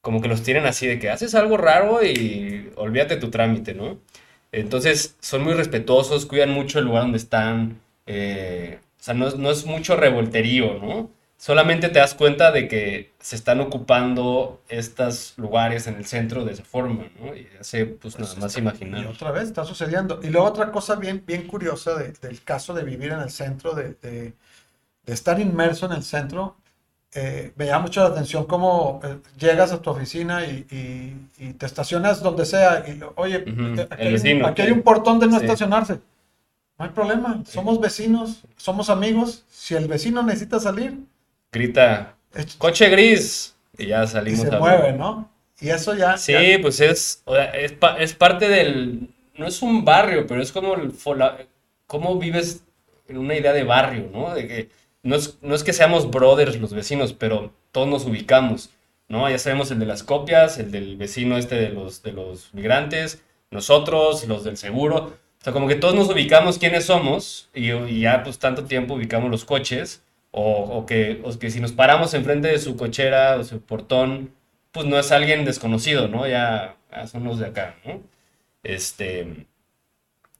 como 0.02 0.20
que 0.22 0.28
los 0.28 0.42
tienen 0.42 0.66
así 0.66 0.86
de 0.86 0.98
que 0.98 1.10
haces 1.10 1.34
algo 1.34 1.56
raro 1.58 2.04
y 2.04 2.70
olvídate 2.76 3.16
tu 3.16 3.30
trámite, 3.30 3.74
¿no? 3.74 3.98
Entonces, 4.52 5.16
son 5.20 5.44
muy 5.44 5.54
respetuosos, 5.54 6.26
cuidan 6.26 6.50
mucho 6.52 6.78
el 6.78 6.86
lugar 6.86 7.04
donde 7.04 7.18
están. 7.18 7.80
eh, 8.06 8.80
o 9.00 9.04
sea, 9.04 9.14
no, 9.14 9.28
es- 9.28 9.36
no 9.38 9.50
es 9.50 9.66
mucho 9.66 9.96
revolterío, 9.96 10.74
¿no? 10.80 11.10
Solamente 11.38 11.88
te 11.88 12.00
das 12.00 12.14
cuenta 12.14 12.50
de 12.50 12.66
que 12.66 13.12
se 13.20 13.36
están 13.36 13.60
ocupando 13.60 14.60
estos 14.68 15.34
lugares 15.38 15.86
en 15.86 15.94
el 15.94 16.04
centro 16.04 16.44
de 16.44 16.52
esa 16.52 16.64
forma, 16.64 17.04
¿no? 17.20 17.34
Y 17.34 17.46
hace, 17.60 17.86
pues, 17.86 18.18
nada 18.18 18.34
más 18.40 18.56
Y 18.56 18.60
imaginar. 18.60 19.06
otra 19.06 19.30
vez 19.30 19.44
está 19.44 19.64
sucediendo. 19.64 20.18
Y 20.22 20.30
luego 20.30 20.48
otra 20.48 20.72
cosa 20.72 20.96
bien, 20.96 21.22
bien 21.24 21.46
curiosa 21.46 21.94
de- 21.94 22.12
del 22.12 22.42
caso 22.42 22.74
de 22.74 22.82
vivir 22.82 23.12
en 23.12 23.20
el 23.20 23.30
centro, 23.30 23.72
de, 23.74 23.94
de- 24.02 24.32
de 25.06 25.14
estar 25.14 25.40
inmerso 25.40 25.86
en 25.86 25.92
el 25.92 26.02
centro, 26.04 26.56
eh, 27.14 27.52
me 27.56 27.66
llama 27.66 27.84
mucho 27.86 28.02
la 28.02 28.08
atención 28.08 28.46
cómo 28.46 29.00
eh, 29.04 29.18
llegas 29.38 29.72
a 29.72 29.82
tu 29.82 29.90
oficina 29.90 30.44
y, 30.46 30.66
y- 30.70 31.46
y 31.48 31.54
te 31.54 31.66
estacionas 31.66 32.22
donde 32.22 32.46
sea 32.46 32.84
y, 32.88 33.00
oye, 33.16 33.38
Ujú, 33.46 33.80
eh, 33.80 33.88
aquí, 33.90 34.02
el 34.02 34.08
hay 34.08 34.14
un, 34.14 34.14
vecino, 34.14 34.46
aquí 34.46 34.62
hay 34.62 34.70
un 34.72 34.82
portón 34.82 35.20
de 35.20 35.28
no 35.28 35.38
Sí. 35.38 35.44
estacionarse. 35.46 36.00
No 36.78 36.84
hay 36.84 36.90
problema, 36.92 37.42
somos 37.46 37.80
vecinos, 37.80 38.44
somos 38.56 38.88
amigos. 38.90 39.44
Si 39.50 39.74
el 39.74 39.88
vecino 39.88 40.22
necesita 40.22 40.60
salir, 40.60 40.98
Grita, 41.52 42.16
coche 42.58 42.88
gris. 42.88 43.54
Y 43.76 43.86
ya 43.86 44.04
y 44.04 44.06
salimos 44.08 44.40
se 44.48 44.54
a- 44.54 44.58
mueve, 44.58 44.92
¿no? 44.92 45.30
Y 45.60 45.70
eso 45.70 45.94
ya... 45.94 46.16
Sí, 46.16 46.32
ya- 46.32 46.58
pues 46.62 46.80
es, 46.80 47.22
o 47.24 47.34
sea, 47.34 47.44
es, 47.50 47.72
pa- 47.72 47.96
es 47.98 48.12
parte 48.14 48.48
del, 48.48 49.08
no 49.36 49.46
es 49.46 49.62
un 49.62 49.84
barrio, 49.84 50.26
pero 50.26 50.40
es 50.42 50.52
como 50.52 50.74
el, 50.74 50.92
cómo 51.86 52.18
vives 52.18 52.62
en 53.08 53.18
una 53.18 53.34
idea 53.36 53.52
de 53.52 53.64
barrio, 53.64 54.08
¿no? 54.12 54.34
De 54.34 54.46
que 54.46 54.68
no 55.02 55.16
es, 55.16 55.38
no 55.42 55.54
es 55.54 55.64
que 55.64 55.72
seamos 55.72 56.10
brothers 56.10 56.60
los 56.60 56.74
vecinos, 56.74 57.12
pero 57.12 57.52
todos 57.72 57.88
nos 57.88 58.04
ubicamos, 58.04 58.70
¿no? 59.08 59.28
Ya 59.30 59.38
sabemos 59.38 59.70
el 59.70 59.78
de 59.78 59.86
las 59.86 60.02
copias, 60.02 60.58
el 60.58 60.70
del 60.70 60.96
vecino 60.96 61.38
este 61.38 61.54
de 61.56 61.70
los, 61.70 62.02
de 62.02 62.12
los 62.12 62.52
migrantes, 62.52 63.22
nosotros, 63.50 64.26
los 64.28 64.44
del 64.44 64.56
seguro. 64.56 64.96
O 65.40 65.44
sea, 65.44 65.52
como 65.52 65.66
que 65.68 65.76
todos 65.76 65.94
nos 65.94 66.08
ubicamos 66.10 66.58
quiénes 66.58 66.84
somos 66.84 67.48
y, 67.54 67.70
y 67.72 68.00
ya 68.00 68.22
pues 68.22 68.38
tanto 68.38 68.64
tiempo 68.64 68.94
ubicamos 68.94 69.30
los 69.30 69.44
coches 69.44 70.02
o, 70.38 70.78
o 70.78 70.86
que, 70.86 71.20
o 71.24 71.36
que 71.36 71.50
si 71.50 71.60
nos 71.60 71.72
paramos 71.72 72.14
enfrente 72.14 72.48
de 72.48 72.58
su 72.60 72.76
cochera 72.76 73.36
o 73.36 73.44
su 73.44 73.60
portón, 73.60 74.32
pues 74.70 74.86
no 74.86 74.98
es 74.98 75.10
alguien 75.10 75.44
desconocido, 75.44 76.06
¿no? 76.08 76.28
Ya, 76.28 76.76
ya 76.92 77.06
son 77.08 77.24
los 77.24 77.40
de 77.40 77.46
acá, 77.46 77.76
¿no? 77.84 78.00
Este, 78.62 79.46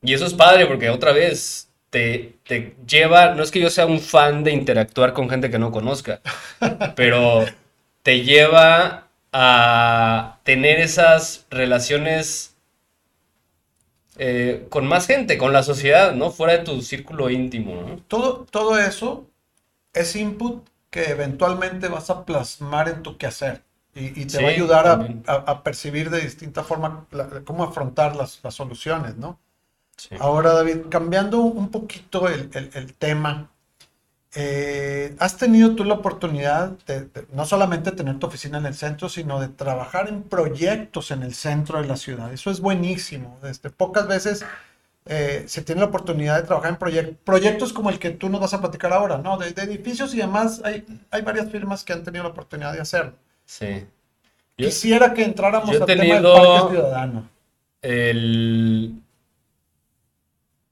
y 0.03 0.15
eso 0.15 0.27
es 0.27 0.35
padre 0.35 0.67
porque 0.67 0.91
otra 0.91 1.13
vez 1.13 1.71
te, 1.91 2.37
te 2.45 2.77
lleva, 2.87 3.35
no 3.35 3.43
es 3.43 3.51
que 3.51 3.61
yo 3.61 3.71
sea 3.71 3.87
un 3.87 4.01
fan 4.01 4.45
de 4.45 4.53
interactuar 4.53 5.13
con 5.15 5.29
gente 5.29 5.51
que 5.51 5.59
no 5.59 5.73
conozca, 5.73 6.21
pero 6.95 7.45
te 8.05 8.23
lleva 8.23 9.09
a 9.33 10.39
tener 10.45 10.79
esas 10.79 11.47
relaciones 11.51 12.57
eh, 14.17 14.67
con 14.71 14.87
más 14.87 15.09
gente, 15.09 15.39
con 15.39 15.53
la 15.53 15.65
sociedad, 15.65 16.15
¿no? 16.15 16.31
Fuera 16.31 16.59
de 16.59 16.65
tu 16.65 16.83
círculo 16.83 17.31
íntimo, 17.31 17.75
¿no? 17.83 17.97
Todo, 18.07 18.47
todo 18.51 18.79
eso 18.79 19.29
es 19.93 20.17
input 20.17 20.69
que 20.91 21.11
eventualmente 21.11 21.89
vas 21.89 22.11
a 22.11 22.25
plasmar 22.25 22.89
en 22.89 23.03
tu 23.03 23.17
quehacer 23.19 23.65
y, 23.95 24.21
y 24.23 24.27
te 24.27 24.39
Sí, 24.39 24.45
va 24.45 24.49
a 24.49 24.53
ayudar 24.53 24.87
a, 24.89 24.93
también. 24.93 25.23
a- 25.27 25.35
a 25.53 25.63
percibir 25.63 26.11
de 26.11 26.21
distinta 26.21 26.65
forma 26.65 27.07
la- 27.11 27.43
cómo 27.45 27.65
afrontar 27.65 28.17
las, 28.17 28.41
las 28.43 28.55
soluciones, 28.55 29.17
¿no? 29.17 29.39
Sí. 29.97 30.17
Ahora, 30.19 30.53
David, 30.55 30.87
cambiando 30.91 31.41
un 31.41 31.71
poquito 31.71 32.29
el, 32.29 32.51
el- 32.55 32.71
el 32.75 32.95
tema, 32.95 33.51
eh, 34.35 35.17
¿has 35.19 35.37
tenido 35.39 35.75
tú 35.75 35.85
la 35.85 35.95
oportunidad 35.95 36.71
de, 36.87 37.03
de 37.07 37.27
no 37.33 37.47
solamente 37.47 37.93
tener 37.93 38.19
tu 38.19 38.27
oficina 38.27 38.59
en 38.59 38.67
el 38.67 38.75
centro, 38.75 39.09
sino 39.09 39.41
de 39.41 39.49
trabajar 39.49 40.09
en 40.09 40.23
proyectos 40.23 41.11
en 41.11 41.23
el 41.23 41.35
centro 41.35 41.81
de 41.81 41.89
la 41.89 41.97
ciudad? 41.97 42.33
Eso 42.33 42.51
es 42.51 42.61
buenísimo. 42.61 43.39
Este, 43.45 43.71
pocas 43.71 44.07
veces 44.07 44.45
eh, 45.09 45.45
se 45.47 45.63
tiene 45.63 45.81
la 45.81 45.87
oportunidad 45.89 46.37
de 46.41 46.47
trabajar 46.47 46.71
en 46.73 46.79
proyec- 46.79 47.17
proyectos 47.25 47.73
como 47.73 47.91
el 47.91 47.99
que 47.99 48.11
tú 48.11 48.29
nos 48.29 48.41
vas 48.41 48.55
a 48.55 48.61
platicar 48.61 48.93
ahora, 48.93 49.19
¿no? 49.19 49.39
De, 49.39 49.53
de 49.53 49.63
edificios 49.63 50.15
y 50.15 50.19
demás, 50.19 50.61
hay, 50.65 50.85
hay 51.11 51.23
varias 51.23 51.51
firmas 51.51 51.83
que 51.83 51.93
han 51.95 52.05
tenido 52.05 52.25
la 52.25 52.31
oportunidad 52.31 52.73
de 52.73 52.81
hacerlo. 52.81 53.15
Sí. 53.45 53.87
Yo- 54.59 54.67
Quisiera 54.69 55.15
que 55.15 55.25
entráramos 55.25 55.71
al 55.71 55.87
tema 55.87 56.03
del 56.15 56.23
parque 56.23 56.75
ciudadano. 56.75 57.29
El... 57.81 58.93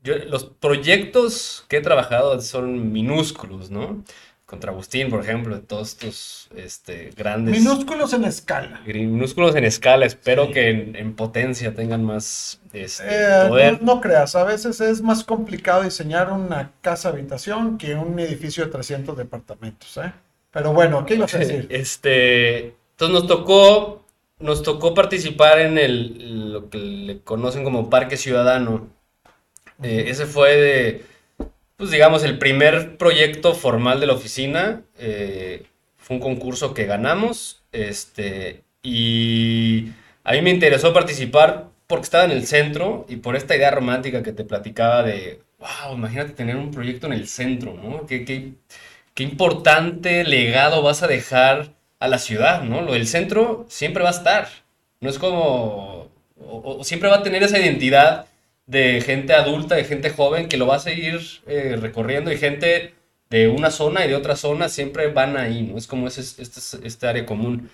yo- 0.03 0.19
los 0.27 0.45
proyectos 0.45 1.65
que 1.69 1.79
he 1.79 1.81
trabajado 1.81 2.41
son 2.41 2.93
minúsculos, 2.93 3.71
¿no? 3.71 4.03
Contra 4.47 4.71
Agustín, 4.71 5.11
por 5.11 5.21
ejemplo, 5.23 5.61
todos 5.61 5.89
estos 5.91 6.49
este, 6.55 7.11
grandes... 7.17 7.59
Minúsculos 7.59 8.13
en 8.13 8.25
escala. 8.25 8.81
minúsculos 8.87 9.57
en 9.57 9.65
escala. 9.65 10.07
Espero 10.07 10.47
Sí. 10.47 10.53
que 10.53 10.71
en, 10.71 10.95
en 10.95 11.15
potencia 11.17 11.75
tengan 11.75 12.05
más 12.05 12.61
este, 12.73 13.03
Eh, 13.09 13.49
poder. 13.49 13.83
no, 13.83 13.95
no 13.97 14.01
creas, 14.01 14.37
a 14.37 14.45
veces 14.45 14.81
es 14.81 15.03
más 15.03 15.25
complicado 15.25 15.83
diseñar 15.83 16.33
una 16.33 16.71
casa 16.81 17.09
habitación 17.09 17.77
que 17.77 17.97
un 17.97 18.17
edificio 18.21 18.65
de 18.65 18.71
300 18.71 19.17
departamentos, 19.17 19.97
¿eh? 19.97 20.13
Pero 20.53 20.73
bueno, 20.73 21.05
¿qué 21.05 21.17
ibas 21.17 21.35
a 21.35 21.39
decir? 21.39 21.67
Este, 21.71 22.67
entonces 22.93 23.13
nos 23.15 23.27
tocó, 23.27 24.05
nos 24.39 24.63
tocó 24.63 24.95
participar 24.95 25.59
en 25.59 25.77
el, 25.77 26.53
lo 26.53 26.71
que 26.71 26.79
le 26.79 27.21
conocen 27.23 27.65
como 27.65 27.91
Parque 27.91 28.17
Ciudadano. 28.17 28.89
Eh, 29.83 30.05
ese 30.09 30.25
fue 30.27 30.57
de, 30.57 31.05
pues 31.77 31.91
digamos, 31.91 32.25
el 32.25 32.39
primer 32.39 32.97
proyecto 32.97 33.55
formal 33.55 34.01
de 34.01 34.07
la 34.07 34.15
oficina. 34.15 34.83
Eh, 34.99 35.65
fue 35.99 36.17
un 36.17 36.23
concurso 36.23 36.73
que 36.73 36.85
ganamos, 36.87 37.63
este, 37.73 38.63
y 38.83 39.89
a 40.23 40.33
mí 40.33 40.43
me 40.43 40.51
interesó 40.51 40.93
participar 40.93 41.67
porque 41.89 42.05
estaba 42.05 42.25
en 42.25 42.31
el 42.31 42.47
centro 42.47 43.07
y 43.09 43.17
por 43.17 43.35
esta 43.37 43.57
idea 43.57 43.71
romántica 43.73 44.23
que 44.23 44.33
te 44.33 44.45
platicaba 44.45 45.03
de, 45.03 45.41
wow, 45.59 45.95
imagínate 45.97 46.33
tener 46.33 46.57
un 46.57 46.71
proyecto 46.71 47.07
en 47.09 47.13
el 47.15 47.27
centro, 47.29 47.75
¿no? 47.75 48.07
Qué, 48.07 48.25
qué- 48.25 48.53
qué 49.15 49.23
importante 49.23 50.25
legado 50.25 50.83
vas 50.83 51.03
a 51.03 51.07
dejar 51.09 51.71
a 51.99 52.09
la 52.09 52.19
ciudad, 52.19 52.63
¿no? 52.63 52.83
Lo 52.83 52.93
del 52.93 53.07
centro 53.07 53.67
siempre 53.69 54.03
va 54.03 54.11
a 54.11 54.13
estar. 54.13 54.49
No 55.01 55.11
es 55.11 55.19
como... 55.19 56.09
O, 56.39 56.77
o 56.81 56.85
siempre 56.85 57.09
va 57.09 57.17
a 57.17 57.23
tener 57.23 57.43
esa 57.43 57.59
identidad 57.59 58.27
de 58.67 59.01
gente 59.01 59.33
adulta, 59.33 59.77
de 59.77 59.85
gente 59.85 60.11
joven 60.11 60.49
que 60.49 60.57
lo 60.57 60.67
va 60.67 60.77
a 60.77 60.81
seguir 60.81 61.21
eh, 61.47 61.77
recorriendo 61.81 62.33
y 62.33 62.39
gente 62.39 62.96
de 63.29 63.49
una 63.49 63.71
zona 63.71 64.05
y 64.05 64.09
de 64.09 64.15
otra 64.15 64.37
zona 64.37 64.69
siempre 64.69 65.09
van 65.09 65.37
ahí, 65.37 65.63
¿no? 65.65 65.77
Es 65.79 65.87
como 65.89 66.07
ese, 66.07 66.21
este, 66.21 66.87
este 66.87 67.07
área 67.09 67.27
común. 67.27 67.69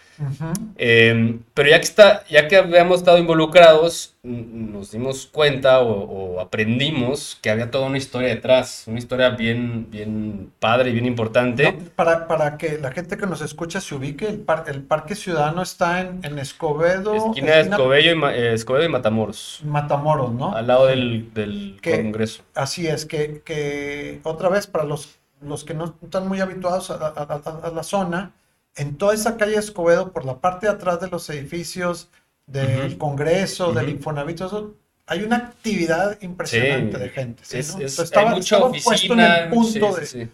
Eh, 0.78 1.38
pero 1.52 1.68
ya 1.68 1.76
que, 1.78 1.84
está, 1.84 2.24
ya 2.28 2.48
que 2.48 2.56
habíamos 2.56 2.98
estado 2.98 3.18
involucrados, 3.18 4.14
nos 4.22 4.92
dimos 4.92 5.26
cuenta 5.26 5.80
o, 5.80 5.90
o 6.36 6.40
aprendimos 6.40 7.38
que 7.42 7.50
había 7.50 7.70
toda 7.70 7.86
una 7.86 7.98
historia 7.98 8.28
detrás, 8.28 8.84
una 8.86 8.98
historia 8.98 9.30
bien, 9.30 9.90
bien 9.90 10.50
padre 10.58 10.90
y 10.90 10.92
bien 10.94 11.06
importante. 11.06 11.72
No, 11.72 11.78
para, 11.96 12.26
para 12.26 12.56
que 12.56 12.78
la 12.78 12.92
gente 12.92 13.16
que 13.16 13.26
nos 13.26 13.42
escucha 13.42 13.80
se 13.80 13.94
ubique, 13.94 14.26
el, 14.26 14.38
par- 14.40 14.64
el 14.68 14.82
Parque 14.82 15.14
Ciudadano 15.14 15.60
está 15.62 16.00
en, 16.00 16.20
en 16.22 16.38
Escobedo, 16.38 17.14
Esquina 17.14 17.56
de 17.56 17.60
Escobedo 17.62 18.10
y, 18.12 18.14
Ma- 18.14 18.34
eh, 18.34 18.54
Escobedo 18.54 18.84
y 18.84 18.88
Matamoros, 18.88 19.60
Matamoros, 19.64 20.32
¿no? 20.32 20.54
al 20.54 20.66
lado 20.66 20.86
del, 20.86 21.32
del 21.34 21.78
Que- 21.82 21.96
Congreso. 22.02 22.42
Así 22.54 22.86
es, 22.86 23.04
que, 23.06 23.42
que 23.44 24.20
otra 24.22 24.48
vez 24.48 24.66
para 24.66 24.84
los, 24.84 25.18
los 25.42 25.64
que 25.64 25.74
no 25.74 25.96
están 26.02 26.28
muy 26.28 26.40
habituados 26.40 26.90
a, 26.90 26.94
a- 27.08 27.66
a- 27.66 27.70
la 27.70 27.82
zona, 27.82 28.32
en 28.76 28.96
toda 28.96 29.14
esa 29.14 29.36
calle 29.36 29.56
Escobedo, 29.56 30.12
por 30.12 30.24
la 30.24 30.38
parte 30.40 30.66
de 30.66 30.72
atrás 30.72 31.00
de 31.00 31.08
los 31.08 31.28
edificios 31.30 32.08
del 32.46 32.88
Ujú. 32.88 32.98
Congreso, 32.98 33.72
del 33.72 33.84
Ujú. 33.86 33.96
Infonavit, 33.96 34.38
todo 34.38 34.48
eso, 34.48 34.74
hay 35.06 35.22
una 35.24 35.36
actividad 35.36 36.20
impresionante 36.22 36.96
Sí, 36.96 37.02
de 37.02 37.08
gente. 37.10 37.44
¿sí, 37.44 37.58
Es, 37.58 37.74
no? 37.74 37.80
es- 37.80 37.98
estaba, 37.98 38.30
hay 38.30 38.36
mucha 38.36 38.56
estaba 38.56 38.70
puesto 38.82 39.12
en 39.14 39.20
oficina. 39.20 39.38
el 39.44 39.48
punto 39.50 39.92
sí, 40.06 40.18
de, 40.18 40.28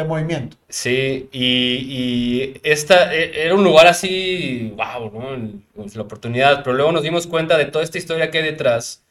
de 0.00 0.04
movimiento. 0.04 0.56
Sí, 0.68 1.28
y, 1.30 2.54
y 2.54 2.60
esta 2.64 3.14
e- 3.14 3.44
era 3.46 3.54
un 3.54 3.62
lugar 3.62 3.86
así, 3.86 4.72
wow, 4.76 5.10
¿no? 5.12 5.60
Pues, 5.74 5.94
la 5.94 6.02
oportunidad, 6.02 6.64
pero 6.64 6.74
luego 6.76 6.90
nos 6.92 7.02
dimos 7.02 7.26
cuenta 7.26 7.56
de 7.56 7.66
toda 7.66 7.84
esta 7.84 7.98
historia 7.98 8.30
que 8.30 8.38
hay 8.38 8.44
detrás, 8.44 9.04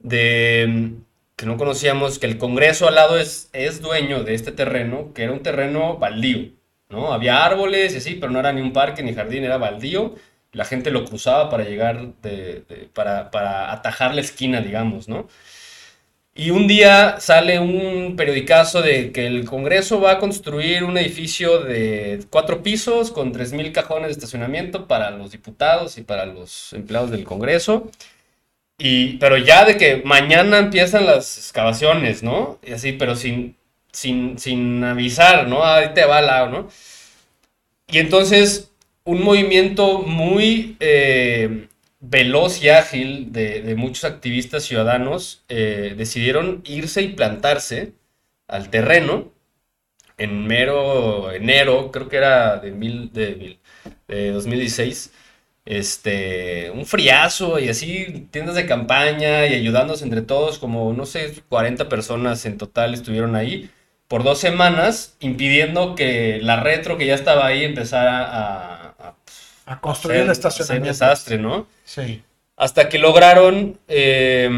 de 0.00 0.94
que 1.38 1.46
no 1.46 1.56
conocíamos 1.56 2.18
que 2.18 2.26
el 2.26 2.36
Congreso 2.36 2.88
al 2.88 2.96
lado 2.96 3.16
es, 3.16 3.48
es 3.52 3.80
dueño 3.80 4.24
de 4.24 4.34
este 4.34 4.50
terreno, 4.50 5.12
que 5.14 5.22
era 5.22 5.32
un 5.32 5.40
terreno 5.40 5.96
baldío, 5.96 6.50
¿no? 6.88 7.12
Había 7.12 7.44
árboles 7.44 7.94
y 7.94 7.98
así, 7.98 8.14
pero 8.16 8.32
no 8.32 8.40
era 8.40 8.52
ni 8.52 8.60
un 8.60 8.72
parque 8.72 9.04
ni 9.04 9.14
jardín, 9.14 9.44
era 9.44 9.56
baldío. 9.56 10.16
La 10.52 10.64
gente 10.64 10.90
lo 10.90 11.04
cruzaba 11.04 11.48
para 11.48 11.62
llegar, 11.64 12.08
para, 12.92 13.30
para 13.30 13.72
atajar 13.72 14.16
la 14.16 14.20
esquina, 14.20 14.60
digamos, 14.60 15.08
¿no? 15.08 15.28
Y 16.34 16.50
un 16.50 16.66
día 16.66 17.20
sale 17.20 17.60
un 17.60 18.16
periodicazo 18.16 18.82
de 18.82 19.12
que 19.12 19.26
el 19.26 19.44
Congreso 19.44 20.00
va 20.00 20.12
a 20.12 20.18
construir 20.18 20.82
un 20.84 20.98
edificio 20.98 21.60
de 21.60 22.24
cuatro 22.30 22.62
pisos 22.64 23.12
con 23.12 23.32
3.000 23.32 23.72
cajones 23.72 24.08
de 24.08 24.12
estacionamiento 24.14 24.88
para 24.88 25.10
los 25.12 25.30
diputados 25.30 25.98
y 25.98 26.02
para 26.02 26.26
los 26.26 26.72
empleados 26.72 27.10
del 27.12 27.24
Congreso. 27.24 27.90
Y, 28.78 29.18
pero 29.18 29.36
ya 29.36 29.64
de 29.64 29.76
que 29.76 30.02
mañana 30.04 30.58
empiezan 30.58 31.06
las 31.06 31.36
excavaciones, 31.38 32.22
¿no? 32.22 32.58
Y 32.64 32.72
así, 32.72 32.92
pero 32.92 33.16
sin, 33.16 33.56
sin, 33.92 34.38
sin 34.38 34.84
avisar, 34.84 35.48
¿no? 35.48 35.64
Ahí 35.64 35.92
te 35.94 36.04
va 36.04 36.20
la, 36.20 36.46
¿no? 36.46 36.68
Y 37.88 37.98
entonces 37.98 38.70
un 39.04 39.22
movimiento 39.22 40.02
muy 40.02 40.76
eh, 40.80 41.68
veloz 42.00 42.62
y 42.62 42.68
ágil 42.68 43.32
de, 43.32 43.74
muchos 43.76 44.04
activistas 44.04 44.64
ciudadanos 44.64 45.44
eh, 45.48 45.94
decidieron 45.96 46.62
irse 46.64 47.02
y 47.02 47.08
plantarse 47.08 47.94
al 48.46 48.70
terreno 48.70 49.32
en 50.18 50.46
mero 50.46 51.32
enero, 51.32 51.90
creo 51.92 52.08
que 52.08 52.16
era 52.16 52.58
de, 52.58 52.72
mil, 52.72 53.12
de, 53.12 53.58
de 54.08 54.30
2016, 54.32 55.12
este, 55.68 56.70
un 56.72 56.86
friazo 56.86 57.58
y 57.60 57.68
así, 57.68 58.28
tiendas 58.32 58.56
de 58.56 58.66
campaña 58.66 59.46
y 59.46 59.54
ayudándose 59.54 60.04
entre 60.04 60.22
todos, 60.22 60.58
como 60.58 60.92
no 60.94 61.06
sé, 61.06 61.42
40 61.50 61.88
personas 61.90 62.46
en 62.46 62.58
total 62.58 62.94
estuvieron 62.94 63.36
ahí 63.36 63.70
por 64.08 64.24
dos 64.24 64.38
semanas, 64.40 65.16
impidiendo 65.20 65.94
que 65.94 66.40
la 66.42 66.60
retro 66.60 66.96
que 66.98 67.06
ya 67.06 67.14
estaba 67.14 67.46
ahí 67.46 67.64
empezara 67.64 68.24
a, 68.24 69.14
a 69.66 69.80
A 69.80 69.80
construir 69.80 70.30
hacer 70.30 70.32
estacionamiento. 70.32 70.82
desastre, 70.82 71.38
¿no? 71.38 71.68
Sí. 71.84 72.24
Hasta 72.56 72.88
que 72.88 72.98
lograron, 72.98 73.78
eh, 73.88 74.50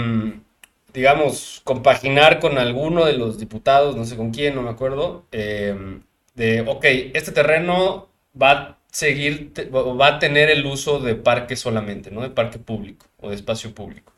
digamos, 0.93 1.61
compaginar 1.65 2.41
con 2.41 2.59
alguno 2.59 3.05
de 3.05 3.15
los 3.15 3.39
diputados, 3.39 3.97
no 3.97 4.05
sé 4.05 4.17
con 4.17 4.33
quién, 4.33 4.55
no 4.55 4.63
me 4.63 4.71
acuerdo, 4.71 5.27
eh, 5.33 6.01
de, 6.35 6.63
ok, 6.63 6.85
este 7.15 7.33
terreno 7.33 8.09
va 8.41 8.79
seguir, 8.91 9.53
va 9.75 10.07
a 10.07 10.19
tener 10.19 10.51
el 10.51 10.67
uso 10.67 11.01
de 11.01 11.15
parque 11.15 11.57
solamente, 11.57 12.11
¿no? 12.11 12.23
De 12.23 12.31
parque 12.31 12.59
público 12.59 13.07
o 13.21 13.31
de 13.31 13.37
espacio 13.37 13.75
público. 13.75 14.13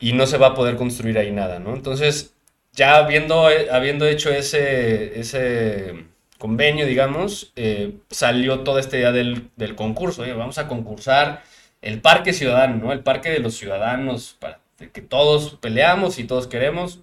Y 0.00 0.12
no 0.12 0.26
se 0.26 0.38
va 0.38 0.48
a 0.48 0.54
poder 0.54 0.76
construir 0.76 1.18
ahí 1.18 1.30
nada, 1.30 1.58
¿no? 1.60 1.74
Entonces, 1.74 2.34
ya 2.72 2.96
habiendo, 2.96 3.48
habiendo 3.70 4.06
hecho 4.06 4.30
ese, 4.30 5.18
ese 5.20 6.06
convenio, 6.38 6.86
digamos, 6.86 7.52
eh, 7.56 7.94
salió 8.10 8.60
toda 8.60 8.80
esta 8.80 8.96
idea 8.98 9.12
del, 9.12 9.50
del 9.56 9.76
concurso. 9.76 10.24
Vamos 10.36 10.58
a 10.58 10.68
concursar 10.68 11.42
el 11.82 12.00
parque 12.00 12.32
ciudadano, 12.32 12.76
¿no? 12.76 12.92
El 12.92 13.00
parque 13.00 13.30
de 13.30 13.38
los 13.38 13.56
ciudadanos, 13.56 14.36
para 14.40 14.60
que 14.92 15.02
todos 15.02 15.56
peleamos 15.60 16.18
y 16.18 16.24
todos 16.24 16.46
queremos. 16.48 17.00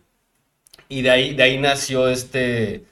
Y 0.90 1.04
de 1.04 1.12
ahí, 1.12 1.34
de 1.34 1.44
ahí 1.44 1.58
nació 1.58 2.10
este, 2.10 2.84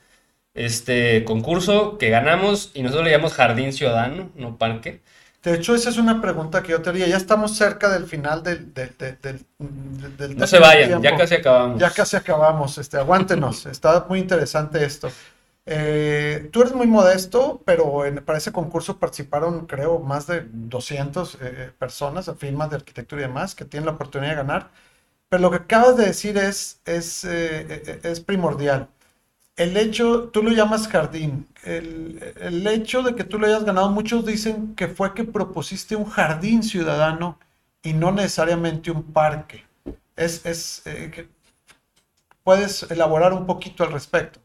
este 0.65 1.23
concurso 1.25 1.97
que 1.97 2.09
ganamos 2.09 2.71
y 2.73 2.83
nosotros 2.83 3.05
le 3.05 3.11
llamamos 3.11 3.33
Jardín 3.33 3.73
Ciudadano, 3.73 4.29
no 4.35 4.57
parque. 4.57 5.01
De 5.43 5.53
hecho, 5.55 5.73
esa 5.73 5.89
es 5.89 5.97
una 5.97 6.21
pregunta 6.21 6.61
que 6.63 6.71
yo 6.73 6.81
te 6.81 6.89
haría. 6.89 7.07
Ya 7.07 7.15
estamos 7.17 7.55
cerca 7.55 7.89
del 7.89 8.05
final 8.07 8.43
del, 8.43 8.73
del, 8.73 8.93
del, 9.21 9.45
del- 10.17 10.37
No 10.37 10.45
se 10.47 10.59
vayan, 10.59 10.89
ya 10.89 10.99
tiempo. 10.99 11.17
casi 11.17 11.35
acabamos. 11.35 11.79
Ya 11.79 11.89
casi 11.91 12.17
acabamos. 12.17 12.77
Este, 12.77 12.97
aguántenos. 12.97 13.65
Está 13.75 14.05
muy 14.09 14.19
interesante 14.19 14.83
esto. 14.83 15.09
Eh, 15.65 16.49
tú 16.51 16.61
eres 16.61 16.73
muy 16.73 16.87
modesto, 16.87 17.61
pero 17.65 18.05
en- 18.05 18.17
para 18.25 18.37
ese 18.37 18.51
concurso 18.51 18.97
participaron, 18.99 19.65
creo, 19.65 19.99
más 19.99 20.27
de 20.27 20.45
200 20.51 21.37
eh, 21.41 21.71
personas, 21.77 22.29
firmas 22.37 22.69
de 22.69 22.75
arquitectura 22.77 23.21
y 23.21 23.25
demás, 23.27 23.55
que 23.55 23.63
tienen 23.65 23.85
la 23.85 23.93
oportunidad 23.93 24.31
de 24.31 24.35
ganar. 24.37 24.71
pero 25.29 25.41
lo 25.43 25.51
que 25.51 25.57
acabas 25.57 25.97
de 25.97 26.05
decir 26.07 26.37
es, 26.37 26.81
es, 26.85 27.23
eh, 27.25 27.99
es 28.03 28.19
primordial. 28.21 28.89
El 29.59 29.75
hecho, 29.75 30.29
tú 30.29 30.41
lo 30.41 30.51
llamas 30.51 30.87
jardín, 30.87 31.45
el, 31.65 32.33
el, 32.39 32.65
hecho 32.65 33.03
de 33.03 33.13
que 33.13 33.25
tú 33.25 33.37
lo 33.37 33.45
hayas 33.45 33.65
ganado, 33.65 33.89
muchos 33.89 34.25
dicen 34.25 34.73
que 34.73 34.87
fue 34.87 35.13
que 35.13 35.25
propusiste 35.25 35.97
un 35.97 36.05
jardín 36.05 36.63
ciudadano 36.63 37.37
y 37.83 37.91
no 37.91 38.13
necesariamente 38.13 38.89
un 38.89 39.03
parque. 39.03 39.65
Es, 40.15 40.45
es 40.45 40.81
eh, 40.85 41.27
¿Puedes 42.41 42.89
elaborar 42.89 43.33
un 43.33 43.45
poquito 43.45 43.83
al 43.83 43.91
respecto? 43.91 44.39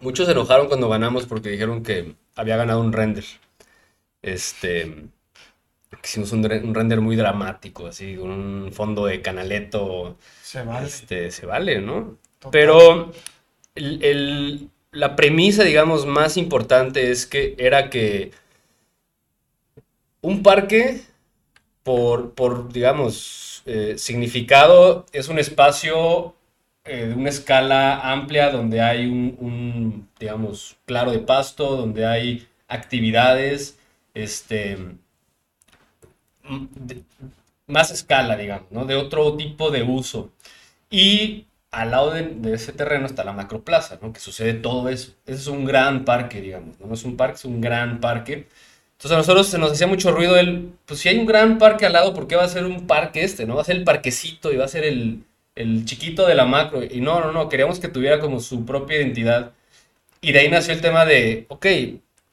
Muchos 0.00 0.26
se 0.26 0.32
enojaron 0.32 0.68
cuando 0.68 0.90
ganamos 0.90 1.24
porque 1.24 1.48
dijeron 1.48 1.82
que 1.82 2.14
había 2.36 2.58
ganado 2.58 2.82
un 2.82 2.92
render. 2.92 3.24
Este, 4.20 5.06
hicimos 6.04 6.32
un, 6.32 6.44
render 6.44 7.00
muy 7.00 7.16
dramático, 7.16 7.86
así, 7.86 8.14
con 8.16 8.30
un 8.30 8.72
fondo 8.72 9.06
de 9.06 9.22
canaleto. 9.22 10.18
Se 10.42 10.62
vale. 10.64 10.86
Este, 10.86 11.30
se 11.30 11.46
vale, 11.46 11.80
¿no? 11.80 12.18
Pero 12.50 13.10
la 13.74 15.16
premisa, 15.16 15.64
digamos, 15.64 16.06
más 16.06 16.36
importante 16.36 17.10
es 17.10 17.26
que 17.26 17.54
era 17.58 17.90
que 17.90 18.32
un 20.22 20.42
parque, 20.42 21.02
por, 21.82 22.34
por 22.34 22.72
digamos, 22.72 23.62
eh, 23.66 23.94
significado, 23.98 25.06
es 25.12 25.28
un 25.28 25.38
espacio 25.38 26.34
eh, 26.84 27.06
de 27.06 27.14
una 27.14 27.30
escala 27.30 28.12
amplia 28.12 28.50
donde 28.50 28.80
hay 28.80 29.06
un, 29.06 30.08
digamos, 30.18 30.76
claro 30.86 31.10
de 31.12 31.18
pasto, 31.18 31.76
donde 31.76 32.06
hay 32.06 32.46
actividades, 32.68 33.78
este, 34.14 34.78
más 37.66 37.90
escala, 37.90 38.36
digamos, 38.36 38.70
¿no? 38.70 38.84
De 38.84 38.94
otro 38.96 39.36
tipo 39.36 39.70
de 39.70 39.82
uso. 39.82 40.30
Y 40.90 41.46
al 41.74 41.90
lado 41.90 42.10
de, 42.12 42.54
ese 42.54 42.72
terreno 42.72 43.06
está 43.06 43.24
la 43.24 43.32
macroplaza, 43.32 43.98
¿no? 44.02 44.12
Que 44.12 44.20
sucede 44.20 44.54
todo 44.54 44.88
eso. 44.88 45.12
Ese 45.26 45.40
es 45.40 45.46
un 45.46 45.64
gran 45.64 46.04
parque, 46.04 46.40
digamos, 46.40 46.78
¿no? 46.80 46.92
es 46.94 47.04
un 47.04 47.16
parque, 47.16 47.36
es 47.36 47.44
un 47.44 47.60
gran 47.60 48.00
parque. 48.00 48.46
Entonces 48.92 49.12
a 49.12 49.18
nosotros 49.18 49.48
se 49.48 49.58
nos 49.58 49.72
hacía 49.72 49.86
mucho 49.86 50.12
ruido 50.12 50.36
el, 50.36 50.72
pues 50.86 51.00
si 51.00 51.08
hay 51.08 51.18
un 51.18 51.26
gran 51.26 51.58
parque 51.58 51.86
al 51.86 51.92
lado, 51.92 52.14
¿por 52.14 52.26
qué 52.28 52.36
va 52.36 52.44
a 52.44 52.48
ser 52.48 52.64
un 52.64 52.86
parque 52.86 53.24
este, 53.24 53.46
no? 53.46 53.56
Va 53.56 53.62
a 53.62 53.64
ser 53.64 53.76
el 53.76 53.84
parquecito 53.84 54.52
y 54.52 54.56
va 54.56 54.64
a 54.64 54.68
ser 54.68 54.84
el, 54.84 55.24
el 55.54 55.84
chiquito 55.84 56.26
de 56.26 56.34
la 56.34 56.44
macro. 56.46 56.82
Y 56.84 57.00
no, 57.00 57.20
no, 57.20 57.32
no, 57.32 57.48
queríamos 57.48 57.80
que 57.80 57.88
tuviera 57.88 58.20
como 58.20 58.40
su 58.40 58.64
propia 58.64 58.98
identidad. 58.98 59.52
Y 60.20 60.32
de 60.32 60.40
ahí 60.40 60.48
nació 60.48 60.74
el 60.74 60.80
tema 60.80 61.04
de, 61.04 61.46
ok, 61.48 61.66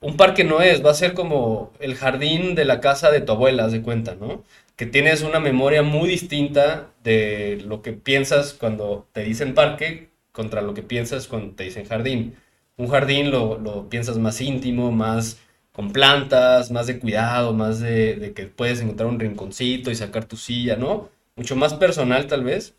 un 0.01 0.17
parque 0.17 0.43
no 0.43 0.61
es, 0.61 0.83
va 0.85 0.91
a 0.91 0.95
ser 0.95 1.13
como 1.13 1.71
el 1.79 1.95
jardín 1.95 2.55
de 2.55 2.65
la 2.65 2.81
casa 2.81 3.11
de 3.11 3.21
tu 3.21 3.33
abuela, 3.33 3.65
haz 3.65 3.71
de 3.71 3.81
cuenta, 3.81 4.15
¿no? 4.15 4.43
Que 4.81 4.87
tienes 4.87 5.21
una 5.21 5.39
memoria 5.39 5.83
muy 5.83 6.09
distinta 6.09 6.89
de 7.03 7.61
lo 7.67 7.83
que 7.83 7.93
piensas 7.93 8.55
cuando 8.55 9.07
te 9.13 9.23
dicen 9.23 9.53
parque 9.53 10.09
contra 10.31 10.63
lo 10.63 10.73
que 10.73 10.81
piensas 10.81 11.27
cuando 11.27 11.53
te 11.53 11.65
dicen 11.65 11.85
jardín. 11.85 12.35
Un 12.77 12.87
jardín 12.87 13.29
lo, 13.29 13.87
piensas 13.91 14.17
más 14.17 14.41
íntimo, 14.41 14.91
más 14.91 15.37
con 15.71 15.93
plantas, 15.93 16.71
más 16.71 16.87
de 16.87 16.97
cuidado, 16.97 17.53
más 17.53 17.79
de, 17.79 18.15
de, 18.15 18.33
que 18.33 18.47
puedes 18.47 18.81
encontrar 18.81 19.07
un 19.07 19.19
rinconcito 19.19 19.91
y 19.91 19.95
sacar 19.95 20.25
tu 20.25 20.35
silla, 20.35 20.77
¿no? 20.77 21.09
Mucho 21.35 21.55
más 21.55 21.75
personal 21.75 22.25
tal 22.25 22.43
vez. 22.43 22.73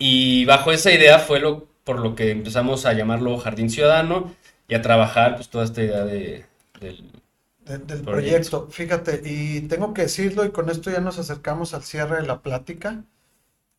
Y 0.00 0.44
bajo 0.44 0.72
esa 0.72 0.90
idea 0.90 1.20
fue 1.20 1.38
lo, 1.38 1.68
por 1.84 2.00
lo 2.00 2.16
que 2.16 2.32
empezamos 2.32 2.84
a 2.84 2.94
llamarlo 2.94 3.38
Jardín 3.38 3.70
Ciudadano 3.70 4.34
y 4.66 4.74
a 4.74 4.82
trabajar 4.82 5.36
pues 5.36 5.50
toda 5.50 5.66
esta 5.66 5.84
idea 5.84 6.04
de, 6.04 6.46
del, 6.80 7.04
del 7.66 8.02
proyecto. 8.02 8.68
Fíjate, 8.70 9.22
y 9.24 9.62
tengo 9.62 9.92
que 9.92 10.02
decirlo 10.02 10.44
y 10.44 10.50
con 10.50 10.70
esto 10.70 10.90
ya 10.90 11.00
nos 11.00 11.18
acercamos 11.18 11.74
al 11.74 11.82
cierre 11.82 12.20
de 12.20 12.26
la 12.26 12.40
plática, 12.40 13.02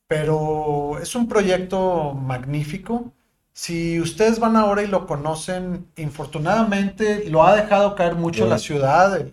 pero 0.07 0.99
es 1.01 1.15
un 1.15 1.27
proyecto 1.27 2.13
magnífico. 2.13 3.13
Si 3.53 3.99
ustedes 3.99 4.39
van 4.39 4.55
ahora 4.55 4.83
y 4.83 4.87
lo 4.87 5.07
conocen, 5.07 5.87
infortunadamente 5.95 7.27
lo 7.29 7.43
ha 7.43 7.55
dejado 7.55 7.95
caer 7.95 8.13
mucho 8.13 8.45
la 8.45 8.59
ciudad, 8.59 9.17
el, 9.19 9.31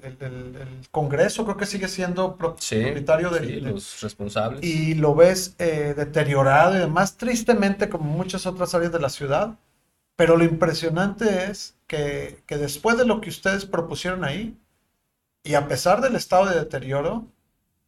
Congreso 0.91 1.45
creo 1.45 1.57
que 1.57 1.67
sigue 1.67 1.89
siendo 1.89 2.37
propietario 2.37 3.29
de, 3.31 3.61
los 3.61 4.01
responsables. 4.01 4.63
Y 4.63 4.95
lo 4.95 5.15
ves 5.15 5.57
eh, 5.59 5.93
deteriorado 5.97 6.77
y 6.77 6.79
demás, 6.79 7.17
tristemente 7.17 7.89
como 7.89 8.05
muchas 8.05 8.47
otras 8.47 8.75
áreas 8.75 8.93
de 8.93 9.01
la 9.01 9.09
ciudad. 9.09 9.57
Pero 10.17 10.37
lo 10.37 10.45
impresionante 10.45 11.51
es 11.51 11.75
que, 12.47 12.57
después 12.57 12.97
de 12.97 13.07
lo 13.07 13.21
que 13.21 13.31
ustedes 13.31 13.65
propusieron 13.65 14.25
ahí, 14.25 14.57
y 15.43 15.55
a 15.55 15.69
pesar 15.69 16.01
del 16.01 16.17
estado 16.17 16.47
de 16.47 16.59
deterioro, 16.59 17.27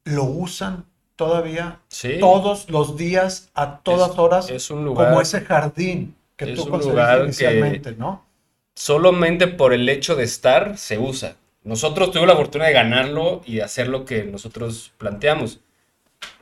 lo 0.04 0.24
usan 0.24 0.84
todavía 1.16 1.80
todos 2.20 2.68
los 2.68 2.96
días, 2.96 3.50
a 3.54 3.78
todas 3.78 4.18
horas, 4.18 4.50
es 4.50 4.70
un 4.70 4.84
lugar, 4.84 5.09
como 5.09 5.20
ese 5.20 5.40
jardín 5.40 6.14
que 6.36 6.54
tú 6.54 6.68
construiste 6.68 7.24
inicialmente, 7.24 7.92
¿no? 7.92 8.24
Solamente 8.74 9.46
por 9.46 9.72
el 9.72 9.88
hecho 9.88 10.14
de 10.14 10.24
estar 10.24 10.76
se 10.76 10.98
usa. 10.98 11.36
Nosotros 11.64 12.11
tuvimos 12.11 12.28
la 12.28 12.36
fortuna 12.36 12.66
de 12.66 12.74
ganarlo 12.74 13.42
y 13.46 13.61
hacer 13.61 13.88
lo 13.88 14.04
que 14.04 14.24
nosotros 14.24 14.92
planteamos. 14.98 15.61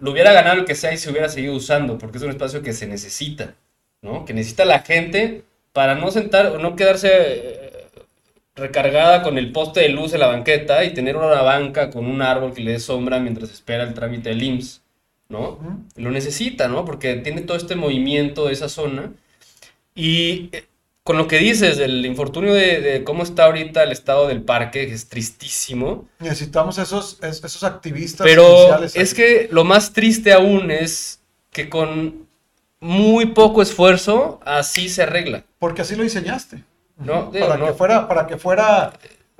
Lo 0.00 0.10
hubiera 0.10 0.32
ganado 0.32 0.58
el 0.58 0.64
que 0.64 0.74
sea 0.74 0.92
y 0.92 0.98
se 0.98 1.10
hubiera 1.10 1.28
seguido 1.28 1.54
usando, 1.54 1.96
porque 1.96 2.18
es 2.18 2.24
un 2.24 2.30
espacio 2.30 2.62
que 2.62 2.72
se 2.72 2.88
necesita, 2.88 3.54
¿no? 4.02 4.24
Que 4.24 4.34
necesita 4.34 4.64
la 4.64 4.80
gente 4.80 5.44
para 5.74 5.96
no 5.96 6.10
sentar 6.12 6.46
o 6.46 6.58
no 6.58 6.76
quedarse 6.76 7.10
eh, 7.12 7.86
recargada 8.54 9.22
con 9.22 9.36
el 9.36 9.50
poste 9.50 9.80
de 9.80 9.88
luz 9.88 10.14
en 10.14 10.20
la 10.20 10.28
banqueta 10.28 10.84
y 10.84 10.94
tener 10.94 11.16
una 11.16 11.42
banca 11.42 11.90
con 11.90 12.06
un 12.06 12.22
árbol 12.22 12.54
que 12.54 12.62
le 12.62 12.70
dé 12.70 12.78
sombra 12.78 13.18
mientras 13.18 13.50
espera 13.50 13.82
el 13.82 13.92
trámite 13.92 14.28
del 14.28 14.42
IMSS, 14.44 14.82
¿no? 15.28 15.58
Lo 15.96 16.12
necesita, 16.12 16.68
¿no? 16.68 16.84
Porque 16.84 17.16
tiene 17.16 17.40
todo 17.42 17.56
este 17.56 17.74
movimiento 17.74 18.46
de 18.46 18.52
esa 18.52 18.68
zona. 18.68 19.12
Y 19.96 20.50
eh, 20.52 20.64
con 21.02 21.18
lo 21.18 21.26
que 21.26 21.38
dices 21.38 21.76
del 21.76 22.06
infortunio 22.06 22.54
de, 22.54 23.02
cómo 23.02 23.24
está 23.24 23.46
ahorita 23.46 23.82
el 23.82 23.90
estado 23.90 24.28
del 24.28 24.42
parque, 24.42 24.86
que 24.86 24.94
es 24.94 25.08
tristísimo. 25.08 26.08
Necesitamos 26.20 26.78
esos, 26.78 27.18
esos 27.20 27.64
activistas. 27.64 28.24
Pero 28.24 28.84
es 28.84 29.12
que 29.12 29.48
lo 29.50 29.64
más 29.64 29.92
triste 29.92 30.32
aún 30.32 30.70
es 30.70 31.20
que 31.50 31.68
con 31.68 32.23
muy 32.84 33.26
poco 33.26 33.62
esfuerzo, 33.62 34.40
así 34.44 34.90
se 34.90 35.04
arregla. 35.04 35.44
Porque 35.58 35.80
así 35.80 35.96
lo 35.96 36.02
diseñaste. 36.02 36.62
No, 36.98 37.32
para, 37.32 37.56
Que 37.56 37.72
fuera, 37.72 38.06
para 38.06 38.26
que 38.26 38.36
fuera 38.36 38.92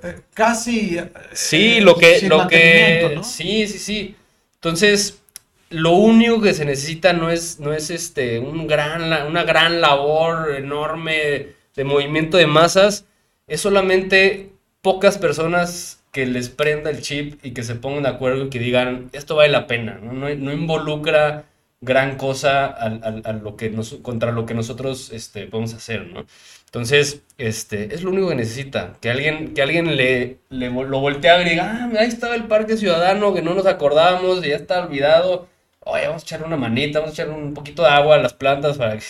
eh, 0.03 0.21
casi. 0.33 0.97
Eh, 0.97 1.13
sí, 1.33 1.81
lo 1.81 1.95
que. 1.95 2.23
Lo 2.27 2.49
que 2.49 3.21
Sí, 3.23 3.69
sí, 3.69 3.79
sí. 3.79 4.17
Entonces, 4.55 5.23
lo 5.69 5.91
único 5.91 6.41
que 6.41 6.55
se 6.55 6.65
necesita 6.65 7.13
no 7.13 7.31
es, 7.31 7.61
no 7.61 7.75
es 7.75 7.91
este, 7.91 8.39
un 8.39 8.67
gran, 8.67 9.13
una 9.27 9.45
gran 9.45 9.83
labor 9.83 10.55
enorme 10.55 11.49
de 11.77 11.85
movimiento 11.85 12.39
de 12.39 12.47
masas, 12.47 13.05
es 13.47 13.61
solamente 13.61 14.53
pocas 14.81 15.19
personas 15.19 16.03
que 16.13 16.25
les 16.25 16.49
prenda 16.49 16.89
el 16.89 17.03
chip 17.03 17.45
y 17.45 17.51
que 17.51 17.63
se 17.63 17.75
pongan 17.75 18.05
de 18.05 18.09
acuerdo 18.09 18.47
y 18.47 18.51
que 18.51 18.59
digan, 18.59 19.11
esto 19.13 19.37
vale 19.37 19.51
la 19.51 19.67
pena, 19.67 19.99
no, 20.01 20.13
no, 20.13 20.35
no 20.35 20.53
involucra 20.53 21.45
gran 21.85 22.17
cosa 22.17 22.67
a, 22.67 23.33
lo 23.33 23.57
que 23.57 23.71
nos, 23.71 23.95
contra 23.95 24.33
lo 24.33 24.47
que 24.47 24.55
nosotros 24.55 25.11
este, 25.13 25.47
podemos 25.47 25.75
hacer, 25.75 26.07
¿no? 26.07 26.25
Entonces, 26.67 27.23
este, 27.39 27.95
es 27.95 28.03
lo 28.03 28.11
único 28.11 28.29
que 28.31 28.35
necesita, 28.35 28.95
que 29.01 29.09
alguien, 29.09 29.55
que 29.55 29.63
alguien 29.63 29.97
le, 29.97 30.39
le 30.49 30.71
lo 30.71 30.99
voltee 30.99 31.31
a 31.31 31.39
diga, 31.39 31.71
ah, 31.73 32.01
ahí 32.01 32.09
estaba 32.09 32.35
el 32.35 32.45
Parque 32.45 32.77
Ciudadano, 32.77 33.33
que 33.33 33.43
no 33.43 33.55
nos 33.55 33.67
acordábamos, 33.67 34.43
ya 34.43 34.57
está 34.57 34.85
olvidado, 34.85 35.47
oye, 35.81 36.09
vamos 36.09 36.23
a 36.23 36.25
echarle 36.25 36.47
una 36.47 36.57
manita, 36.57 36.99
vamos 36.99 37.13
a 37.13 37.23
echarle 37.23 37.41
un 37.41 37.55
poquito 37.55 37.83
de 37.83 37.91
agua 37.91 38.17
a 38.17 38.19
las 38.19 38.33
plantas 38.33 38.77
para 38.77 38.99
que, 38.99 39.05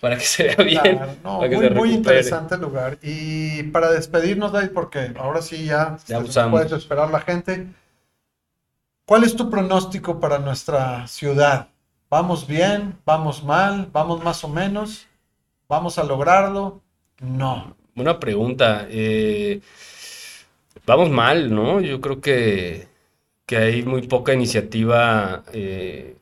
para 0.00 0.16
que 0.16 0.24
se 0.24 0.42
vea 0.44 0.56
bien. 0.56 1.00
muy, 1.74 1.92
interesante 1.92 2.56
el 2.56 2.62
lugar. 2.62 2.98
Y 3.02 3.62
para 3.64 3.92
despedirnos, 3.92 4.50
David, 4.50 4.70
porque 4.74 5.12
ahora 5.16 5.42
sí 5.42 5.64
ya, 5.64 5.98
ya 6.08 6.20
puedes 6.50 6.72
esperar 6.72 7.10
la 7.10 7.20
gente. 7.20 7.68
¿Cuál 9.04 9.22
es 9.22 9.36
tu 9.36 9.48
pronóstico 9.48 10.18
para 10.18 10.40
nuestra 10.40 11.06
ciudad? 11.06 11.68
¿Vamos 12.18 12.46
bien? 12.46 12.96
¿Vamos 13.04 13.44
mal? 13.44 13.90
¿Vamos 13.92 14.24
más 14.24 14.42
o 14.42 14.48
menos? 14.48 15.06
¿Vamos 15.68 15.98
a 15.98 16.02
lograrlo? 16.02 16.80
No. 17.20 17.76
Buena 17.94 18.18
pregunta. 18.18 18.86
Eh, 18.88 19.60
vamos 20.86 21.10
mal, 21.10 21.54
¿no? 21.54 21.82
Yo 21.82 22.00
creo 22.00 22.22
que, 22.22 22.88
hay 23.50 23.82
muy 23.82 24.08
poca 24.08 24.32
iniciativa, 24.32 25.44
eh, 25.52 26.16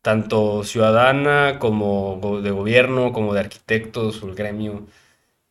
tanto 0.00 0.64
ciudadana 0.64 1.58
como 1.58 2.40
de 2.42 2.50
gobierno, 2.50 3.12
como 3.12 3.34
de 3.34 3.40
arquitectos 3.40 4.22
o 4.22 4.28
el 4.28 4.34
gremio. 4.34 4.86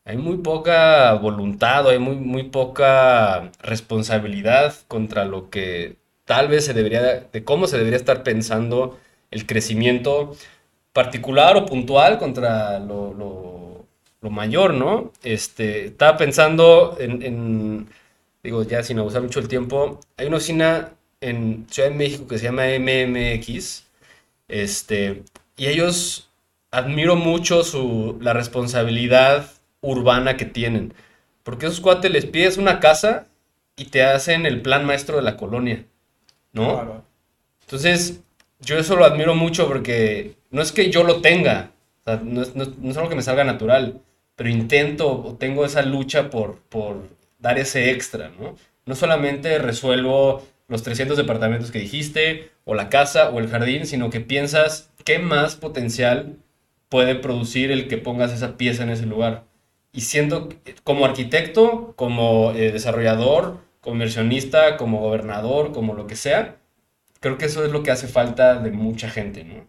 Hay 0.04 0.18
muy 0.18 0.38
poca 0.38 1.14
voluntad, 1.14 1.88
hay 1.88 1.99
muy, 1.99 2.16
muy 2.16 2.41
poca 2.45 3.51
responsabilidad 3.62 4.74
contra 4.88 5.26
lo 5.26 5.51
que 5.51 5.97
tal 6.26 6.47
vez 6.47 6.66
se 6.66 6.74
debería, 6.74 7.01
de 7.32 7.43
cómo 7.43 7.68
se 7.68 7.78
debería 7.78 7.97
estar 7.97 8.24
pensando 8.24 8.97
el 9.34 9.46
crecimiento 9.46 10.36
particular 10.94 11.58
o 11.58 11.66
puntual 11.66 12.20
contra 12.20 12.80
lo, 12.80 13.86
mayor, 14.22 14.74
¿no? 14.74 15.12
Este, 15.24 15.88
estaba 15.88 16.18
pensando 16.18 16.96
en, 17.00 17.90
digo, 18.42 18.64
ya 18.64 18.82
sin 18.82 19.00
abusar 19.00 19.22
mucho 19.22 19.40
el 19.40 19.48
tiempo, 19.48 20.00
hay 20.18 20.28
una 20.28 20.38
oficina 20.38 20.92
en 21.20 21.68
Ciudad 21.70 21.90
de 21.90 21.96
México 21.96 22.28
que 22.28 22.38
se 22.38 22.46
llama 22.46 22.64
MMX 22.80 23.86
Este, 24.48 25.24
y 25.58 25.68
ellos 25.68 26.30
admiro 26.72 27.16
mucho 27.16 27.64
su, 27.64 28.18
la 28.22 28.34
responsabilidad 28.34 29.52
urbana 29.82 30.38
que 30.38 30.46
tienen. 30.46 30.94
Porque 31.44 31.66
esos 31.66 31.82
cuates 31.82 32.12
les 32.12 32.26
pides 32.26 32.58
una 32.58 32.80
casa 32.80 33.28
y 33.76 33.86
te 33.86 34.04
hacen 34.04 34.46
el 34.46 34.62
plan 34.62 34.86
maestro 34.86 35.18
de 35.18 35.24
la 35.24 35.38
colonia, 35.38 35.86
¿no? 36.54 36.76
Claro. 36.76 37.04
Entonces, 37.62 38.22
yo 38.64 38.78
eso 38.78 38.95
lo 38.95 39.05
admiro 39.05 39.36
mucho 39.36 39.68
porque 39.68 40.36
no 40.51 40.61
es 40.61 40.72
que 40.72 40.89
yo 40.89 41.03
lo 41.03 41.22
tenga, 41.22 41.72
no, 42.24 42.41
es, 42.41 42.55
no, 42.55 42.66
no 42.80 42.91
es 42.91 42.97
algo 42.97 43.09
que 43.09 43.16
me 43.16 43.22
salga 43.22 43.43
natural, 43.43 44.01
pero 44.36 44.49
intento 44.49 45.11
o 45.11 45.36
tengo 45.36 45.66
esa 45.66 45.82
lucha 45.84 46.30
por, 46.30 46.59
por 46.70 47.07
dar 47.39 47.59
ese 47.59 47.91
extra, 47.91 48.32
¿no? 48.39 48.55
No 48.86 48.95
solamente 48.95 49.59
resuelvo 49.59 50.43
los 50.68 50.84
300 50.84 51.18
departamentos 51.18 51.72
que 51.72 51.80
dijiste, 51.80 52.51
o 52.66 52.74
la 52.74 52.89
casa, 52.89 53.30
o 53.30 53.39
el 53.39 53.49
jardín, 53.49 53.86
sino 53.86 54.09
que 54.09 54.22
piensas 54.22 54.91
qué 55.05 55.20
más 55.20 55.55
potencial 55.55 56.38
puede 56.89 57.16
producir 57.16 57.72
el 57.72 57.88
que 57.88 57.97
pongas 57.97 58.32
esa 58.32 58.57
pieza 58.57 58.84
en 58.84 58.89
ese 58.89 59.05
lugar. 59.05 59.43
Y 59.91 60.01
siendo 60.01 60.49
como 60.84 61.05
arquitecto, 61.05 61.93
como 61.95 62.51
eh, 62.51 62.72
desarrollador, 62.72 63.59
como 63.82 63.95
inversionista, 63.95 64.78
como 64.78 64.99
gobernador, 64.99 65.72
como 65.72 65.93
lo 65.93 66.07
que 66.07 66.16
sea, 66.16 66.57
creo 67.24 67.38
que 67.38 67.46
eso 67.46 67.64
es 67.64 67.72
lo 67.72 67.82
que 67.82 67.90
hace 67.92 68.08
falta 68.08 68.56
de 68.60 68.70
mucha 68.70 69.10
gente, 69.10 69.44
¿no? 69.46 69.66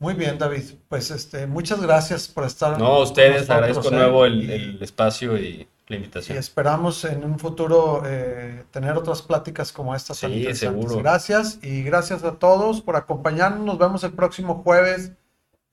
Muy 0.00 0.14
bien, 0.14 0.36
David. 0.36 0.64
Pues 0.88 1.12
este, 1.12 1.46
muchas 1.46 1.80
gracias 1.80 2.26
por 2.26 2.44
estar. 2.44 2.76
No, 2.78 2.86
a 2.86 3.02
ustedes, 3.04 3.48
agradezco 3.48 3.88
de 3.88 3.96
¿eh? 3.96 3.98
nuevo 4.00 4.24
el, 4.26 4.42
Y- 4.42 4.52
el 4.52 4.82
espacio 4.82 5.38
y 5.38 5.68
la 5.86 5.94
Y 5.96 5.98
invitación. 6.00 6.36
esperamos 6.36 7.04
en 7.04 7.22
un 7.24 7.38
futuro 7.38 8.02
eh, 8.04 8.64
tener 8.72 8.96
otras 8.96 9.22
pláticas 9.22 9.70
como 9.72 9.94
estas 9.94 10.18
Sí, 10.18 10.52
seguro. 10.54 10.96
Gracias 10.96 11.60
y 11.62 11.84
gracias 11.84 12.24
a 12.24 12.32
todos 12.32 12.80
por 12.80 12.96
acompañarnos. 12.96 13.64
Nos 13.64 13.78
vemos 13.78 14.02
el 14.02 14.12
próximo 14.12 14.62
jueves 14.64 15.12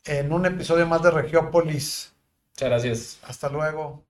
en 0.06 0.32
un 0.32 0.46
episodio 0.46 0.86
más 0.86 1.02
de 1.02 1.10
Regiópolis. 1.10 2.14
Muchas 2.54 2.70
gracias. 2.70 3.20
Hasta 3.24 3.50
luego. 3.50 4.04